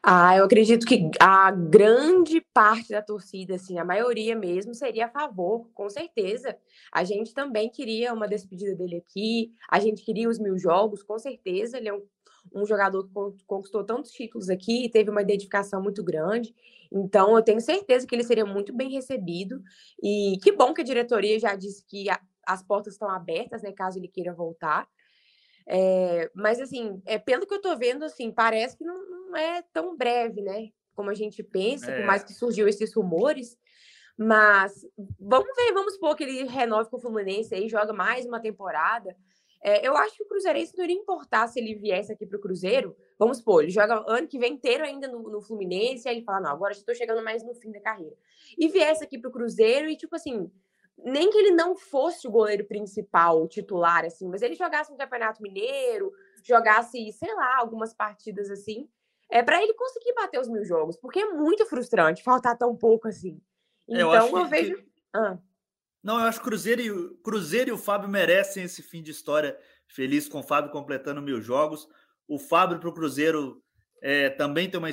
Ah, 0.09 0.37
eu 0.37 0.45
acredito 0.45 0.87
que 0.87 1.11
a 1.21 1.51
grande 1.51 2.41
parte 2.55 2.91
da 2.91 3.03
torcida, 3.03 3.57
assim, 3.57 3.77
a 3.77 3.85
maioria 3.85 4.37
mesmo, 4.37 4.73
seria 4.73 5.07
a 5.07 5.09
favor, 5.09 5.69
com 5.75 5.91
certeza. 5.91 6.57
A 6.93 7.03
gente 7.03 7.35
também 7.35 7.69
queria 7.69 8.13
uma 8.15 8.29
despedida 8.29 8.77
dele 8.77 8.99
aqui, 8.99 9.51
a 9.69 9.81
gente 9.81 10.05
queria 10.05 10.29
os 10.29 10.39
mil 10.39 10.57
jogos, 10.57 11.03
com 11.03 11.19
certeza. 11.19 11.77
Ele 11.79 11.89
é 11.89 11.93
um, 11.93 12.03
um 12.55 12.65
jogador 12.65 13.03
que 13.37 13.45
conquistou 13.47 13.83
tantos 13.83 14.13
títulos 14.13 14.49
aqui 14.49 14.85
e 14.85 14.89
teve 14.89 15.11
uma 15.11 15.23
identificação 15.23 15.83
muito 15.83 16.05
grande. 16.05 16.55
Então, 16.93 17.35
eu 17.37 17.43
tenho 17.43 17.61
certeza 17.61 18.07
que 18.07 18.15
ele 18.15 18.23
seria 18.23 18.47
muito 18.47 18.73
bem 18.73 18.89
recebido. 18.93 19.61
E 20.01 20.39
que 20.41 20.53
bom 20.53 20.73
que 20.73 20.83
a 20.83 20.85
diretoria 20.85 21.37
já 21.41 21.57
disse 21.57 21.85
que 21.85 22.09
a, 22.09 22.21
as 22.47 22.63
portas 22.63 22.93
estão 22.95 23.11
abertas, 23.11 23.61
né, 23.61 23.73
caso 23.73 23.99
ele 23.99 24.07
queira 24.07 24.33
voltar. 24.33 24.87
É, 25.67 26.31
mas, 26.35 26.61
assim, 26.61 27.03
é, 27.05 27.19
pelo 27.19 27.47
que 27.47 27.55
eu 27.55 27.61
tô 27.61 27.77
vendo, 27.77 28.05
assim, 28.05 28.31
parece 28.31 28.77
que 28.77 28.85
não, 28.85 29.11
não 29.11 29.37
é 29.37 29.63
tão 29.73 29.97
breve, 29.97 30.41
né? 30.41 30.71
Como 30.95 31.11
a 31.11 31.15
gente 31.15 31.43
pensa, 31.43 31.91
é. 31.91 31.99
por 31.99 32.07
mais 32.07 32.23
que 32.23 32.33
surgiu 32.33 32.69
esses 32.69 32.95
rumores. 32.95 33.59
Mas 34.17 34.87
vamos 35.21 35.55
ver, 35.57 35.73
vamos 35.75 35.95
supor 35.95 36.17
que 36.17 36.25
ele 36.25 36.45
renove 36.45 36.89
com 36.89 36.97
o 36.97 37.01
Fluminense 37.01 37.55
aí, 37.55 37.69
joga 37.69 37.93
mais 37.93 38.25
uma 38.25 38.41
temporada. 38.41 39.15
É, 39.63 39.87
eu 39.87 39.97
acho 39.97 40.17
que 40.17 40.23
o 40.23 40.29
Cruzeirense 40.29 40.77
não 40.77 40.85
iria 40.85 40.97
importar 40.97 41.49
se 41.49 41.59
ele 41.59 41.75
viesse 41.75 42.13
aqui 42.13 42.25
para 42.25 42.39
o 42.39 42.41
Cruzeiro. 42.41 42.97
Vamos 43.19 43.39
supor, 43.39 43.63
ele 43.63 43.73
joga 43.73 44.05
ano 44.07 44.29
que 44.29 44.39
vem 44.39 44.55
inteiro 44.55 44.85
ainda 44.85 45.09
no, 45.09 45.29
no 45.29 45.43
Fluminense, 45.43 46.09
aí 46.09 46.17
ele 46.17 46.25
fala: 46.25 46.41
não, 46.41 46.51
agora 46.51 46.73
estou 46.73 46.95
chegando 46.95 47.23
mais 47.23 47.43
no 47.43 47.55
fim 47.55 47.73
da 47.73 47.81
carreira. 47.81 48.15
E 48.57 48.69
viesse 48.69 49.03
aqui 49.03 49.19
para 49.19 49.29
o 49.29 49.33
Cruzeiro 49.33 49.89
e, 49.89 49.97
tipo 49.97 50.15
assim, 50.15 50.51
nem 50.99 51.31
que 51.31 51.39
ele 51.39 51.51
não 51.51 51.77
fosse 51.77 52.27
o 52.27 52.31
goleiro 52.31 52.65
principal, 52.65 53.43
o 53.43 53.49
titular, 53.49 54.05
assim, 54.05 54.29
mas 54.29 54.43
ele 54.43 54.55
jogasse 54.55 54.93
um 54.93 54.97
Campeonato 54.97 55.43
Mineiro, 55.43 56.13
jogasse, 56.43 57.13
sei 57.13 57.35
lá, 57.35 57.59
algumas 57.59 57.95
partidas 57.95 58.51
assim, 58.51 58.89
é 59.31 59.43
para 59.43 59.63
ele 59.63 59.75
conseguir 59.75 60.15
bater 60.15 60.41
os 60.41 60.49
mil 60.49 60.65
jogos, 60.65 60.97
porque 60.97 61.21
é 61.21 61.33
muito 61.33 61.67
frustrante 61.67 62.23
faltar 62.23 62.57
tão 62.57 62.77
pouco 62.77 63.09
assim. 63.09 63.41
Então 63.89 64.15
eu, 64.15 64.39
eu 64.39 64.47
vejo. 64.47 64.77
Que... 64.77 64.89
Ah. 65.15 65.39
Não, 66.03 66.21
eu 66.21 66.27
acho 66.27 66.39
que 66.39 66.45
Cruzeiro 66.45 66.81
e, 66.81 67.15
Cruzeiro 67.23 67.71
e 67.71 67.73
o 67.73 67.79
Fábio 67.79 68.09
merecem 68.09 68.63
esse 68.63 68.83
fim 68.83 69.03
de 69.03 69.11
história 69.11 69.59
feliz 69.89 70.29
com 70.29 70.39
o 70.39 70.43
Fábio 70.43 70.71
completando 70.71 71.21
mil 71.21 71.41
jogos. 71.41 71.89
O 72.29 72.39
Fábio 72.39 72.79
para 72.79 72.89
o 72.89 72.95
Cruzeiro 72.95 73.63
é, 74.03 74.31
também 74.31 74.69
tem 74.69 74.79
uma, 74.79 74.89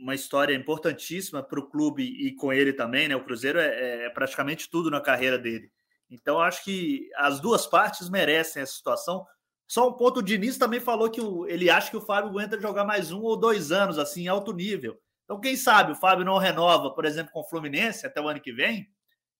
uma 0.00 0.14
história 0.14 0.54
importantíssima 0.54 1.42
para 1.42 1.60
o 1.60 1.68
clube 1.68 2.02
e 2.02 2.34
com 2.34 2.52
ele 2.52 2.72
também, 2.72 3.08
né? 3.08 3.16
O 3.16 3.24
Cruzeiro 3.24 3.58
é, 3.58 4.06
é, 4.06 4.10
praticamente 4.10 4.70
tudo 4.70 4.90
na 4.90 5.00
carreira 5.00 5.38
dele. 5.38 5.70
Então, 6.10 6.40
acho 6.40 6.64
que 6.64 7.08
as 7.16 7.40
duas 7.40 7.66
partes 7.66 8.08
merecem 8.08 8.62
essa 8.62 8.72
situação. 8.72 9.26
Só 9.66 9.88
um 9.88 9.92
ponto, 9.92 10.20
o 10.20 10.22
Diniz 10.22 10.56
também 10.56 10.78
falou 10.78 11.10
que 11.10 11.20
o, 11.20 11.46
ele 11.46 11.68
acha 11.68 11.90
que 11.90 11.96
o 11.96 12.00
Fábio 12.00 12.30
aguenta 12.30 12.60
jogar 12.60 12.84
mais 12.84 13.10
um 13.10 13.20
ou 13.22 13.36
dois 13.36 13.72
anos, 13.72 13.98
assim, 13.98 14.24
em 14.24 14.28
alto 14.28 14.52
nível. 14.52 14.96
Então, 15.24 15.40
quem 15.40 15.56
sabe 15.56 15.92
o 15.92 15.96
Fábio 15.96 16.24
não 16.24 16.38
renova, 16.38 16.92
por 16.92 17.04
exemplo, 17.04 17.32
com 17.32 17.40
o 17.40 17.48
Fluminense 17.48 18.06
até 18.06 18.20
o 18.20 18.28
ano 18.28 18.40
que 18.40 18.52
vem, 18.52 18.88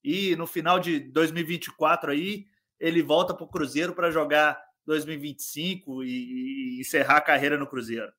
e 0.02 0.36
no 0.36 0.46
final 0.46 0.78
de 0.78 1.00
2024 1.00 2.12
aí 2.12 2.46
ele 2.78 3.02
volta 3.02 3.34
para 3.34 3.44
o 3.44 3.48
Cruzeiro 3.48 3.92
para 3.92 4.10
jogar 4.10 4.60
2025 4.86 6.04
e, 6.04 6.76
e, 6.76 6.80
encerrar 6.80 7.16
a 7.16 7.20
carreira 7.20 7.58
no 7.58 7.66
Cruzeiro. 7.66 8.12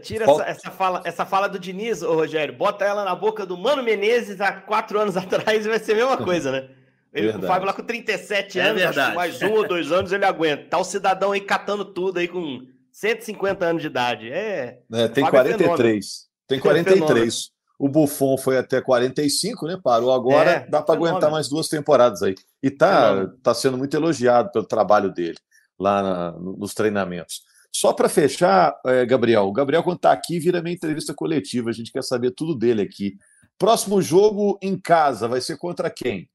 Tira 0.00 0.24
essa, 0.24 0.44
essa, 0.44 0.70
fala, 0.70 1.02
essa 1.04 1.26
fala 1.26 1.48
do 1.48 1.58
Diniz, 1.58 2.02
ô 2.02 2.14
Rogério, 2.14 2.54
bota 2.54 2.84
ela 2.84 3.04
na 3.04 3.14
boca 3.14 3.44
do 3.44 3.58
Mano 3.58 3.82
Menezes 3.82 4.40
há 4.40 4.52
quatro 4.52 4.98
anos 4.98 5.16
atrás 5.18 5.66
e 5.66 5.68
vai 5.68 5.78
ser 5.78 5.92
a 5.92 5.96
mesma 5.96 6.16
coisa, 6.16 6.50
né? 6.50 6.68
Ele, 7.12 7.28
o 7.28 7.42
Fábio 7.42 7.66
lá 7.66 7.74
com 7.74 7.82
37 7.82 8.58
é 8.58 8.62
anos, 8.62 8.82
verdade. 8.82 9.14
mais 9.14 9.42
um 9.42 9.52
ou 9.52 9.68
dois 9.68 9.92
anos 9.92 10.12
ele 10.12 10.24
aguenta. 10.24 10.64
Tá 10.70 10.78
o 10.78 10.84
cidadão 10.84 11.32
aí 11.32 11.42
catando 11.42 11.84
tudo 11.84 12.18
aí 12.18 12.26
com 12.26 12.66
150 12.90 13.66
anos 13.66 13.82
de 13.82 13.88
idade. 13.88 14.32
É, 14.32 14.78
é 14.90 15.08
tem 15.08 15.28
43. 15.28 16.06
É 16.06 16.48
tem 16.48 16.58
43. 16.58 17.48
É 17.48 17.52
o 17.78 17.88
Buffon 17.88 18.38
foi 18.38 18.56
até 18.56 18.80
45, 18.80 19.66
né? 19.66 19.78
Parou 19.82 20.12
agora, 20.12 20.50
é, 20.50 20.66
dá 20.68 20.80
para 20.80 20.94
aguentar 20.94 21.30
mais 21.30 21.48
duas 21.48 21.68
temporadas 21.68 22.22
aí. 22.22 22.34
E 22.62 22.70
tá, 22.70 23.26
tá 23.42 23.52
sendo 23.52 23.76
muito 23.76 23.96
elogiado 23.96 24.52
pelo 24.52 24.64
trabalho 24.64 25.12
dele 25.12 25.36
lá 25.76 26.00
na, 26.00 26.32
nos 26.38 26.74
treinamentos. 26.74 27.42
Só 27.74 27.92
para 27.92 28.08
fechar, 28.08 28.78
é, 28.84 29.06
Gabriel, 29.06 29.44
o 29.44 29.52
Gabriel, 29.52 29.82
quando 29.82 29.96
está 29.96 30.12
aqui, 30.12 30.38
vira 30.38 30.62
minha 30.62 30.74
entrevista 30.74 31.14
coletiva, 31.14 31.70
a 31.70 31.72
gente 31.72 31.90
quer 31.90 32.02
saber 32.02 32.32
tudo 32.32 32.54
dele 32.54 32.82
aqui. 32.82 33.16
Próximo 33.58 34.02
jogo 34.02 34.58
em 34.60 34.78
casa 34.78 35.26
vai 35.26 35.40
ser 35.40 35.56
contra 35.56 35.88
quem? 35.88 36.28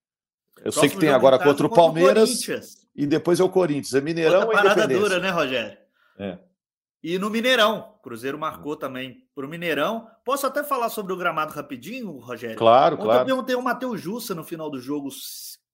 Eu 0.57 0.63
Próximo 0.63 0.81
sei 0.81 0.89
que 0.89 0.97
tem 0.97 1.09
agora 1.09 1.37
contra 1.37 1.67
o 1.67 1.69
Palmeiras 1.69 2.43
contra 2.43 2.57
o 2.57 2.61
e 2.95 3.05
depois 3.05 3.39
é 3.39 3.43
o 3.43 3.49
Corinthians. 3.49 3.93
É 3.93 4.01
Mineirão 4.01 4.41
Outra 4.41 4.47
ou 4.47 4.53
parada 4.53 4.87
dura, 4.87 5.19
né, 5.19 5.29
Rogério? 5.29 5.77
É. 6.17 6.39
E 7.03 7.19
no 7.19 7.29
Mineirão, 7.29 7.93
Cruzeiro 8.01 8.39
marcou 8.39 8.75
também 8.75 9.23
para 9.35 9.45
o 9.45 9.49
Mineirão. 9.49 10.07
Posso 10.25 10.47
até 10.47 10.63
falar 10.63 10.89
sobre 10.89 11.13
o 11.13 11.17
gramado 11.17 11.53
rapidinho, 11.53 12.17
Rogério? 12.17 12.57
Claro, 12.57 12.95
Ontem 12.95 13.05
claro. 13.05 13.21
Eu 13.21 13.25
perguntei 13.25 13.55
ao 13.55 13.61
Matheus 13.61 14.01
Jussa 14.01 14.33
no 14.33 14.43
final 14.43 14.71
do 14.71 14.79
jogo 14.79 15.09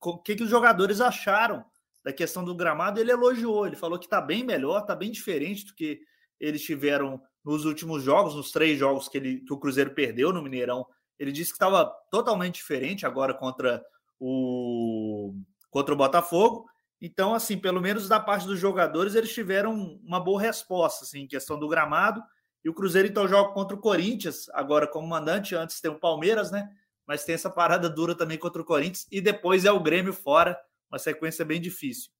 o 0.01 0.17
que, 0.17 0.35
que 0.35 0.43
os 0.43 0.49
jogadores 0.49 0.99
acharam 0.99 1.63
da 2.03 2.11
questão 2.11 2.43
do 2.43 2.55
gramado. 2.55 2.99
Ele 2.99 3.11
elogiou, 3.11 3.65
ele 3.65 3.75
falou 3.75 3.97
que 3.97 4.05
está 4.05 4.19
bem 4.19 4.43
melhor, 4.43 4.81
está 4.81 4.95
bem 4.95 5.11
diferente 5.11 5.65
do 5.65 5.73
que 5.73 5.99
eles 6.39 6.61
tiveram 6.61 7.21
nos 7.43 7.65
últimos 7.65 8.03
jogos, 8.03 8.35
nos 8.35 8.51
três 8.51 8.77
jogos 8.77 9.07
que, 9.07 9.17
ele, 9.17 9.39
que 9.41 9.53
o 9.53 9.57
Cruzeiro 9.57 9.93
perdeu 9.93 10.31
no 10.33 10.41
Mineirão. 10.41 10.85
Ele 11.19 11.31
disse 11.31 11.51
que 11.51 11.55
estava 11.55 11.85
totalmente 12.09 12.55
diferente 12.55 13.05
agora 13.05 13.33
contra 13.33 13.83
o 14.19 15.33
contra 15.69 15.93
o 15.93 15.97
Botafogo. 15.97 16.65
Então, 17.01 17.33
assim, 17.33 17.57
pelo 17.57 17.81
menos 17.81 18.07
da 18.07 18.19
parte 18.19 18.45
dos 18.45 18.59
jogadores, 18.59 19.15
eles 19.15 19.33
tiveram 19.33 19.99
uma 20.05 20.19
boa 20.19 20.39
resposta, 20.39 21.03
assim, 21.03 21.21
em 21.21 21.27
questão 21.27 21.59
do 21.59 21.67
gramado. 21.67 22.23
E 22.63 22.69
o 22.69 22.73
Cruzeiro, 22.73 23.09
então, 23.09 23.27
joga 23.27 23.53
contra 23.53 23.75
o 23.75 23.79
Corinthians, 23.79 24.47
agora 24.53 24.87
como 24.87 25.07
mandante. 25.07 25.55
Antes 25.55 25.81
tem 25.81 25.91
o 25.91 25.99
Palmeiras, 25.99 26.51
né? 26.51 26.69
Mas 27.05 27.25
tem 27.25 27.35
essa 27.35 27.49
parada 27.49 27.89
dura 27.89 28.15
também 28.15 28.37
contra 28.37 28.61
o 28.61 28.65
Corinthians. 28.65 29.05
E 29.11 29.19
depois 29.19 29.65
é 29.65 29.71
o 29.71 29.81
Grêmio 29.81 30.13
fora, 30.13 30.57
uma 30.93 30.99
sequência 30.99 31.43
bem 31.43 31.59
difícil. 31.59 32.11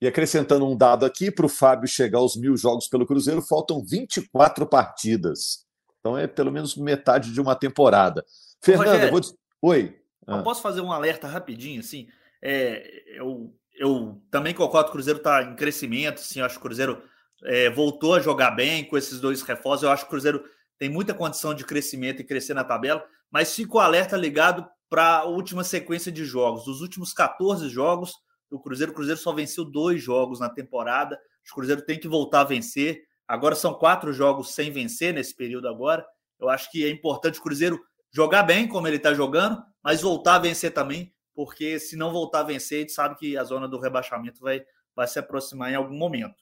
E 0.00 0.06
acrescentando 0.06 0.66
um 0.66 0.74
dado 0.74 1.04
aqui, 1.04 1.30
para 1.30 1.44
o 1.44 1.48
Fábio 1.48 1.86
chegar 1.86 2.18
aos 2.18 2.34
mil 2.34 2.56
jogos 2.56 2.88
pelo 2.88 3.06
Cruzeiro, 3.06 3.42
faltam 3.42 3.84
24 3.84 4.66
partidas. 4.66 5.66
Então 5.98 6.16
é 6.16 6.26
pelo 6.26 6.50
menos 6.50 6.74
metade 6.74 7.32
de 7.32 7.40
uma 7.40 7.54
temporada. 7.54 8.24
Fernanda, 8.62 9.10
vou... 9.10 9.20
Oi. 9.60 10.00
Ah. 10.26 10.42
Posso 10.42 10.62
fazer 10.62 10.80
um 10.80 10.90
alerta 10.90 11.28
rapidinho, 11.28 11.80
assim? 11.80 12.08
É, 12.40 13.18
eu, 13.18 13.54
eu 13.74 14.18
também 14.30 14.54
concordo 14.54 14.86
que 14.86 14.92
o 14.92 14.94
Cruzeiro 14.94 15.18
está 15.18 15.42
em 15.42 15.54
crescimento, 15.54 16.20
assim, 16.20 16.40
eu 16.40 16.46
acho 16.46 16.54
que 16.54 16.60
o 16.60 16.62
Cruzeiro 16.62 17.02
é, 17.44 17.68
voltou 17.68 18.14
a 18.14 18.20
jogar 18.20 18.52
bem 18.52 18.84
com 18.84 18.96
esses 18.96 19.20
dois 19.20 19.42
reforços. 19.42 19.82
Eu 19.82 19.90
acho 19.90 20.04
que 20.04 20.08
o 20.08 20.10
Cruzeiro 20.10 20.42
tem 20.78 20.88
muita 20.88 21.12
condição 21.12 21.52
de 21.52 21.66
crescimento 21.66 22.22
e 22.22 22.24
crescer 22.24 22.54
na 22.54 22.64
tabela, 22.64 23.04
mas 23.30 23.54
fico 23.54 23.78
alerta 23.78 24.16
ligado 24.16 24.66
para 24.90 25.18
a 25.18 25.24
última 25.24 25.62
sequência 25.62 26.10
de 26.10 26.24
jogos. 26.24 26.64
Dos 26.64 26.80
últimos 26.80 27.12
14 27.12 27.68
jogos 27.68 28.12
do 28.50 28.58
Cruzeiro, 28.58 28.90
o 28.90 28.94
Cruzeiro 28.94 29.20
só 29.20 29.32
venceu 29.32 29.64
dois 29.64 30.02
jogos 30.02 30.40
na 30.40 30.50
temporada. 30.50 31.16
O 31.50 31.54
Cruzeiro 31.54 31.82
tem 31.82 31.98
que 31.98 32.08
voltar 32.08 32.40
a 32.40 32.44
vencer. 32.44 33.04
Agora 33.26 33.54
são 33.54 33.72
quatro 33.72 34.12
jogos 34.12 34.52
sem 34.52 34.72
vencer 34.72 35.14
nesse 35.14 35.34
período 35.34 35.68
agora. 35.68 36.04
Eu 36.40 36.48
acho 36.48 36.68
que 36.72 36.84
é 36.84 36.90
importante 36.90 37.38
o 37.38 37.42
Cruzeiro 37.42 37.80
jogar 38.12 38.42
bem, 38.42 38.66
como 38.66 38.88
ele 38.88 38.96
está 38.96 39.14
jogando, 39.14 39.62
mas 39.82 40.02
voltar 40.02 40.34
a 40.34 40.40
vencer 40.40 40.74
também, 40.74 41.14
porque 41.32 41.78
se 41.78 41.94
não 41.94 42.12
voltar 42.12 42.40
a 42.40 42.44
vencer, 42.44 42.78
a 42.78 42.80
gente 42.80 42.92
sabe 42.92 43.14
que 43.14 43.36
a 43.36 43.44
zona 43.44 43.68
do 43.68 43.78
rebaixamento 43.78 44.40
vai, 44.40 44.62
vai 44.96 45.06
se 45.06 45.20
aproximar 45.20 45.70
em 45.70 45.76
algum 45.76 45.96
momento. 45.96 46.34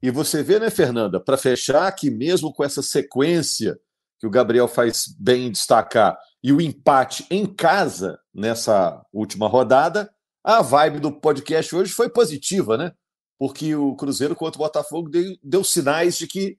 E 0.00 0.10
você 0.10 0.42
vê, 0.42 0.60
né, 0.60 0.70
Fernanda, 0.70 1.18
para 1.18 1.36
fechar, 1.36 1.90
que 1.92 2.10
mesmo 2.10 2.52
com 2.52 2.62
essa 2.62 2.82
sequência 2.82 3.78
que 4.20 4.26
o 4.26 4.30
Gabriel 4.30 4.68
faz 4.68 5.06
bem 5.18 5.50
destacar 5.50 6.16
e 6.42 6.52
o 6.52 6.60
empate 6.60 7.26
em 7.30 7.46
casa 7.46 8.20
nessa 8.34 9.04
última 9.12 9.46
rodada, 9.46 10.12
a 10.42 10.60
vibe 10.60 10.98
do 10.98 11.12
podcast 11.12 11.74
hoje 11.74 11.92
foi 11.92 12.10
positiva, 12.10 12.76
né? 12.76 12.92
Porque 13.38 13.74
o 13.74 13.94
Cruzeiro 13.94 14.34
contra 14.34 14.58
o 14.58 14.64
Botafogo 14.64 15.08
deu, 15.08 15.36
deu 15.42 15.62
sinais 15.62 16.18
de 16.18 16.26
que 16.26 16.58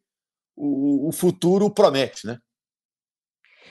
o, 0.55 1.09
o 1.09 1.11
futuro 1.11 1.69
promete, 1.69 2.25
né? 2.25 2.39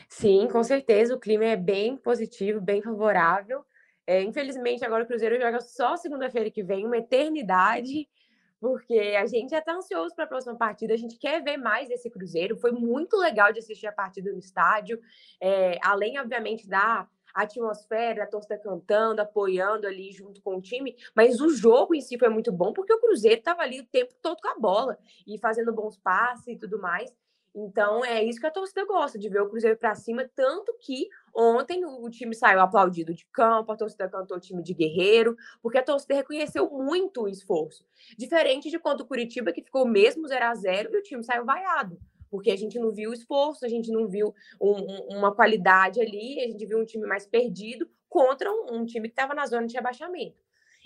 Sim, 0.09 0.49
com 0.49 0.63
certeza. 0.63 1.15
O 1.15 1.21
clima 1.21 1.45
é 1.45 1.57
bem 1.57 1.97
positivo, 1.97 2.61
bem 2.61 2.83
favorável. 2.83 3.65
É, 4.07 4.23
infelizmente, 4.23 4.85
agora 4.85 5.05
o 5.05 5.07
Cruzeiro 5.07 5.41
joga 5.41 5.61
só 5.61 5.97
segunda-feira 5.97 6.51
que 6.51 6.63
vem, 6.63 6.85
uma 6.85 6.99
eternidade, 6.99 8.09
porque 8.63 8.95
a 9.21 9.27
gente 9.27 9.51
já 9.51 9.59
está 9.59 9.75
ansioso 9.75 10.15
para 10.15 10.23
a 10.23 10.29
próxima 10.29 10.55
partida, 10.55 10.95
a 10.95 10.97
gente 10.97 11.19
quer 11.19 11.43
ver 11.43 11.57
mais 11.57 11.89
desse 11.89 12.09
Cruzeiro. 12.09 12.57
Foi 12.57 12.71
muito 12.71 13.17
legal 13.17 13.53
de 13.53 13.59
assistir 13.59 13.89
a 13.89 13.93
partida 13.93 14.31
no 14.31 14.39
estádio, 14.39 15.01
é, 15.41 15.81
além, 15.83 16.17
obviamente, 16.21 16.69
da 16.69 17.09
atmosfera, 17.35 18.23
a 18.23 18.27
torcida 18.27 18.57
cantando, 18.57 19.21
apoiando 19.21 19.85
ali 19.85 20.13
junto 20.13 20.41
com 20.43 20.59
o 20.59 20.63
time, 20.63 20.95
mas 21.13 21.41
o 21.41 21.49
jogo 21.49 21.93
em 21.93 22.01
si 22.01 22.17
foi 22.17 22.29
muito 22.29 22.53
bom 22.53 22.73
porque 22.73 22.93
o 22.93 23.01
Cruzeiro 23.01 23.41
estava 23.41 23.63
ali 23.63 23.81
o 23.81 23.87
tempo 23.87 24.15
todo 24.23 24.41
com 24.41 24.49
a 24.49 24.55
bola 24.57 24.97
e 25.27 25.37
fazendo 25.39 25.73
bons 25.73 25.97
passes 25.97 26.47
e 26.47 26.57
tudo 26.57 26.79
mais. 26.79 27.13
Então 27.53 28.05
é 28.05 28.23
isso 28.23 28.39
que 28.39 28.47
a 28.47 28.51
torcida 28.51 28.85
gosta, 28.87 29.19
de 29.19 29.29
ver 29.29 29.43
o 29.43 29.49
Cruzeiro 29.49 29.77
para 29.77 29.97
cima, 29.97 30.31
tanto 30.37 30.73
que 30.81 31.09
ontem 31.35 31.85
o 31.85 32.09
time 32.11 32.35
saiu 32.35 32.61
aplaudido 32.61 33.15
de 33.15 33.27
campo, 33.27 33.73
a 33.73 33.77
torcida 33.77 34.09
cantou 34.09 34.37
o 34.37 34.41
time 34.41 34.63
de 34.63 34.75
guerreiro, 34.75 35.37
porque 35.63 35.79
a 35.79 35.83
torcida 35.83 36.15
reconheceu 36.15 36.71
muito 36.71 37.23
o 37.23 37.29
esforço. 37.29 37.85
Diferente 38.17 38.71
de 38.71 38.79
quando 38.79 39.03
o 39.03 39.07
Curitiba, 39.07 39.53
que 39.53 39.63
ficou 39.63 39.87
mesmo 39.87 40.27
0 40.27 40.45
a 40.45 40.55
0 40.55 40.95
e 40.95 40.99
o 40.99 41.03
time 41.03 41.23
saiu 41.25 41.45
vaiado. 41.45 41.99
Porque 42.31 42.51
a 42.51 42.57
gente 42.57 42.79
não 42.79 42.91
viu 42.91 43.11
o 43.11 43.15
esforço, 43.15 43.65
a 43.65 43.69
gente 43.69 43.91
não 43.91 44.09
viu 44.09 44.35
um, 44.61 44.71
um, 44.71 45.19
uma 45.19 45.35
qualidade 45.35 46.01
ali, 46.01 46.41
a 46.41 46.49
gente 46.49 46.65
viu 46.65 46.79
um 46.79 46.85
time 46.85 47.07
mais 47.07 47.27
perdido 47.27 47.89
contra 48.09 48.51
um, 48.51 48.77
um 48.77 48.85
time 48.87 49.09
que 49.09 49.13
estava 49.13 49.35
na 49.35 49.47
zona 49.47 49.67
de 49.67 49.75
rebaixamento. 49.75 50.37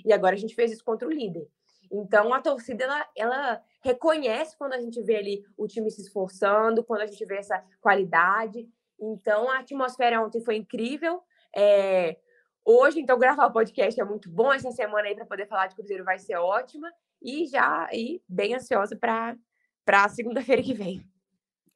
E 0.05 0.13
agora 0.13 0.35
a 0.35 0.39
gente 0.39 0.55
fez 0.55 0.73
isso 0.73 0.85
contra 0.85 1.07
o 1.07 1.11
líder. 1.11 1.49
Então 1.91 2.33
a 2.35 2.41
torcida 2.41 2.85
ela, 2.85 3.09
ela 3.17 3.63
reconhece 3.83 4.57
quando 4.57 4.73
a 4.73 4.81
gente 4.81 5.01
vê 5.03 5.17
ali 5.17 5.45
o 5.57 5.67
time 5.67 5.91
se 5.91 6.03
esforçando, 6.03 6.85
quando 6.85 7.03
a 7.03 7.07
gente 7.07 7.25
vê 7.25 7.37
essa 7.37 7.63
qualidade. 7.81 8.69
Então 9.01 9.51
a 9.51 9.59
atmosfera 9.59 10.23
ontem 10.23 10.43
foi 10.43 10.57
incrível. 10.57 11.23
É... 11.55 12.17
Hoje, 12.65 13.01
então, 13.01 13.19
gravar 13.19 13.47
o 13.47 13.53
podcast 13.53 14.01
é 14.01 14.05
muito 14.05 14.29
bom. 14.29 14.53
Essa 14.53 14.73
semana 14.73 15.07
aí 15.07 15.15
para 15.15 15.25
poder 15.25 15.47
falar 15.47 15.69
de 15.69 15.77
Cruzeiro 15.77 16.05
vai 16.05 16.19
ser 16.19 16.37
ótima. 16.37 16.91
E 17.23 17.47
já 17.47 17.89
e 17.93 18.21
bem 18.29 18.55
ansiosa 18.55 18.97
para 18.97 19.37
a 19.89 20.09
segunda-feira 20.09 20.63
que 20.63 20.75
vem. 20.75 21.01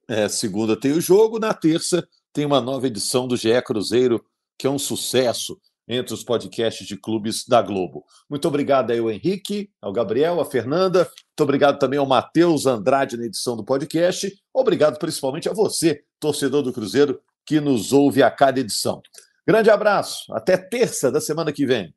É, 0.08 0.28
segunda 0.28 0.78
tem 0.78 0.92
o 0.92 1.00
jogo, 1.00 1.38
na 1.38 1.54
terça 1.54 2.06
tem 2.32 2.44
uma 2.44 2.60
nova 2.60 2.86
edição 2.86 3.28
do 3.28 3.36
GE 3.36 3.62
Cruzeiro, 3.62 4.24
que 4.58 4.66
é 4.66 4.70
um 4.70 4.78
sucesso 4.78 5.60
entre 5.88 6.14
os 6.14 6.22
podcasts 6.22 6.86
de 6.86 6.96
clubes 6.96 7.46
da 7.46 7.60
Globo. 7.60 8.04
Muito 8.28 8.46
obrigado 8.46 8.92
aí 8.92 8.98
ao 9.00 9.10
Henrique, 9.10 9.70
ao 9.80 9.92
Gabriel, 9.92 10.40
à 10.40 10.44
Fernanda. 10.44 11.00
Muito 11.00 11.42
obrigado 11.42 11.78
também 11.78 11.98
ao 11.98 12.06
Matheus 12.06 12.66
Andrade 12.66 13.16
na 13.16 13.26
edição 13.26 13.56
do 13.56 13.64
podcast. 13.64 14.32
Obrigado 14.54 14.98
principalmente 14.98 15.48
a 15.48 15.52
você, 15.52 16.04
torcedor 16.20 16.62
do 16.62 16.72
Cruzeiro, 16.72 17.20
que 17.44 17.60
nos 17.60 17.92
ouve 17.92 18.22
a 18.22 18.30
cada 18.30 18.60
edição. 18.60 19.02
Grande 19.46 19.70
abraço, 19.70 20.32
até 20.32 20.56
terça 20.56 21.10
da 21.10 21.20
semana 21.20 21.52
que 21.52 21.66
vem. 21.66 21.92